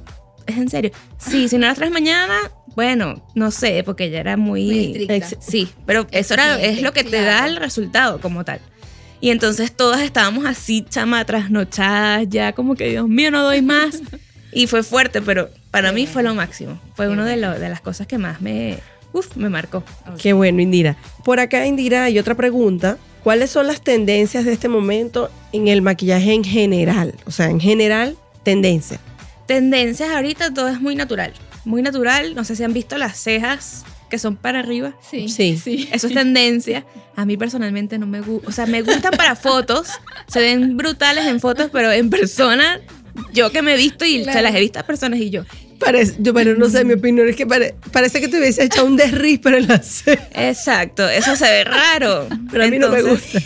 ¿es 0.46 0.56
en 0.56 0.68
serio? 0.68 0.92
Sí, 1.18 1.48
si 1.48 1.58
no 1.58 1.66
las 1.66 1.76
traes 1.76 1.92
mañana, 1.92 2.34
bueno, 2.74 3.28
no 3.34 3.50
sé, 3.50 3.82
porque 3.84 4.10
ya 4.10 4.20
era 4.20 4.36
Muy 4.36 5.06
muy... 5.06 5.22
sí, 5.40 5.68
pero 5.86 6.06
eso 6.10 6.34
era, 6.34 6.60
es 6.60 6.80
lo 6.80 6.92
que 6.92 7.04
te 7.04 7.20
da 7.20 7.46
el 7.46 7.56
resultado 7.56 8.20
como 8.20 8.44
tal. 8.44 8.60
Y 9.22 9.30
entonces 9.30 9.70
todas 9.70 10.00
estábamos 10.00 10.46
así, 10.46 10.84
chama, 10.90 11.24
trasnochadas, 11.24 12.28
ya 12.28 12.52
como 12.52 12.74
que, 12.74 12.88
Dios 12.88 13.08
mío, 13.08 13.30
no 13.30 13.44
doy 13.44 13.62
más. 13.62 14.02
y 14.52 14.66
fue 14.66 14.82
fuerte, 14.82 15.22
pero 15.22 15.48
para 15.70 15.90
Qué 15.90 15.94
mí 15.94 16.00
bueno. 16.02 16.12
fue 16.12 16.22
lo 16.24 16.34
máximo. 16.34 16.80
Fue 16.96 17.08
una 17.08 17.24
de, 17.24 17.36
las 17.36 17.80
cosas 17.80 18.08
que 18.08 18.18
más 18.18 18.40
me, 18.40 18.80
uf, 19.12 19.36
me 19.36 19.48
marcó. 19.48 19.84
Qué 20.18 20.32
bueno, 20.32 20.60
Indira. 20.60 20.96
Por 21.24 21.38
acá, 21.38 21.64
Indira, 21.64 22.02
hay 22.02 22.18
otra 22.18 22.34
pregunta. 22.34 22.98
¿Cuáles 23.22 23.52
son 23.52 23.68
las 23.68 23.80
tendencias 23.80 24.44
de 24.44 24.52
este 24.52 24.68
momento 24.68 25.30
en 25.52 25.68
el 25.68 25.82
maquillaje 25.82 26.32
en 26.32 26.42
general? 26.42 27.14
O 27.24 27.30
sea, 27.30 27.46
en 27.46 27.60
general, 27.60 28.16
tendencia. 28.42 28.98
Tendencias 29.46 30.10
ahorita, 30.10 30.52
todo 30.52 30.66
es 30.66 30.80
muy 30.80 30.96
natural. 30.96 31.32
Muy 31.64 31.80
natural. 31.80 32.34
No 32.34 32.42
sé 32.42 32.56
si 32.56 32.64
han 32.64 32.72
visto 32.72 32.98
las 32.98 33.16
cejas 33.22 33.84
que 34.12 34.18
son 34.18 34.36
para 34.36 34.58
arriba. 34.58 34.94
Sí. 35.10 35.26
Sí. 35.30 35.88
Eso 35.90 36.06
es 36.06 36.12
tendencia. 36.12 36.84
A 37.16 37.24
mí 37.24 37.38
personalmente 37.38 37.96
no 37.98 38.06
me 38.06 38.20
gusta. 38.20 38.46
O 38.46 38.52
sea, 38.52 38.66
me 38.66 38.82
gustan 38.82 39.12
para 39.16 39.34
fotos. 39.36 39.88
Se 40.28 40.38
ven 40.38 40.76
brutales 40.76 41.24
en 41.24 41.40
fotos, 41.40 41.70
pero 41.72 41.90
en 41.90 42.10
persona, 42.10 42.78
yo 43.32 43.50
que 43.50 43.62
me 43.62 43.72
he 43.72 43.76
visto 43.78 44.04
y 44.04 44.22
Claro. 44.22 44.38
se 44.38 44.42
las 44.42 44.54
he 44.54 44.60
visto 44.60 44.78
a 44.80 44.82
personas 44.82 45.18
y 45.18 45.30
yo. 45.30 45.44
Parece, 45.78 46.16
yo, 46.18 46.34
pero 46.34 46.54
no 46.56 46.68
sé, 46.68 46.84
mi 46.84 46.92
opinión 46.92 47.26
es 47.26 47.36
que 47.36 47.46
pare- 47.46 47.74
parece 47.90 48.20
que 48.20 48.28
te 48.28 48.38
hubiese 48.38 48.64
echado 48.64 48.86
un 48.86 48.96
desriz 48.98 49.38
para 49.40 49.56
el 49.56 49.70
hacer. 49.70 50.20
Exacto, 50.34 51.08
eso 51.08 51.34
se 51.34 51.44
ve 51.50 51.64
raro. 51.64 52.28
Pero 52.50 52.64
a 52.64 52.66
mí 52.68 52.78
no 52.78 52.90
me 52.90 53.00
gusta. 53.00 53.40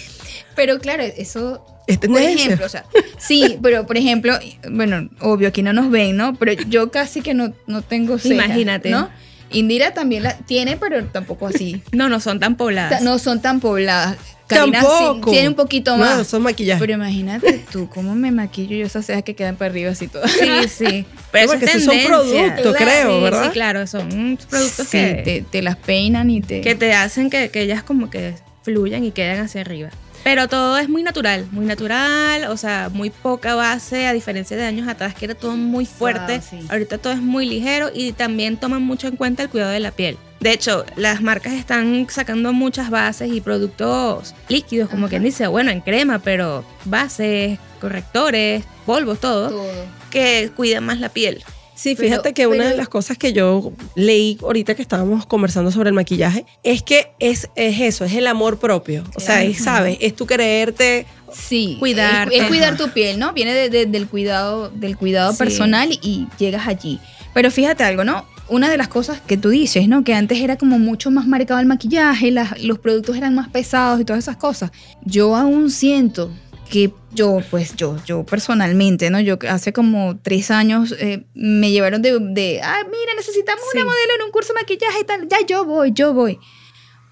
Pero 0.56 0.80
claro, 0.80 1.04
eso 1.04 1.64
Es 1.86 1.98
Por 1.98 2.20
ejemplo, 2.20 2.66
o 2.66 2.68
sea, 2.68 2.84
sí, 3.18 3.58
pero 3.62 3.86
por 3.86 3.96
ejemplo, 3.96 4.36
bueno, 4.68 5.08
obvio, 5.20 5.46
aquí 5.46 5.62
no 5.62 5.72
nos 5.72 5.88
ven, 5.90 6.16
¿no? 6.16 6.34
Pero 6.34 6.54
yo 6.68 6.90
casi 6.90 7.20
que 7.20 7.34
no, 7.34 7.54
no 7.68 7.82
tengo 7.82 8.18
cejas, 8.18 8.46
Imagínate. 8.48 8.90
¿no? 8.90 9.08
Indira 9.50 9.94
también 9.94 10.22
la 10.24 10.36
tiene, 10.38 10.76
pero 10.76 11.04
tampoco 11.06 11.46
así. 11.46 11.82
No, 11.92 12.08
no 12.08 12.20
son 12.20 12.40
tan 12.40 12.56
pobladas. 12.56 13.02
No 13.02 13.18
son 13.18 13.40
tan 13.40 13.60
pobladas. 13.60 14.16
Karina 14.48 14.80
sí 14.80 14.86
Tampoco. 14.86 15.30
tiene 15.32 15.48
un 15.48 15.54
poquito 15.56 15.92
No, 15.96 16.04
más. 16.04 16.20
eso 16.20 16.36
es 16.36 16.42
maquillaje. 16.42 16.78
Pero 16.78 16.92
imagínate 16.92 17.64
tú, 17.72 17.88
cómo 17.88 18.14
me 18.14 18.30
maquillo 18.30 18.76
yo 18.76 18.86
esas 18.86 19.04
cejas 19.04 19.24
que 19.24 19.34
quedan 19.34 19.56
para 19.56 19.72
arriba 19.72 19.90
así 19.90 20.06
todas. 20.06 20.30
Sí, 20.30 20.68
sí. 20.68 21.04
Pero 21.32 21.48
porque 21.48 21.64
eso 21.64 21.76
es 21.78 21.82
esos 21.82 21.94
son 21.94 22.06
productos, 22.06 22.76
creo, 22.76 23.16
Sí, 23.16 23.22
¿verdad? 23.24 23.44
Sí, 23.44 23.50
claro, 23.50 23.86
son 23.88 24.38
productos 24.48 24.86
Sí, 24.86 24.98
que, 24.98 25.22
te, 25.24 25.44
te 25.50 25.62
las 25.62 25.74
peinan 25.76 26.30
y 26.30 26.40
te... 26.42 26.60
que 26.60 26.76
te 26.76 26.92
hacen 26.94 27.28
que, 27.28 27.50
que 27.50 27.62
ellas 27.62 27.82
como 27.82 28.08
que 28.08 28.34
fluyan 28.62 29.02
y 29.04 29.10
queden 29.10 29.40
hacia 29.40 29.62
arriba. 29.62 29.90
Pero 30.26 30.48
todo 30.48 30.76
es 30.76 30.88
muy 30.88 31.04
natural, 31.04 31.46
muy 31.52 31.66
natural, 31.66 32.46
o 32.50 32.56
sea, 32.56 32.90
muy 32.92 33.10
poca 33.10 33.54
base, 33.54 34.08
a 34.08 34.12
diferencia 34.12 34.56
de 34.56 34.64
años 34.64 34.88
atrás 34.88 35.14
que 35.14 35.26
era 35.26 35.36
todo 35.36 35.56
muy 35.56 35.86
fuerte. 35.86 36.38
Wow, 36.38 36.42
sí. 36.50 36.66
Ahorita 36.68 36.98
todo 36.98 37.12
es 37.12 37.22
muy 37.22 37.46
ligero 37.48 37.92
y 37.94 38.10
también 38.10 38.56
toman 38.56 38.82
mucho 38.82 39.06
en 39.06 39.14
cuenta 39.14 39.44
el 39.44 39.50
cuidado 39.50 39.70
de 39.70 39.78
la 39.78 39.92
piel. 39.92 40.18
De 40.40 40.50
hecho, 40.50 40.84
las 40.96 41.22
marcas 41.22 41.52
están 41.52 42.08
sacando 42.10 42.52
muchas 42.52 42.90
bases 42.90 43.30
y 43.30 43.40
productos 43.40 44.34
líquidos, 44.48 44.88
como 44.88 45.04
Ajá. 45.04 45.10
quien 45.10 45.22
dice, 45.22 45.46
bueno, 45.46 45.70
en 45.70 45.80
crema, 45.80 46.18
pero 46.18 46.64
bases, 46.86 47.60
correctores, 47.80 48.64
polvos, 48.84 49.20
todo, 49.20 49.50
todo. 49.50 49.86
que 50.10 50.50
cuidan 50.56 50.86
más 50.86 50.98
la 50.98 51.08
piel. 51.08 51.44
Sí, 51.76 51.94
Pero- 51.94 52.08
fíjate 52.08 52.32
que 52.32 52.46
una 52.46 52.56
pero- 52.58 52.70
de 52.70 52.76
las 52.76 52.88
cosas 52.88 53.18
que 53.18 53.32
yo 53.34 53.72
leí 53.94 54.38
ahorita 54.42 54.74
que 54.74 54.82
estábamos 54.82 55.26
conversando 55.26 55.70
sobre 55.70 55.90
el 55.90 55.94
maquillaje 55.94 56.44
es 56.62 56.82
que 56.82 57.12
es, 57.18 57.48
es 57.54 57.80
eso, 57.80 58.04
es 58.06 58.14
el 58.14 58.26
amor 58.26 58.58
propio. 58.58 59.04
O 59.14 59.20
sea, 59.20 59.44
es, 59.44 59.58
¿sabes? 59.62 59.98
Es 60.00 60.16
tu 60.16 60.26
creerte. 60.26 61.06
Sí, 61.32 61.76
Cuidarte. 61.78 62.34
Es, 62.34 62.42
es 62.44 62.48
cuidar 62.48 62.76
tu 62.78 62.88
piel, 62.90 63.18
¿no? 63.18 63.32
Viene 63.34 63.52
de- 63.52 63.68
de- 63.68 63.86
del 63.86 64.08
cuidado, 64.08 64.70
del 64.70 64.96
cuidado 64.96 65.32
Sí. 65.32 65.38
personal 65.38 65.90
y 66.02 66.26
llegas 66.38 66.66
allí. 66.66 66.98
Pero 67.34 67.50
fíjate 67.50 67.84
algo, 67.84 68.04
¿no? 68.04 68.24
Una 68.48 68.70
de 68.70 68.78
las 68.78 68.88
cosas 68.88 69.20
que 69.20 69.36
tú 69.36 69.50
dices, 69.50 69.86
¿no? 69.88 70.02
Que 70.04 70.14
antes 70.14 70.40
era 70.40 70.56
como 70.56 70.78
mucho 70.78 71.10
más 71.10 71.26
marcado 71.26 71.60
el 71.60 71.66
maquillaje, 71.66 72.30
las- 72.30 72.62
los 72.62 72.78
productos 72.78 73.16
eran 73.16 73.34
más 73.34 73.48
pesados 73.48 74.00
y 74.00 74.04
todas 74.04 74.22
esas 74.24 74.36
cosas. 74.36 74.70
Yo 75.02 75.36
aún 75.36 75.68
siento 75.70 76.30
que 76.70 76.92
yo, 77.12 77.38
pues 77.50 77.76
yo, 77.76 77.96
yo 78.04 78.24
personalmente, 78.24 79.10
¿no? 79.10 79.20
Yo 79.20 79.38
hace 79.48 79.72
como 79.72 80.18
tres 80.22 80.50
años 80.50 80.94
eh, 80.98 81.24
me 81.34 81.70
llevaron 81.70 82.02
de, 82.02 82.18
de, 82.20 82.60
ah, 82.62 82.82
mira, 82.84 83.14
necesitamos 83.16 83.62
Sí. 83.72 83.78
una 83.78 83.86
modelo 83.86 84.14
en 84.18 84.22
un 84.26 84.30
curso 84.30 84.52
de 84.52 84.60
maquillaje 84.60 85.00
y 85.00 85.04
tal. 85.04 85.28
Ya, 85.28 85.38
yo 85.46 85.64
voy, 85.64 85.92
yo 85.92 86.12
voy. 86.12 86.38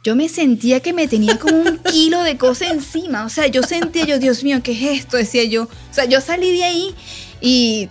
Yo 0.03 0.17
me 0.17 0.29
sentía 0.29 0.81
que 0.81 0.93
me 0.93 1.09
tenía 1.09 1.39
como 1.39 1.57
un 1.61 1.79
kilo 1.91 2.23
de 2.23 2.37
cosa 2.37 2.67
encima. 2.71 3.25
O 3.25 3.29
sea, 3.31 3.47
yo 3.47 3.63
sentía 3.63 4.05
yo, 4.05 4.19
Dios 4.19 4.45
mío, 4.45 4.61
¿qué 4.63 4.73
es 4.73 5.01
esto? 5.01 5.17
Decía 5.17 5.45
yo. 5.45 5.63
O 5.65 5.95
sea, 5.95 6.05
yo 6.05 6.21
salí 6.21 6.51
de 6.57 6.65
ahí 6.65 6.95
y 7.41 7.89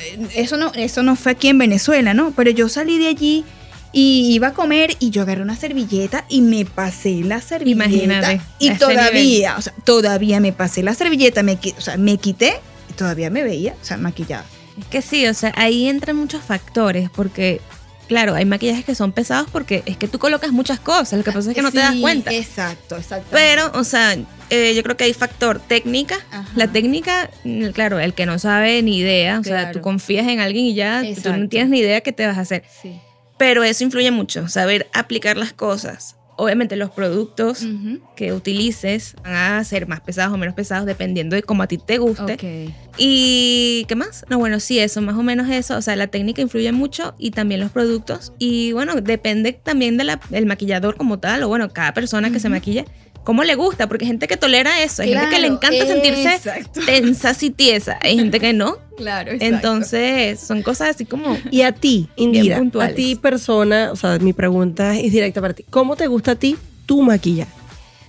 eh, 0.00 0.28
eso 0.36 0.56
no, 0.56 0.70
eso 0.74 1.02
no 1.02 1.16
fue 1.16 1.32
aquí 1.32 1.48
en 1.48 1.58
Venezuela, 1.58 2.14
¿no? 2.14 2.32
Pero 2.36 2.50
yo 2.50 2.68
salí 2.68 2.98
de 2.98 3.08
allí 3.08 3.44
y 3.92 4.32
iba 4.34 4.48
a 4.48 4.52
comer 4.52 4.96
y 4.98 5.10
yo 5.10 5.22
agarré 5.22 5.42
una 5.42 5.56
servilleta 5.56 6.24
y 6.28 6.42
me 6.42 6.64
pasé 6.64 7.22
la 7.22 7.40
servilleta. 7.40 7.86
Imagínate, 7.86 8.40
Y 8.58 8.70
todavía, 8.72 9.56
o 9.56 9.62
sea, 9.62 9.72
todavía 9.84 10.40
me 10.40 10.52
pasé 10.52 10.82
la 10.82 10.94
servilleta, 10.94 11.42
me, 11.42 11.58
o 11.76 11.80
sea, 11.80 11.96
me 11.96 12.18
quité 12.18 12.60
y 12.90 12.92
todavía 12.92 13.30
me 13.30 13.42
veía, 13.42 13.74
o 13.80 13.84
sea, 13.84 13.96
maquillada. 13.96 14.44
Es 14.78 14.86
que 14.86 15.02
sí, 15.02 15.26
o 15.26 15.34
sea, 15.34 15.52
ahí 15.56 15.88
entran 15.88 16.16
muchos 16.16 16.42
factores, 16.42 17.08
porque, 17.08 17.62
claro, 18.08 18.34
hay 18.34 18.44
maquillajes 18.44 18.84
que 18.84 18.94
son 18.94 19.12
pesados 19.12 19.48
porque 19.50 19.82
es 19.86 19.96
que 19.96 20.06
tú 20.08 20.18
colocas 20.18 20.52
muchas 20.52 20.78
cosas, 20.78 21.14
lo 21.18 21.24
que 21.24 21.32
pasa 21.32 21.50
es 21.50 21.54
que 21.54 21.62
no 21.62 21.72
te 21.72 21.78
das 21.78 21.94
cuenta. 21.96 22.32
Exacto, 22.34 22.96
exacto. 22.96 23.28
Pero, 23.30 23.70
o 23.72 23.84
sea, 23.84 24.14
eh, 24.50 24.74
yo 24.76 24.82
creo 24.82 24.96
que 24.96 25.04
hay 25.04 25.14
factor 25.14 25.60
técnica. 25.60 26.18
Ajá. 26.30 26.46
La 26.54 26.68
técnica, 26.68 27.30
mm, 27.44 27.68
claro, 27.68 27.98
el 27.98 28.12
que 28.12 28.26
no 28.26 28.38
sabe 28.38 28.82
ni 28.82 28.98
idea, 28.98 29.40
o 29.40 29.44
sea, 29.44 29.72
tú 29.72 29.80
confías 29.80 30.28
en 30.28 30.40
alguien 30.40 30.66
y 30.66 30.74
ya 30.74 31.00
tú 31.00 31.06
no 31.06 31.12
Exacto. 31.12 31.48
tienes 31.48 31.70
ni 31.70 31.78
idea 31.78 32.02
qué 32.02 32.12
te 32.12 32.26
vas 32.26 32.36
a 32.36 32.42
hacer. 32.42 32.62
Sí. 32.82 33.00
Pero 33.38 33.64
eso 33.64 33.84
influye 33.84 34.10
mucho, 34.10 34.48
saber 34.48 34.88
aplicar 34.92 35.36
las 35.36 35.52
cosas. 35.52 36.16
Obviamente 36.38 36.76
los 36.76 36.90
productos 36.90 37.66
que 38.14 38.34
utilices 38.34 39.16
van 39.24 39.32
a 39.34 39.64
ser 39.64 39.88
más 39.88 40.02
pesados 40.02 40.34
o 40.34 40.36
menos 40.36 40.54
pesados 40.54 40.84
dependiendo 40.84 41.34
de 41.34 41.42
cómo 41.42 41.62
a 41.62 41.66
ti 41.66 41.78
te 41.78 41.96
guste. 41.96 42.74
¿Y 42.98 43.86
qué 43.88 43.94
más? 43.94 44.26
No, 44.28 44.38
bueno, 44.38 44.60
sí, 44.60 44.78
eso, 44.78 45.00
más 45.00 45.16
o 45.16 45.22
menos 45.22 45.48
eso. 45.48 45.78
O 45.78 45.80
sea, 45.80 45.96
la 45.96 46.08
técnica 46.08 46.42
influye 46.42 46.70
mucho 46.72 47.14
y 47.18 47.30
también 47.30 47.60
los 47.60 47.70
productos. 47.70 48.34
Y 48.38 48.72
bueno, 48.72 48.96
depende 48.96 49.54
también 49.54 49.96
del 49.96 50.46
maquillador 50.46 50.96
como 50.96 51.18
tal, 51.18 51.42
o 51.42 51.48
bueno, 51.48 51.70
cada 51.70 51.94
persona 51.94 52.30
que 52.30 52.38
se 52.38 52.50
maquilla, 52.50 52.84
cómo 53.26 53.42
le 53.42 53.56
gusta, 53.56 53.88
porque 53.88 54.04
hay 54.04 54.10
gente 54.10 54.28
que 54.28 54.36
tolera 54.36 54.84
eso, 54.84 55.02
hay 55.02 55.12
gente 55.12 55.28
que 55.28 55.40
le 55.40 55.48
encanta 55.48 55.84
sentirse 55.84 56.36
exacto. 56.36 56.80
tensa 56.86 57.32
y 57.40 57.50
tiesa, 57.50 57.98
hay 58.00 58.16
gente 58.16 58.38
que 58.38 58.52
no. 58.52 58.78
Claro, 58.96 59.32
exacto. 59.32 59.56
Entonces, 59.56 60.38
son 60.38 60.62
cosas 60.62 60.90
así 60.90 61.06
como... 61.06 61.36
Y 61.50 61.62
a 61.62 61.72
ti, 61.72 62.08
Indira, 62.14 62.62
a 62.80 62.88
ti 62.90 63.16
persona, 63.16 63.90
o 63.90 63.96
sea, 63.96 64.20
mi 64.20 64.32
pregunta 64.32 64.96
es 64.96 65.10
directa 65.10 65.40
para 65.40 65.54
ti. 65.54 65.64
¿Cómo 65.68 65.96
te 65.96 66.06
gusta 66.06 66.30
a 66.30 66.34
ti 66.36 66.56
tu 66.86 67.02
maquillaje? 67.02 67.50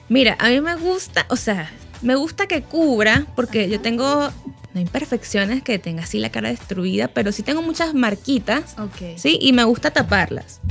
Mira, 0.08 0.38
a 0.40 0.50
mí 0.50 0.62
me 0.62 0.76
gusta, 0.76 1.26
o 1.30 1.36
sea, 1.36 1.72
me 2.04 2.14
gusta 2.14 2.46
que 2.46 2.62
cubra, 2.62 3.26
porque 3.36 3.70
yo 3.70 3.82
tengo, 3.82 4.30
no 4.76 4.80
imperfecciones 4.80 5.64
que 5.64 5.80
tenga 5.80 6.04
así 6.04 6.20
la 6.20 6.30
cara 6.30 6.50
destruida, 6.50 7.08
pero 7.08 7.32
sí 7.32 7.42
tengo 7.42 7.64
muchas 7.64 7.96
marquitas 7.96 8.76
Ok. 8.78 9.18
¿sí? 9.18 9.40
Y 9.42 9.52
me 9.52 9.64
gusta 9.64 9.90
taparlas. 9.90 10.62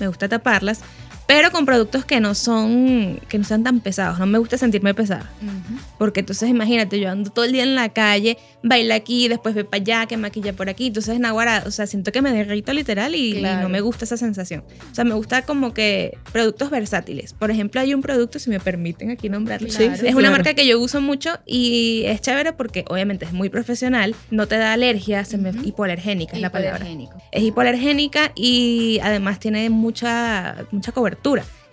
Me 0.00 0.08
gusta 0.08 0.28
taparlas, 0.28 0.80
pero 1.26 1.50
con 1.50 1.66
productos 1.66 2.04
que 2.04 2.20
no 2.20 2.34
son, 2.34 3.20
que 3.28 3.38
no 3.38 3.44
sean 3.44 3.64
tan 3.64 3.80
pesados. 3.80 4.18
No 4.18 4.26
me 4.26 4.38
gusta 4.38 4.56
sentirme 4.58 4.94
pesada. 4.94 5.30
Ujú. 5.42 5.80
Porque 5.98 6.20
entonces 6.20 6.48
imagínate, 6.48 7.00
yo 7.00 7.10
ando 7.10 7.30
todo 7.30 7.44
el 7.44 7.52
día 7.52 7.62
en 7.64 7.74
la 7.74 7.88
calle, 7.88 8.38
baila 8.62 8.94
aquí, 8.94 9.28
después 9.28 9.54
ve 9.54 9.64
para 9.64 9.80
allá, 9.82 10.06
que 10.06 10.16
maquilla 10.16 10.52
por 10.52 10.68
aquí. 10.68 10.86
Entonces, 10.88 11.18
naguará, 11.18 11.64
o 11.66 11.70
sea, 11.70 11.86
siento 11.86 12.12
que 12.12 12.22
me 12.22 12.30
derrito 12.32 12.72
literal 12.72 13.14
y, 13.14 13.30
y 13.36 13.38
Claro. 13.40 13.62
no 13.62 13.68
me 13.68 13.80
gusta 13.80 14.04
esa 14.04 14.16
sensación. 14.16 14.62
O 14.90 14.94
sea, 14.94 15.04
me 15.04 15.14
gusta 15.14 15.42
como 15.42 15.74
que 15.74 16.16
productos 16.32 16.70
versátiles. 16.70 17.32
Por 17.32 17.50
ejemplo, 17.50 17.80
hay 17.80 17.92
un 17.94 18.02
producto, 18.02 18.38
si 18.38 18.50
me 18.50 18.60
permiten 18.60 19.10
aquí 19.10 19.28
nombrarlo. 19.28 19.68
Claro. 19.68 19.92
es 19.94 20.00
Sí, 20.00 20.06
una 20.06 20.14
claro. 20.20 20.32
marca 20.32 20.54
que 20.54 20.66
yo 20.66 20.78
uso 20.80 21.00
mucho 21.00 21.38
y 21.44 22.02
es 22.06 22.20
chévere 22.20 22.52
porque 22.52 22.84
obviamente 22.88 23.24
es 23.24 23.32
muy 23.32 23.48
profesional, 23.48 24.14
no 24.30 24.46
te 24.46 24.56
da 24.58 24.72
alergia, 24.72 25.24
se 25.24 25.38
me, 25.38 25.50
Ujú. 25.50 25.60
hipoalergénica 25.64 26.34
es 26.36 26.40
la 26.40 26.50
palabra. 26.52 26.86
Es 27.32 27.42
hipoalergénica 27.42 28.32
y 28.36 29.00
además 29.02 29.40
tiene 29.40 29.70
mucha, 29.70 30.56
mucha 30.70 30.92
cobertura, 30.92 31.15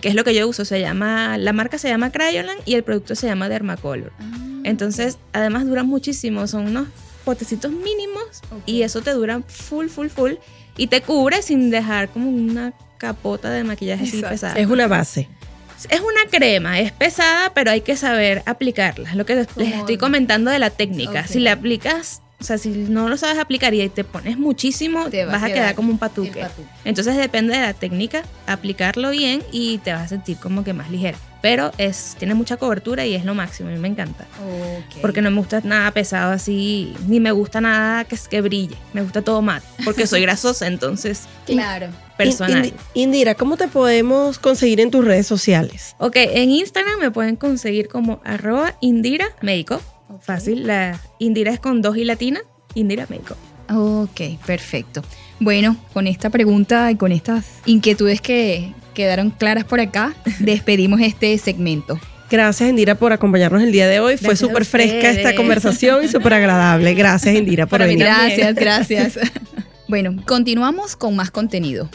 que 0.02 0.10
es 0.10 0.16
lo 0.16 0.24
que 0.24 0.34
yo 0.34 0.48
uso. 0.48 0.66
Se 0.66 0.80
llama, 0.80 1.38
la 1.38 1.54
marca 1.54 1.78
se 1.78 1.90
llama 1.90 2.12
Crayolan 2.12 2.58
y 2.66 2.76
el 2.76 2.84
producto 2.84 3.16
se 3.16 3.28
llama 3.28 3.50
Dermacolor. 3.50 4.12
Ah. 4.20 4.62
Entonces, 4.64 5.18
además 5.32 5.66
dura 5.66 5.84
muchísimo, 5.84 6.48
son 6.48 6.68
unos 6.68 6.88
potecitos 7.24 7.72
mínimos 7.72 8.42
y 8.66 8.82
eso 8.82 9.02
te 9.02 9.12
dura 9.12 9.42
full, 9.48 9.88
full, 9.88 10.08
full 10.08 10.34
y 10.78 10.88
te 10.88 11.02
cubre 11.02 11.42
sin 11.42 11.70
dejar 11.70 12.10
como 12.10 12.30
una 12.30 12.74
capota 12.98 13.50
de 13.50 13.64
maquillaje 13.64 14.04
así 14.04 14.22
pesada. 14.22 14.56
Es 14.56 14.68
una 14.68 14.88
base. 14.88 15.30
Es 15.90 16.00
una 16.00 16.30
crema, 16.30 16.80
es 16.80 16.92
pesada, 16.94 17.54
pero 17.54 17.72
hay 17.72 17.82
que 17.82 17.98
saber 17.98 18.42
aplicarla. 18.46 19.10
Es 19.10 19.16
lo 19.16 19.26
que 19.26 19.36
les 19.36 19.74
estoy 19.74 19.98
comentando 19.98 20.50
de 20.50 20.60
la 20.60 20.70
técnica. 20.70 21.28
Si 21.28 21.40
le 21.40 21.50
aplicas, 21.50 22.23
o 22.44 22.46
sea, 22.46 22.58
si 22.58 22.70
no 22.70 23.08
lo 23.08 23.16
sabes 23.18 23.40
aplicar 23.40 23.74
y 23.74 23.88
te 23.88 24.04
pones 24.04 24.38
muchísimo, 24.38 25.10
Te 25.10 25.24
va 25.26 25.32
vas 25.34 25.44
a 25.44 25.46
quedar, 25.48 25.60
quedar 25.60 25.76
como 25.76 25.92
un 25.92 25.98
patuque. 25.98 26.42
patuque. 26.42 26.68
Entonces 26.84 27.16
depende 27.16 27.54
de 27.54 27.62
la 27.62 27.74
técnica, 27.74 28.24
aplicarlo 28.48 29.12
bien 29.12 29.42
y 29.52 29.78
te 29.78 29.94
vas 29.94 30.02
a 30.04 30.08
sentir 30.10 30.38
como 30.38 30.64
que 30.66 30.74
más 30.74 30.92
ligera. 30.92 31.18
Pero 31.42 31.72
es, 31.78 32.16
tiene 32.20 32.34
mucha 32.36 32.56
cobertura 32.58 33.06
y 33.06 33.16
es 33.16 33.26
lo 33.26 33.34
máximo, 33.34 33.68
a 33.70 33.72
mí 33.74 33.78
me 33.80 33.88
encanta. 33.90 34.26
Porque 35.02 35.22
no 35.22 35.30
me 35.32 35.38
gusta 35.38 35.62
nada 35.64 35.92
pesado 35.92 36.32
así, 36.32 36.94
ni 37.08 37.20
me 37.20 37.32
gusta 37.32 37.60
nada 37.62 38.06
que, 38.06 38.18
que 38.30 38.40
brille. 38.42 38.76
Me 38.94 39.02
gusta 39.02 39.22
todo 39.22 39.42
mate, 39.42 39.66
porque 39.86 40.06
soy 40.08 40.22
grasosa, 40.28 40.68
entonces 40.68 41.24
Claro. 41.46 41.88
personal. 42.18 42.64
Indi- 42.66 42.74
Indira, 42.94 43.36
¿cómo 43.36 43.58
te 43.58 43.68
podemos 43.68 44.40
conseguir 44.40 44.80
en 44.80 44.90
tus 44.92 45.04
redes 45.04 45.28
sociales? 45.28 45.96
Ok, 45.98 46.16
en 46.16 46.50
Instagram 46.50 47.00
me 47.00 47.12
pueden 47.12 47.36
conseguir 47.36 47.88
como 47.90 48.22
arroba 48.24 48.76
Indira 48.82 49.28
Médico. 49.42 49.82
Fácil, 50.24 50.68
la 50.68 51.00
Indira 51.20 51.52
es 51.52 51.60
con 51.60 51.82
dos 51.82 51.98
y 51.98 52.06
latina, 52.06 52.40
Indira 52.76 53.06
Médico. 53.10 53.36
Ok, 53.70 54.40
perfecto. 54.46 55.04
Bueno, 55.40 55.76
con 55.94 56.08
esta 56.08 56.30
pregunta 56.30 56.90
y 56.92 56.96
con 56.96 57.12
estas 57.12 57.46
inquietudes 57.66 58.22
que 58.22 58.74
quedaron 58.94 59.32
claras 59.32 59.66
por 59.66 59.80
acá, 59.80 60.14
despedimos 60.40 61.02
este 61.02 61.38
segmento. 61.38 62.00
Gracias, 62.32 62.70
Indira, 62.70 62.96
por 62.96 63.12
acompañarnos 63.12 63.62
el 63.62 63.72
día 63.72 63.88
de 63.88 64.00
hoy. 64.00 64.18
Fue 64.18 64.30
Gracias 64.30 64.50
súper 64.50 64.66
fresca 64.66 65.12
esta 65.12 65.36
conversación 65.36 66.04
y 66.04 66.08
súper 66.08 66.34
agradable. 66.34 66.94
Gracias, 66.94 67.36
Indira, 67.36 67.66
por 67.66 67.80
Para 67.80 67.86
venir. 67.86 68.06
Gracias, 68.06 68.56
gracias. 68.56 69.20
bueno, 69.88 70.16
continuamos 70.26 70.96
con 70.96 71.16
más 71.16 71.32
contenido. 71.32 71.90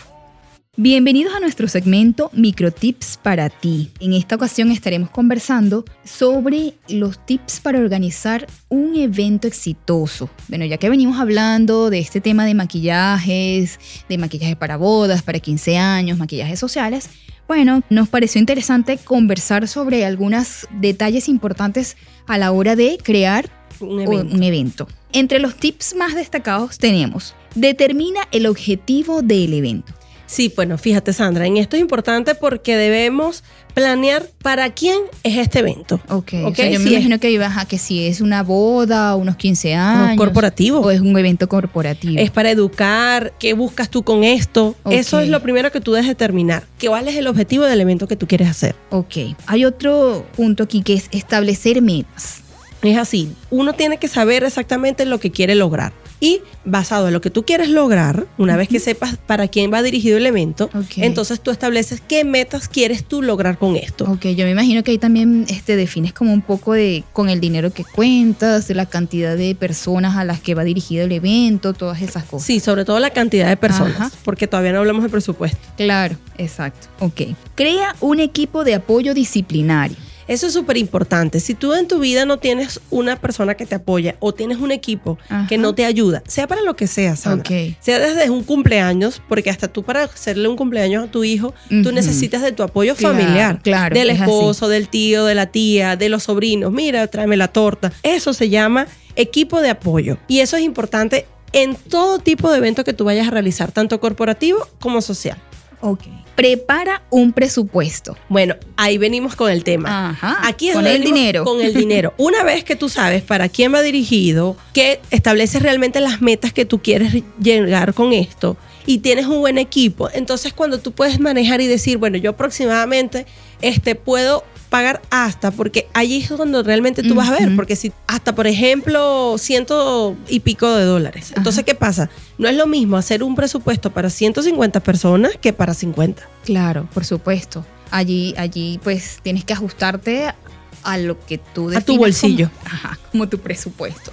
Bienvenidos 0.80 1.34
a 1.34 1.40
nuestro 1.40 1.66
segmento 1.66 2.30
Microtips 2.34 3.18
para 3.20 3.50
ti. 3.50 3.90
En 3.98 4.12
esta 4.12 4.36
ocasión 4.36 4.70
estaremos 4.70 5.10
conversando 5.10 5.84
sobre 6.04 6.74
los 6.88 7.18
tips 7.26 7.58
para 7.58 7.80
organizar 7.80 8.46
un 8.68 8.94
evento 8.94 9.48
exitoso. 9.48 10.30
Bueno, 10.46 10.64
ya 10.66 10.76
que 10.76 10.88
venimos 10.88 11.18
hablando 11.18 11.90
de 11.90 11.98
este 11.98 12.20
tema 12.20 12.46
de 12.46 12.54
maquillajes, 12.54 13.80
de 14.08 14.18
maquillajes 14.18 14.54
para 14.54 14.76
bodas, 14.76 15.24
para 15.24 15.40
15 15.40 15.76
años, 15.76 16.16
maquillajes 16.16 16.60
sociales, 16.60 17.10
bueno, 17.48 17.82
nos 17.90 18.08
pareció 18.08 18.38
interesante 18.38 18.98
conversar 18.98 19.66
sobre 19.66 20.06
algunos 20.06 20.68
detalles 20.70 21.28
importantes 21.28 21.96
a 22.28 22.38
la 22.38 22.52
hora 22.52 22.76
de 22.76 22.98
crear 23.02 23.50
Un 23.80 23.98
o 23.98 24.12
evento. 24.12 24.32
un 24.36 24.42
evento. 24.44 24.88
Entre 25.12 25.40
los 25.40 25.56
tips 25.56 25.96
más 25.96 26.14
destacados 26.14 26.78
tenemos, 26.78 27.34
determina 27.56 28.20
el 28.30 28.46
objetivo 28.46 29.22
del 29.22 29.54
evento. 29.54 29.97
Sí, 30.28 30.52
bueno, 30.54 30.76
fíjate 30.76 31.14
Sandra, 31.14 31.46
en 31.46 31.56
esto 31.56 31.76
es 31.76 31.80
importante 31.80 32.34
porque 32.34 32.76
debemos 32.76 33.42
planear 33.72 34.26
para 34.42 34.74
quién 34.74 34.98
es 35.22 35.38
este 35.38 35.60
evento. 35.60 36.00
Ok. 36.10 36.34
Ok, 36.44 36.50
O 36.50 36.54
sea, 36.54 36.68
yo 36.68 36.78
me 36.80 36.84
sí, 36.84 36.92
imagino 36.92 37.18
que 37.18 37.30
ibas 37.30 37.56
a 37.56 37.64
que 37.64 37.78
si 37.78 38.06
es 38.06 38.20
una 38.20 38.42
boda, 38.42 39.16
unos 39.16 39.36
15 39.36 39.74
años. 39.74 40.18
corporativo. 40.18 40.80
O 40.80 40.90
es 40.90 41.00
un 41.00 41.16
evento 41.16 41.48
corporativo. 41.48 42.20
Es 42.20 42.30
para 42.30 42.50
educar, 42.50 43.32
¿qué 43.38 43.54
buscas 43.54 43.88
tú 43.88 44.02
con 44.02 44.22
esto? 44.22 44.76
Ok. 44.82 44.92
Eso 44.92 45.18
es 45.20 45.28
lo 45.30 45.40
primero 45.40 45.72
que 45.72 45.80
tú 45.80 45.92
debes 45.92 46.08
determinar. 46.08 46.64
¿Qué 46.78 46.88
¿Cuál 46.88 47.08
es 47.08 47.16
el 47.16 47.26
objetivo 47.26 47.64
del 47.64 47.80
evento 47.80 48.06
que 48.06 48.16
tú 48.16 48.26
quieres 48.26 48.48
hacer? 48.48 48.74
Ok. 48.90 49.16
Hay 49.46 49.64
otro 49.64 50.26
punto 50.36 50.64
aquí 50.64 50.82
que 50.82 50.92
es 50.92 51.08
establecer 51.10 51.80
metas. 51.80 52.42
Es 52.82 52.98
así, 52.98 53.32
uno 53.50 53.72
tiene 53.72 53.96
que 53.96 54.08
saber 54.08 54.44
exactamente 54.44 55.04
lo 55.06 55.18
que 55.18 55.30
quiere 55.30 55.54
lograr. 55.54 55.92
Y 56.20 56.40
basado 56.64 57.08
en 57.08 57.14
lo 57.14 57.20
que 57.20 57.30
tú 57.30 57.44
quieres 57.44 57.68
lograr, 57.68 58.26
una 58.38 58.56
vez 58.56 58.68
que 58.68 58.80
sepas 58.80 59.16
para 59.16 59.48
quién 59.48 59.72
va 59.72 59.82
dirigido 59.82 60.16
el 60.16 60.26
evento, 60.26 60.68
entonces 60.96 61.40
tú 61.40 61.50
estableces 61.50 62.00
qué 62.00 62.24
metas 62.24 62.68
quieres 62.68 63.04
tú 63.04 63.22
lograr 63.22 63.58
con 63.58 63.76
esto. 63.76 64.04
Ok, 64.04 64.26
yo 64.28 64.44
me 64.44 64.50
imagino 64.50 64.82
que 64.82 64.90
ahí 64.90 64.98
también 64.98 65.46
este, 65.48 65.76
defines 65.76 66.12
como 66.12 66.32
un 66.32 66.42
poco 66.42 66.72
de 66.72 67.04
con 67.12 67.28
el 67.28 67.40
dinero 67.40 67.72
que 67.72 67.84
cuentas, 67.84 68.68
la 68.70 68.86
cantidad 68.86 69.36
de 69.36 69.54
personas 69.54 70.16
a 70.16 70.24
las 70.24 70.40
que 70.40 70.54
va 70.54 70.64
dirigido 70.64 71.04
el 71.04 71.12
evento, 71.12 71.72
todas 71.72 72.02
esas 72.02 72.24
cosas. 72.24 72.46
Sí, 72.46 72.60
sobre 72.60 72.84
todo 72.84 72.98
la 72.98 73.10
cantidad 73.10 73.48
de 73.48 73.56
personas, 73.56 73.96
Ajá. 73.96 74.10
porque 74.24 74.46
todavía 74.46 74.72
no 74.72 74.78
hablamos 74.78 75.02
de 75.02 75.08
presupuesto. 75.08 75.58
Claro, 75.76 76.16
exacto. 76.36 76.88
Ok. 77.00 77.22
Crea 77.54 77.94
un 78.00 78.20
equipo 78.20 78.64
de 78.64 78.74
apoyo 78.74 79.14
disciplinario. 79.14 79.96
Eso 80.28 80.46
es 80.46 80.52
súper 80.52 80.76
importante. 80.76 81.40
Si 81.40 81.54
tú 81.54 81.72
en 81.74 81.88
tu 81.88 81.98
vida 81.98 82.24
no 82.26 82.38
tienes 82.38 82.80
una 82.90 83.16
persona 83.16 83.54
que 83.54 83.66
te 83.66 83.74
apoya 83.74 84.16
o 84.20 84.32
tienes 84.34 84.58
un 84.58 84.70
equipo 84.70 85.18
Ajá. 85.28 85.46
que 85.48 85.58
no 85.58 85.74
te 85.74 85.84
ayuda, 85.84 86.22
sea 86.26 86.46
para 86.46 86.62
lo 86.62 86.76
que 86.76 86.86
sea, 86.86 87.16
Sandra. 87.16 87.48
Sea 87.80 87.98
desde 87.98 88.28
un 88.30 88.44
cumpleaños, 88.44 89.20
porque 89.28 89.50
hasta 89.50 89.68
tú 89.68 89.82
para 89.82 90.04
hacerle 90.04 90.46
un 90.48 90.56
cumpleaños 90.56 91.04
a 91.08 91.10
tu 91.10 91.24
hijo, 91.24 91.54
tú 91.82 91.92
necesitas 91.92 92.42
de 92.42 92.52
tu 92.52 92.62
apoyo 92.62 92.94
Claro, 92.94 93.16
familiar. 93.18 93.60
claro, 93.62 93.94
Del 93.94 94.10
es 94.10 94.20
esposo, 94.20 94.68
del 94.68 94.88
tío, 94.88 95.24
de 95.24 95.34
la 95.34 95.46
tía, 95.46 95.96
de 95.96 96.08
los 96.08 96.24
sobrinos. 96.24 96.72
Mira, 96.72 97.06
tráeme 97.06 97.36
la 97.36 97.48
torta. 97.48 97.92
Eso 98.02 98.32
se 98.34 98.48
llama 98.50 98.86
equipo 99.16 99.60
de 99.60 99.70
apoyo. 99.70 100.18
Y 100.28 100.40
eso 100.40 100.56
es 100.56 100.62
importante 100.62 101.26
en 101.52 101.74
todo 101.76 102.18
tipo 102.18 102.50
de 102.52 102.58
evento 102.58 102.84
que 102.84 102.92
tú 102.92 103.04
vayas 103.04 103.26
a 103.26 103.30
realizar, 103.30 103.72
tanto 103.72 103.98
corporativo 104.00 104.58
como 104.80 105.00
social. 105.00 105.38
Ok. 105.80 106.02
Prepara 106.34 107.02
un 107.10 107.32
presupuesto. 107.32 108.16
Bueno, 108.28 108.56
ahí 108.76 108.98
venimos 108.98 109.34
con 109.34 109.50
el 109.50 109.64
tema. 109.64 110.10
Ajá. 110.10 110.38
Aquí 110.42 110.68
es 110.68 110.74
con 110.74 110.86
el 110.86 111.02
dinero. 111.02 111.44
Con 111.44 111.60
el 111.60 111.74
dinero. 111.74 112.14
Una 112.18 112.44
vez 112.44 112.64
que 112.64 112.76
tú 112.76 112.88
sabes 112.88 113.22
para 113.22 113.48
quién 113.48 113.74
va 113.74 113.82
dirigido, 113.82 114.56
que 114.72 115.00
estableces 115.10 115.62
realmente 115.62 116.00
las 116.00 116.20
metas 116.20 116.52
que 116.52 116.64
tú 116.64 116.80
quieres 116.80 117.22
llegar 117.40 117.94
con 117.94 118.12
esto 118.12 118.56
y 118.86 118.98
tienes 118.98 119.26
un 119.26 119.40
buen 119.40 119.58
equipo, 119.58 120.08
entonces 120.14 120.54
cuando 120.54 120.78
tú 120.78 120.92
puedes 120.92 121.20
manejar 121.20 121.60
y 121.60 121.66
decir, 121.66 121.98
bueno, 121.98 122.16
yo 122.16 122.30
aproximadamente 122.30 123.26
este, 123.60 123.94
puedo 123.94 124.44
pagar 124.68 125.02
hasta, 125.10 125.50
porque 125.50 125.88
allí 125.94 126.22
es 126.22 126.30
cuando 126.30 126.62
realmente 126.62 127.02
tú 127.02 127.14
vas 127.14 127.28
a 127.28 127.32
ver, 127.32 127.56
porque 127.56 127.76
si 127.76 127.92
hasta, 128.06 128.34
por 128.34 128.46
ejemplo, 128.46 129.36
ciento 129.38 130.16
y 130.28 130.40
pico 130.40 130.70
de 130.74 130.84
dólares. 130.84 131.32
Entonces, 131.36 131.60
Ajá. 131.60 131.66
¿qué 131.66 131.74
pasa? 131.74 132.10
No 132.36 132.48
es 132.48 132.56
lo 132.56 132.66
mismo 132.66 132.96
hacer 132.96 133.22
un 133.22 133.34
presupuesto 133.34 133.90
para 133.90 134.10
150 134.10 134.80
personas 134.80 135.32
que 135.40 135.52
para 135.52 135.74
50. 135.74 136.22
Claro, 136.44 136.88
por 136.92 137.04
supuesto. 137.04 137.64
Allí, 137.90 138.34
allí 138.36 138.78
pues 138.82 139.20
tienes 139.22 139.44
que 139.44 139.54
ajustarte 139.54 140.34
a 140.82 140.98
lo 140.98 141.18
que 141.24 141.38
tú 141.38 141.70
A 141.74 141.80
tu 141.80 141.96
bolsillo. 141.96 142.50
Como, 142.50 142.74
ajá, 142.74 142.98
como 143.10 143.28
tu 143.28 143.38
presupuesto. 143.38 144.12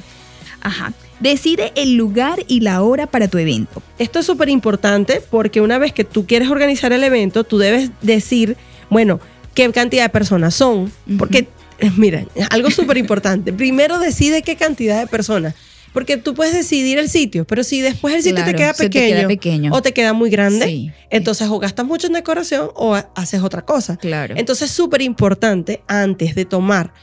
Ajá. 0.62 0.94
Decide 1.20 1.72
el 1.76 1.96
lugar 1.96 2.40
y 2.48 2.62
la 2.62 2.82
hora 2.82 3.08
para 3.08 3.28
tu 3.28 3.38
evento. 3.38 3.82
Esto 4.00 4.20
es 4.20 4.26
súper 4.26 4.50
importante 4.50 5.22
porque 5.30 5.62
una 5.62 5.78
vez 5.78 5.94
que 5.94 6.04
tú 6.04 6.26
quieres 6.26 6.50
organizar 6.50 6.92
el 6.92 7.04
evento, 7.04 7.44
tú 7.44 7.58
debes 7.58 7.92
decir, 8.02 8.58
bueno, 8.90 9.20
qué 9.56 9.72
cantidad 9.72 10.04
de 10.04 10.10
personas 10.10 10.54
son. 10.54 10.92
Porque, 11.18 11.48
eh, 11.80 11.92
mira, 11.98 12.26
algo 12.52 12.70
súper 12.70 12.98
importante. 12.98 13.52
Primero 13.64 13.98
decide 14.00 14.44
qué 14.44 14.56
cantidad 14.56 15.00
de 15.00 15.08
personas. 15.08 15.56
Porque 15.94 16.18
tú 16.18 16.34
puedes 16.36 16.54
decidir 16.54 16.98
el 16.98 17.08
sitio, 17.10 17.46
pero 17.48 17.64
si 17.64 17.80
después 17.80 18.14
el 18.14 18.22
sitio 18.22 18.44
te, 18.44 18.54
queda 18.54 18.74
te 18.74 18.84
pequeño, 18.84 19.16
queda 19.16 19.28
pequeño. 19.30 19.72
o 19.74 19.82
te 19.82 19.94
queda 19.94 20.12
muy 20.12 20.30
grande, 20.30 20.66
Sí. 20.66 20.92
entonces 21.10 21.48
o 21.50 21.58
gastas 21.58 21.86
mucho 21.86 22.08
en 22.08 22.14
decoración 22.14 22.70
o 22.76 22.96
ha- 22.96 23.10
haces 23.16 23.42
otra 23.42 23.62
cosa. 23.64 23.96
Claro. 23.96 24.36
Entonces 24.38 24.70
es 24.72 24.76
súper 24.76 25.02
importante 25.02 25.82
antes 25.88 26.36
de 26.36 26.44
tomar 26.44 26.94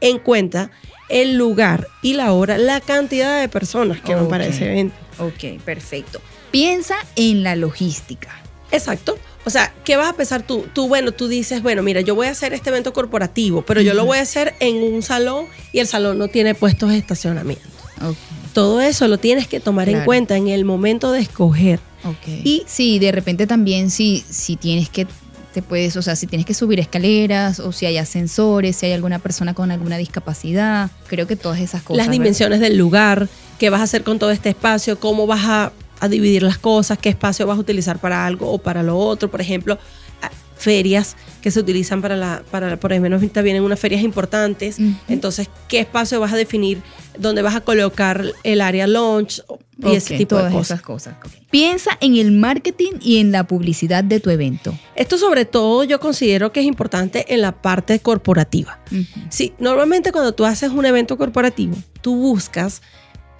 en 0.00 0.18
cuenta 0.18 0.70
el 1.10 1.36
lugar 1.36 1.86
y 2.00 2.14
la 2.14 2.32
hora, 2.32 2.56
la 2.56 2.80
cantidad 2.80 3.38
de 3.38 3.50
personas 3.50 4.00
que 4.00 4.14
van 4.14 4.28
para 4.28 4.46
ese 4.46 4.64
evento. 4.64 4.94
ok, 5.18 5.60
perfecto. 5.62 6.22
Piensa 6.50 6.94
en 7.16 7.42
la 7.42 7.54
logística. 7.54 8.30
Exacto. 8.72 9.16
O 9.44 9.50
sea, 9.50 9.72
¿qué 9.84 9.96
vas 9.96 10.08
a 10.08 10.12
pensar 10.14 10.42
tú? 10.42 10.66
Tú, 10.72 10.88
bueno, 10.88 11.12
tú 11.12 11.28
dices, 11.28 11.62
bueno, 11.62 11.82
mira, 11.82 12.00
yo 12.00 12.14
voy 12.14 12.28
a 12.28 12.30
hacer 12.30 12.52
este 12.54 12.70
evento 12.70 12.92
corporativo, 12.92 13.62
pero 13.62 13.80
yo 13.80 13.92
lo 13.92 14.04
voy 14.04 14.18
a 14.18 14.22
hacer 14.22 14.54
en 14.60 14.82
un 14.82 15.02
salón 15.02 15.46
y 15.72 15.80
el 15.80 15.86
salón 15.86 16.18
no 16.18 16.28
tiene 16.28 16.54
puestos 16.54 16.90
de 16.90 16.98
estacionamiento. 16.98 17.66
Ok. 18.00 18.16
Todo 18.52 18.80
eso 18.80 19.08
lo 19.08 19.18
tienes 19.18 19.48
que 19.48 19.60
tomar 19.60 19.88
en 19.88 20.04
cuenta 20.04 20.36
en 20.36 20.48
el 20.48 20.64
momento 20.64 21.10
de 21.12 21.20
escoger. 21.20 21.80
Ok. 22.04 22.28
Y- 22.44 22.64
sí, 22.66 22.98
de 22.98 23.10
repente 23.12 23.46
también 23.46 23.90
si, 23.90 24.24
si 24.28 24.56
tienes 24.56 24.88
que, 24.88 25.06
te 25.52 25.62
puedes, 25.62 25.96
o 25.96 26.02
sea, 26.02 26.16
si 26.16 26.26
tienes 26.26 26.46
que 26.46 26.54
subir 26.54 26.78
escaleras 26.78 27.60
o 27.60 27.72
si 27.72 27.86
hay 27.86 27.98
ascensores, 27.98 28.76
si 28.76 28.86
hay 28.86 28.92
alguna 28.92 29.18
persona 29.18 29.54
con 29.54 29.70
alguna 29.70 29.96
discapacidad, 29.98 30.90
creo 31.06 31.26
que 31.26 31.36
todas 31.36 31.60
esas 31.60 31.82
cosas. 31.82 31.98
las 31.98 32.06
¿verdad? 32.06 32.12
dimensiones 32.12 32.60
del 32.60 32.76
lugar, 32.76 33.28
qué 33.58 33.70
vas 33.70 33.80
a 33.80 33.84
hacer 33.84 34.02
con 34.04 34.18
todo 34.18 34.30
este 34.30 34.50
espacio, 34.50 34.98
cómo 35.00 35.26
vas 35.26 35.44
a, 35.44 35.72
a 36.02 36.08
dividir 36.08 36.42
las 36.42 36.58
cosas, 36.58 36.98
qué 36.98 37.08
espacio 37.08 37.46
vas 37.46 37.56
a 37.56 37.60
utilizar 37.60 37.98
para 38.00 38.26
algo 38.26 38.50
o 38.50 38.58
para 38.58 38.82
lo 38.82 38.98
otro. 38.98 39.30
Por 39.30 39.40
ejemplo, 39.40 39.78
ferias 40.62 41.16
que 41.42 41.50
se 41.50 41.58
utilizan 41.58 42.00
para 42.00 42.16
la, 42.16 42.44
para 42.50 42.78
por 42.78 42.92
lo 42.92 43.00
menos 43.00 43.20
ahorita 43.20 43.42
vienen 43.42 43.64
unas 43.64 43.80
ferias 43.80 44.02
importantes. 44.02 44.78
Entonces, 45.08 45.48
¿qué 45.68 45.80
espacio 45.80 46.20
vas 46.20 46.32
a 46.32 46.36
definir? 46.36 46.80
¿Dónde 47.18 47.42
vas 47.42 47.56
a 47.56 47.60
colocar 47.60 48.24
el 48.44 48.60
área 48.60 48.86
launch? 48.86 49.42
Y 49.78 49.96
ese 49.96 50.16
tipo 50.16 50.36
de 50.36 50.44
cosas. 50.44 50.78
esas 50.78 50.82
cosas. 50.82 51.14
ok. 51.18 51.32
Piensa 51.50 51.98
en 52.00 52.16
el 52.16 52.30
marketing 52.30 52.92
y 53.00 53.18
en 53.18 53.32
la 53.32 53.44
publicidad 53.46 54.04
de 54.04 54.20
tu 54.20 54.30
evento. 54.30 54.72
Esto 54.94 55.18
sobre 55.18 55.44
todo 55.44 55.82
yo 55.82 55.98
considero 55.98 56.52
que 56.52 56.60
es 56.60 56.66
importante 56.66 57.34
en 57.34 57.40
la 57.40 57.50
parte 57.52 57.98
corporativa. 57.98 58.78
Sí, 59.28 59.52
normalmente 59.58 60.12
cuando 60.12 60.32
tú 60.32 60.44
haces 60.44 60.70
un 60.70 60.86
evento 60.86 61.18
corporativo, 61.18 61.76
tú 62.00 62.14
buscas 62.14 62.82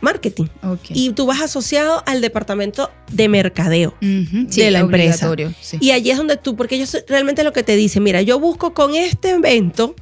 marketing 0.02 0.46
y 0.90 1.12
tú 1.12 1.24
vas 1.26 1.40
asociado 1.40 2.02
al 2.06 2.20
departamento 2.20 2.90
de 3.10 3.28
mercadeo. 3.28 3.94
De 4.00 4.70
la 4.70 4.80
empresa. 4.80 5.34
sí. 5.60 5.78
Y 5.80 5.92
allí 5.92 6.10
es 6.10 6.18
donde 6.18 6.36
tú, 6.36 6.54
porque 6.56 6.74
ellos 6.74 6.96
realmente 7.08 7.42
lo 7.44 7.52
que 7.54 7.62
te 7.62 7.76
dicen, 7.76 8.02
mira, 8.02 8.20
yo 8.20 8.38
busco 8.38 8.74
con 8.74 8.94
este 8.94 9.30
evento 9.30 9.94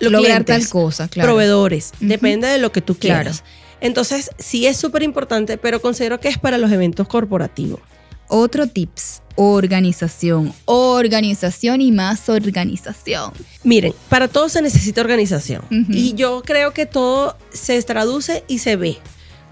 los 0.00 0.10
lograr 0.12 0.44
clientes, 0.44 0.64
tal 0.64 0.68
cosa, 0.70 1.08
claro. 1.08 1.28
proveedores, 1.28 1.92
depende 2.00 2.48
de 2.48 2.58
lo 2.58 2.72
que 2.72 2.80
tú 2.80 2.96
Claro. 2.96 3.20
quieras. 3.24 3.44
Entonces, 3.80 4.30
sí 4.38 4.66
es 4.66 4.76
súper 4.78 5.02
importante, 5.02 5.58
pero 5.58 5.80
considero 5.82 6.18
que 6.18 6.28
es 6.28 6.38
para 6.38 6.56
los 6.58 6.72
eventos 6.72 7.06
corporativos. 7.08 7.80
Otro 8.28 8.66
tips, 8.66 9.22
organización, 9.36 10.52
organización 10.64 11.80
y 11.80 11.92
más 11.92 12.28
organización. 12.28 13.32
Miren, 13.64 13.92
para 14.08 14.28
todo 14.28 14.48
se 14.48 14.62
necesita 14.62 15.00
organización. 15.00 15.62
Y 15.90 16.14
yo 16.14 16.42
creo 16.44 16.72
que 16.72 16.86
todo 16.86 17.36
se 17.52 17.80
traduce 17.82 18.44
y 18.48 18.58
se 18.58 18.76
ve. 18.76 18.96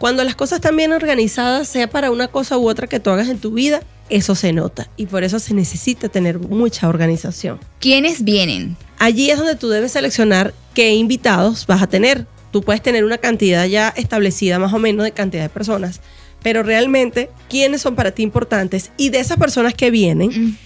Cuando 0.04 0.22
las 0.22 0.34
cosas 0.34 0.56
están 0.56 0.76
bien 0.76 0.92
organizadas, 0.92 1.66
sea 1.66 1.88
para 1.88 2.10
una 2.10 2.28
cosa 2.28 2.58
u 2.58 2.68
otra 2.68 2.86
que 2.86 3.00
tú 3.00 3.08
hagas 3.08 3.30
en 3.30 3.38
tu 3.38 3.52
vida, 3.52 3.82
eso 4.10 4.34
se 4.34 4.52
nota. 4.52 4.90
Y 4.98 5.06
por 5.06 5.24
eso 5.24 5.38
se 5.38 5.54
necesita 5.54 6.10
tener 6.10 6.38
mucha 6.38 6.90
organización. 6.90 7.58
¿Quiénes 7.80 8.22
vienen? 8.22 8.76
Allí 8.98 9.30
es 9.30 9.38
donde 9.38 9.56
tú 9.56 9.70
debes 9.70 9.92
seleccionar 9.92 10.52
qué 10.74 10.92
invitados 10.92 11.66
vas 11.66 11.80
a 11.80 11.86
tener. 11.86 12.26
Tú 12.50 12.60
puedes 12.60 12.82
tener 12.82 13.02
una 13.02 13.16
cantidad 13.16 13.64
ya 13.64 13.94
establecida 13.96 14.58
más 14.58 14.74
o 14.74 14.78
menos 14.78 15.04
de 15.04 15.12
cantidad 15.12 15.44
de 15.44 15.48
personas, 15.48 16.02
pero 16.42 16.62
realmente 16.62 17.30
quiénes 17.48 17.80
son 17.80 17.94
para 17.94 18.10
ti 18.10 18.24
importantes 18.24 18.90
y 18.98 19.08
de 19.08 19.20
esas 19.20 19.38
personas 19.38 19.72
que 19.72 19.90
vienen. 19.90 20.58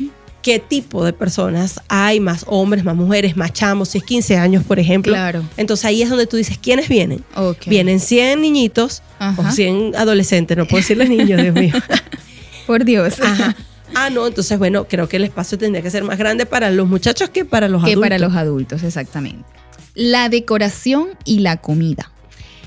Qué 0.43 0.59
tipo 0.59 1.05
de 1.05 1.13
personas 1.13 1.81
hay, 1.89 2.21
más 2.21 2.45
hombres, 2.49 2.85
más 2.85 2.97
mujeres, 2.97 3.37
más 3.37 3.53
chamos, 3.53 3.91
si 3.91 3.99
es 3.99 4.05
15 4.05 4.37
años, 4.37 4.65
por 4.65 4.79
ejemplo. 4.79 5.13
Claro. 5.13 5.43
Entonces 5.57 5.85
ahí 5.85 6.03
es 6.03 6.11
donde 6.11 6.27
tú 6.27 6.37
dices, 6.37 6.59
¿quiénes 6.59 6.89
vienen? 6.89 7.25
Ok. 7.35 7.67
Vienen 7.67 8.01
100 8.01 8.41
niñitos 8.41 9.03
Ajá. 9.19 9.43
o 9.43 9.51
100 9.51 9.97
adolescentes, 9.97 10.57
no 10.57 10.67
puedo 10.67 10.79
decirles 10.79 11.09
niños, 11.11 11.43
Dios 11.43 11.55
mío. 11.55 11.75
Por 12.67 12.85
Dios. 12.85 13.21
Ajá. 13.23 13.57
Ah, 13.95 14.11
no, 14.11 14.27
entonces 14.27 14.59
bueno, 14.59 14.87
creo 14.87 15.09
que 15.09 15.17
el 15.17 15.25
espacio 15.25 15.59
tendría 15.59 15.83
que 15.83 15.91
ser 15.91 16.05
más 16.05 16.19
grande 16.19 16.47
para 16.47 16.71
los 16.71 16.87
muchachos 16.87 17.31
que 17.31 17.45
para 17.45 17.69
los 17.69 17.83
que 17.83 17.93
adultos. 17.93 18.09
para 18.09 18.19
los 18.19 18.35
adultos, 18.35 18.83
exactamente. 18.83 19.45
La 19.95 20.29
decoración 20.29 21.09
y 21.25 21.41
la 21.41 21.57
comida. 21.57 22.13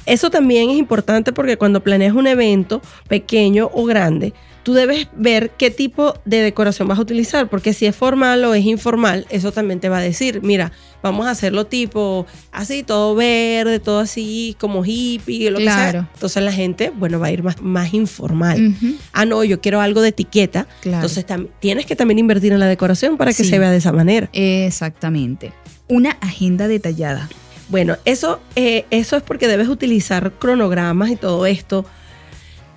Eso 0.05 0.30
también 0.30 0.72
es 0.72 0.78
importante 0.78 1.32
porque 1.32 1.57
cuando 1.57 1.82
planeas 1.82 2.13
un 2.13 2.28
evento 2.28 2.82
pequeño 3.07 3.69
o 3.74 3.86
grande, 3.86 4.34
tú 4.64 4.74
debes 4.74 5.07
ver 5.16 5.51
qué 5.57 5.72
tipo 5.72 6.14
de 6.26 6.38
decoración 6.41 6.88
vas 6.88 6.99
a 6.99 7.01
utilizar, 7.01 7.49
porque 7.49 7.74
si 7.74 7.86
es 7.86 7.95
formal 7.95 8.43
o 8.45 8.53
es 8.53 8.66
informal, 8.66 9.26
eso 9.30 9.51
también 9.51 9.80
te 9.80 9.89
va 9.89 9.97
a 9.97 10.01
decir, 10.01 10.41
mira, 10.43 10.72
vamos 11.01 11.26
a 11.26 11.32
hacerlo 11.32 11.66
tipo 11.66 12.28
así, 12.51 12.84
todo 12.84 13.16
verde, 13.16 13.80
todo 13.80 13.99
así, 13.99 14.55
como 14.59 14.84
hippie, 14.86 15.49
lo 15.49 15.57
que 15.57 15.64
Claro. 15.64 15.91
sea. 15.91 16.09
Entonces 16.14 16.43
la 16.43 16.51
gente, 16.53 16.91
bueno, 16.95 17.20
va 17.20 17.28
a 17.28 17.32
ir 17.32 17.41
más, 17.43 17.62
más 17.62 17.93
informal. 17.93 18.76
Ah, 19.14 19.26
no, 19.26 19.43
yo 19.43 19.62
quiero 19.62 19.82
algo 19.82 20.01
de 20.01 20.09
etiqueta. 20.09 20.68
Claro. 20.82 20.97
Entonces 21.05 21.26
tienes 21.59 21.86
que 21.88 21.95
también 21.95 22.20
invertir 22.20 22.51
en 22.53 22.59
la 22.59 22.68
decoración 22.68 23.18
para 23.18 23.32
que 23.34 23.43
Sí. 23.43 23.49
se 23.49 23.57
vea 23.59 23.72
de 23.72 23.78
esa 23.78 23.91
manera. 23.91 24.30
Exactamente. 24.32 25.53
Una 25.88 26.12
agenda 26.22 26.68
detallada. 26.68 27.30
Bueno, 27.70 27.97
eso, 28.05 28.39
eh, 28.55 28.86
eso 28.91 29.16
es 29.18 29.24
porque 29.24 29.47
debes 29.47 29.70
utilizar 29.70 30.34
cronogramas 30.34 31.09
y 31.09 31.16
todo 31.16 31.45
esto 31.45 31.86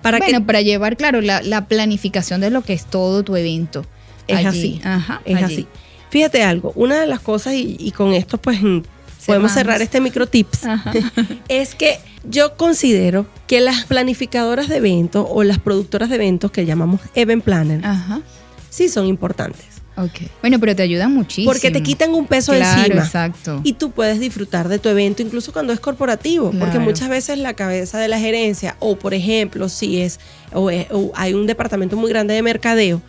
para 0.05 0.19
bueno, 0.19 0.39
que 0.39 0.45
para 0.45 0.61
llevar, 0.61 0.97
claro, 0.97 1.19
la, 1.21 1.41
la 1.41 1.67
planificación 1.67 2.39
de 2.41 2.51
lo 2.51 2.61
que 2.61 2.73
es 2.73 2.85
todo 2.85 3.23
tu 3.23 3.35
evento. 3.35 3.83
Es 4.27 4.37
Allí. 4.37 4.47
así, 4.47 4.81
Ajá, 4.83 5.21
es 5.25 5.35
allí. 5.35 5.43
así. 5.53 5.67
Fíjate 6.11 6.43
algo, 6.43 6.71
una 6.75 6.99
de 7.01 7.07
las 7.07 7.19
cosas, 7.19 7.53
y, 7.55 7.75
y 7.79 7.91
con 7.91 8.13
esto 8.13 8.37
pues 8.37 8.61
mm, 8.61 8.81
podemos 9.25 9.51
cerrar 9.51 9.81
este 9.81 9.99
micro 9.99 10.27
tips, 10.27 10.61
es 11.49 11.73
que 11.75 11.97
yo 12.29 12.55
considero 12.55 13.25
que 13.47 13.61
las 13.61 13.85
planificadoras 13.85 14.67
de 14.69 14.77
eventos 14.77 15.25
o 15.29 15.43
las 15.43 15.57
productoras 15.59 16.09
de 16.09 16.15
eventos 16.15 16.51
que 16.51 16.65
llamamos 16.65 17.01
event 17.15 17.43
planner 17.43 17.83
Ajá. 17.85 18.21
sí 18.69 18.87
son 18.89 19.07
importantes. 19.07 19.74
Ok. 19.97 20.29
Bueno, 20.41 20.59
pero 20.59 20.75
te 20.75 20.83
ayudan 20.83 21.13
muchísimo. 21.13 21.51
Porque 21.51 21.71
te 21.71 21.81
quitan 21.81 22.13
un 22.13 22.27
peso 22.27 22.51
claro, 22.53 22.81
encima. 22.81 23.01
exacto. 23.03 23.61
Y 23.63 23.73
tú 23.73 23.91
puedes 23.91 24.19
disfrutar 24.19 24.67
de 24.67 24.77
tu 24.79 24.89
evento 24.89 25.21
incluso 25.21 25.53
cuando 25.53 25.71
es 25.73 25.79
corporativo, 25.79 26.51
porque 26.59 26.79
muchas 26.79 27.07
veces 27.09 27.37
la 27.39 27.53
cabeza 27.53 27.97
de 27.97 28.07
la 28.09 28.19
gerencia 28.19 28.75
o 28.79 28.97
por 28.97 29.13
ejemplo 29.13 29.69
si 29.69 30.01
es 30.01 30.19
o, 30.53 30.69
es- 30.69 30.87
o 30.91 31.11
hay 31.15 31.33
un 31.33 31.47
departamento 31.47 31.95
muy 31.95 32.09
grande 32.09 32.33
de 32.33 32.41
mercadeo 32.41 33.01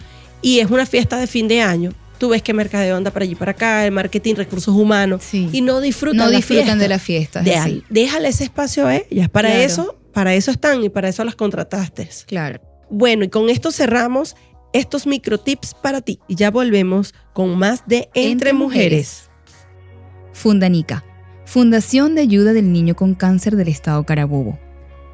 y 0.42 0.60
es 0.60 0.70
una 0.70 0.86
fiesta 0.86 1.16
de 1.18 1.26
fin 1.26 1.48
de 1.48 1.60
año, 1.60 1.92
tú 2.18 2.28
ves 2.28 2.40
que 2.42 2.52
mercadeo 2.52 2.96
anda 2.96 3.10
para 3.10 3.24
allí 3.24 3.34
para 3.34 3.50
acá, 3.50 3.84
el 3.84 3.90
marketing, 3.92 4.36
recursos 4.36 4.74
humanos 4.74 5.22
Sí. 5.28 5.48
y 5.52 5.60
no 5.62 5.80
disfrutan 5.80 6.18
no 6.18 6.26
la 6.30 6.36
disfrutan 6.36 6.64
fiesta. 6.64 6.82
de 6.82 6.88
la 6.88 6.98
fiesta. 6.98 7.38
es 7.40 7.44
Deja- 7.46 7.62
así. 7.64 7.82
déjale 7.90 8.28
ese 8.28 8.44
espacio 8.44 8.86
a 8.86 8.96
ellas, 8.96 9.28
para 9.28 9.48
Claro. 9.48 9.62
eso, 9.64 9.96
para 10.12 10.34
eso 10.34 10.50
están 10.52 10.84
y 10.84 10.88
para 10.88 11.08
eso 11.08 11.24
las 11.24 11.34
contrataste. 11.34 12.08
Claro. 12.26 12.60
Bueno, 12.90 13.24
y 13.24 13.28
con 13.28 13.50
esto 13.50 13.72
cerramos 13.72 14.36
estos 14.76 15.06
micro 15.06 15.38
tips 15.38 15.74
para 15.74 16.02
ti 16.02 16.20
y 16.28 16.34
ya 16.34 16.50
volvemos 16.50 17.14
con 17.32 17.58
más 17.58 17.84
de 17.86 18.10
Entre, 18.14 18.52
mujeres. 18.52 19.30
Fundanica, 20.32 21.02
Fundación 21.46 22.14
de 22.14 22.20
Ayuda 22.20 22.52
del 22.52 22.72
Niño 22.72 22.94
con 22.94 23.14
Cáncer 23.14 23.56
del 23.56 23.68
Estado 23.68 24.04
Carabobo. 24.04 24.58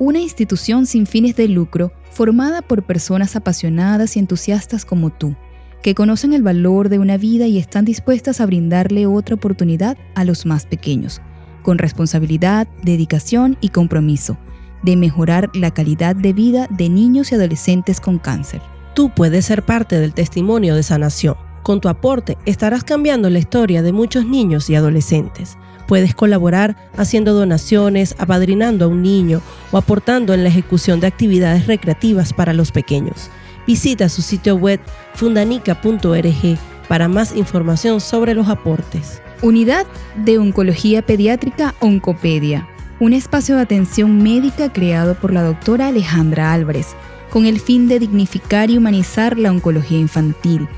Una 0.00 0.18
institución 0.18 0.86
sin 0.86 1.06
fines 1.06 1.36
de 1.36 1.46
lucro 1.46 1.92
formada 2.10 2.60
por 2.60 2.82
personas 2.82 3.36
apasionadas 3.36 4.16
y 4.16 4.18
entusiastas 4.18 4.84
como 4.84 5.10
tú, 5.10 5.36
que 5.80 5.94
conocen 5.94 6.32
el 6.32 6.42
valor 6.42 6.88
de 6.88 6.98
una 6.98 7.16
vida 7.16 7.46
y 7.46 7.58
están 7.58 7.84
dispuestas 7.84 8.40
a 8.40 8.46
brindarle 8.46 9.06
otra 9.06 9.36
oportunidad 9.36 9.96
a 10.16 10.24
los 10.24 10.44
más 10.44 10.66
pequeños, 10.66 11.20
con 11.62 11.78
responsabilidad, 11.78 12.66
dedicación 12.82 13.56
y 13.60 13.68
compromiso, 13.68 14.38
de 14.82 14.96
mejorar 14.96 15.50
la 15.54 15.72
calidad 15.72 16.16
de 16.16 16.32
vida 16.32 16.66
de 16.68 16.88
niños 16.88 17.30
y 17.30 17.36
adolescentes 17.36 18.00
con 18.00 18.18
cáncer. 18.18 18.60
Tú 18.94 19.08
puedes 19.08 19.46
ser 19.46 19.62
parte 19.62 19.98
del 19.98 20.12
testimonio 20.12 20.74
de 20.74 20.82
sanación. 20.82 21.36
Con 21.62 21.80
tu 21.80 21.88
aporte 21.88 22.36
estarás 22.44 22.84
cambiando 22.84 23.30
la 23.30 23.38
historia 23.38 23.82
de 23.82 23.92
muchos 23.92 24.26
niños 24.26 24.68
y 24.68 24.74
adolescentes. 24.74 25.56
Puedes 25.86 26.14
colaborar 26.14 26.76
haciendo 26.96 27.32
donaciones, 27.32 28.14
apadrinando 28.18 28.84
a 28.84 28.88
un 28.88 29.02
niño 29.02 29.40
o 29.70 29.78
aportando 29.78 30.34
en 30.34 30.42
la 30.42 30.50
ejecución 30.50 31.00
de 31.00 31.06
actividades 31.06 31.66
recreativas 31.66 32.32
para 32.32 32.52
los 32.52 32.70
pequeños. 32.72 33.30
Visita 33.66 34.08
su 34.08 34.22
sitio 34.22 34.56
web 34.56 34.80
fundanica.org 35.14 36.58
para 36.88 37.08
más 37.08 37.34
información 37.34 38.00
sobre 38.00 38.34
los 38.34 38.48
aportes. 38.48 39.22
Unidad 39.40 39.86
de 40.16 40.38
Oncología 40.38 41.02
Pediátrica 41.02 41.74
Oncopedia, 41.80 42.68
un 43.00 43.12
espacio 43.12 43.56
de 43.56 43.62
atención 43.62 44.22
médica 44.22 44.72
creado 44.72 45.14
por 45.14 45.32
la 45.32 45.42
doctora 45.42 45.88
Alejandra 45.88 46.52
Álvarez, 46.52 46.94
con 47.32 47.46
el 47.46 47.60
fin 47.60 47.88
de 47.88 47.98
dignificar 47.98 48.70
y 48.70 48.76
humanizar 48.76 49.38
la 49.38 49.50
oncología 49.50 49.98
infantil, 49.98 50.68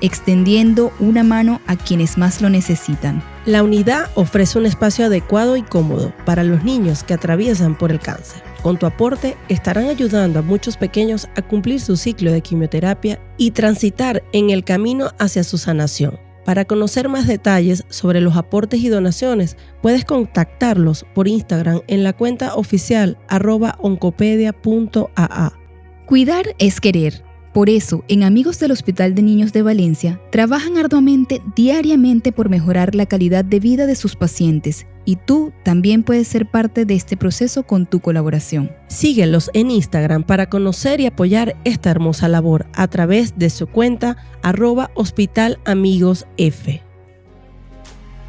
extendiendo 0.00 0.92
una 1.00 1.24
mano 1.24 1.60
a 1.66 1.74
quienes 1.74 2.18
más 2.18 2.40
lo 2.40 2.48
necesitan. 2.50 3.20
La 3.46 3.64
unidad 3.64 4.08
ofrece 4.14 4.60
un 4.60 4.66
espacio 4.66 5.06
adecuado 5.06 5.56
y 5.56 5.62
cómodo 5.62 6.14
para 6.24 6.44
los 6.44 6.62
niños 6.62 7.02
que 7.02 7.14
atraviesan 7.14 7.76
por 7.76 7.90
el 7.90 7.98
cáncer. 7.98 8.42
Con 8.62 8.78
tu 8.78 8.86
aporte 8.86 9.36
estarán 9.48 9.88
ayudando 9.88 10.38
a 10.38 10.42
muchos 10.42 10.76
pequeños 10.76 11.28
a 11.34 11.42
cumplir 11.42 11.80
su 11.80 11.96
ciclo 11.96 12.30
de 12.30 12.42
quimioterapia 12.42 13.20
y 13.36 13.50
transitar 13.50 14.22
en 14.32 14.50
el 14.50 14.62
camino 14.62 15.10
hacia 15.18 15.42
su 15.42 15.58
sanación. 15.58 16.20
Para 16.44 16.64
conocer 16.64 17.08
más 17.08 17.26
detalles 17.26 17.84
sobre 17.88 18.20
los 18.20 18.36
aportes 18.36 18.80
y 18.80 18.88
donaciones, 18.88 19.56
puedes 19.82 20.04
contactarlos 20.04 21.06
por 21.12 21.26
Instagram 21.26 21.80
en 21.88 22.04
la 22.04 22.12
cuenta 22.12 22.54
oficial 22.54 23.18
arroba 23.28 23.76
oncopedia.aa. 23.80 25.63
Cuidar 26.06 26.54
es 26.58 26.82
querer. 26.82 27.24
Por 27.54 27.70
eso, 27.70 28.04
en 28.08 28.24
Amigos 28.24 28.58
del 28.58 28.72
Hospital 28.72 29.14
de 29.14 29.22
Niños 29.22 29.54
de 29.54 29.62
Valencia, 29.62 30.20
trabajan 30.30 30.76
arduamente 30.76 31.40
diariamente 31.56 32.30
por 32.30 32.50
mejorar 32.50 32.94
la 32.94 33.06
calidad 33.06 33.42
de 33.42 33.58
vida 33.58 33.86
de 33.86 33.94
sus 33.94 34.14
pacientes 34.14 34.86
y 35.06 35.16
tú 35.16 35.52
también 35.62 36.02
puedes 36.02 36.28
ser 36.28 36.44
parte 36.44 36.84
de 36.84 36.94
este 36.94 37.16
proceso 37.16 37.62
con 37.62 37.86
tu 37.86 38.00
colaboración. 38.00 38.70
Síguelos 38.88 39.50
en 39.54 39.70
Instagram 39.70 40.24
para 40.24 40.50
conocer 40.50 41.00
y 41.00 41.06
apoyar 41.06 41.56
esta 41.64 41.90
hermosa 41.90 42.28
labor 42.28 42.66
a 42.74 42.86
través 42.88 43.38
de 43.38 43.48
su 43.48 43.66
cuenta 43.66 44.18
arroba 44.42 44.90
hospitalamigosf. 44.94 46.83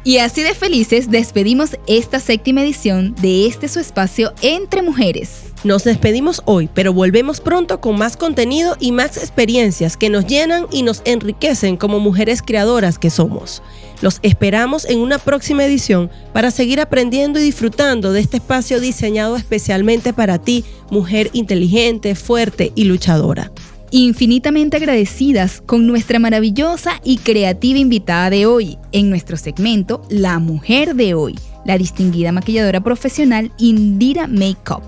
Y 0.06 0.18
así 0.18 0.44
de 0.44 0.54
felices 0.54 1.10
despedimos 1.10 1.76
esta 1.88 2.20
séptima 2.20 2.62
edición 2.62 3.16
de 3.20 3.48
este 3.48 3.66
su 3.66 3.80
espacio 3.80 4.32
Entre 4.40 4.80
Mujeres. 4.80 5.46
Nos 5.64 5.82
despedimos 5.82 6.42
hoy, 6.44 6.70
pero 6.72 6.92
volvemos 6.92 7.40
pronto 7.40 7.80
con 7.80 7.98
más 7.98 8.16
contenido 8.16 8.76
y 8.78 8.92
más 8.92 9.16
experiencias 9.16 9.96
que 9.96 10.08
nos 10.08 10.24
llenan 10.24 10.68
y 10.70 10.84
nos 10.84 11.02
enriquecen 11.06 11.76
como 11.76 11.98
mujeres 11.98 12.40
creadoras 12.40 13.00
que 13.00 13.10
somos. 13.10 13.64
Los 14.00 14.20
esperamos 14.22 14.84
en 14.84 15.00
una 15.00 15.18
próxima 15.18 15.64
edición 15.64 16.08
para 16.32 16.52
seguir 16.52 16.80
aprendiendo 16.80 17.40
y 17.40 17.42
disfrutando 17.42 18.12
de 18.12 18.20
este 18.20 18.36
espacio 18.36 18.78
diseñado 18.78 19.34
especialmente 19.34 20.12
para 20.12 20.38
ti, 20.38 20.64
mujer 20.88 21.30
inteligente, 21.32 22.14
fuerte 22.14 22.70
y 22.76 22.84
luchadora. 22.84 23.50
Infinitamente 23.98 24.76
agradecidas 24.76 25.62
con 25.64 25.86
nuestra 25.86 26.18
maravillosa 26.18 27.00
y 27.02 27.16
creativa 27.16 27.78
invitada 27.78 28.28
de 28.28 28.44
hoy 28.44 28.76
en 28.92 29.08
nuestro 29.08 29.38
segmento 29.38 30.02
La 30.10 30.38
Mujer 30.38 30.94
de 30.94 31.14
Hoy, 31.14 31.34
la 31.64 31.78
distinguida 31.78 32.30
maquilladora 32.30 32.82
profesional 32.82 33.52
Indira 33.56 34.26
Makeup, 34.26 34.82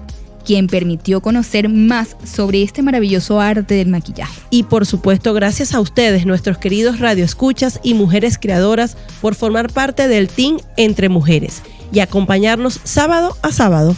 quien 0.44 0.66
permitió 0.66 1.22
conocer 1.22 1.70
más 1.70 2.18
sobre 2.22 2.62
este 2.62 2.82
maravilloso 2.82 3.40
arte 3.40 3.76
del 3.76 3.88
maquillaje. 3.88 4.42
Y 4.50 4.64
por 4.64 4.84
supuesto, 4.84 5.32
gracias 5.32 5.72
a 5.72 5.80
ustedes, 5.80 6.26
nuestros 6.26 6.58
queridos 6.58 7.00
radioescuchas 7.00 7.80
y 7.82 7.94
mujeres 7.94 8.36
creadoras, 8.36 8.98
por 9.22 9.34
formar 9.34 9.72
parte 9.72 10.06
del 10.06 10.28
team 10.28 10.58
Entre 10.76 11.08
Mujeres 11.08 11.62
y 11.94 12.00
acompañarnos 12.00 12.78
sábado 12.84 13.38
a 13.40 13.52
sábado. 13.52 13.96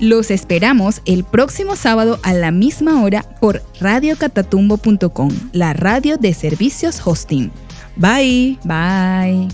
Los 0.00 0.30
esperamos 0.30 1.02
el 1.06 1.24
próximo 1.24 1.74
sábado 1.74 2.20
a 2.22 2.32
la 2.32 2.52
misma 2.52 3.02
hora 3.02 3.24
por 3.40 3.62
radiocatatumbo.com, 3.80 5.30
la 5.52 5.72
radio 5.72 6.16
de 6.16 6.34
servicios 6.34 7.00
hosting. 7.04 7.50
Bye. 7.96 8.58
Bye. 8.62 9.48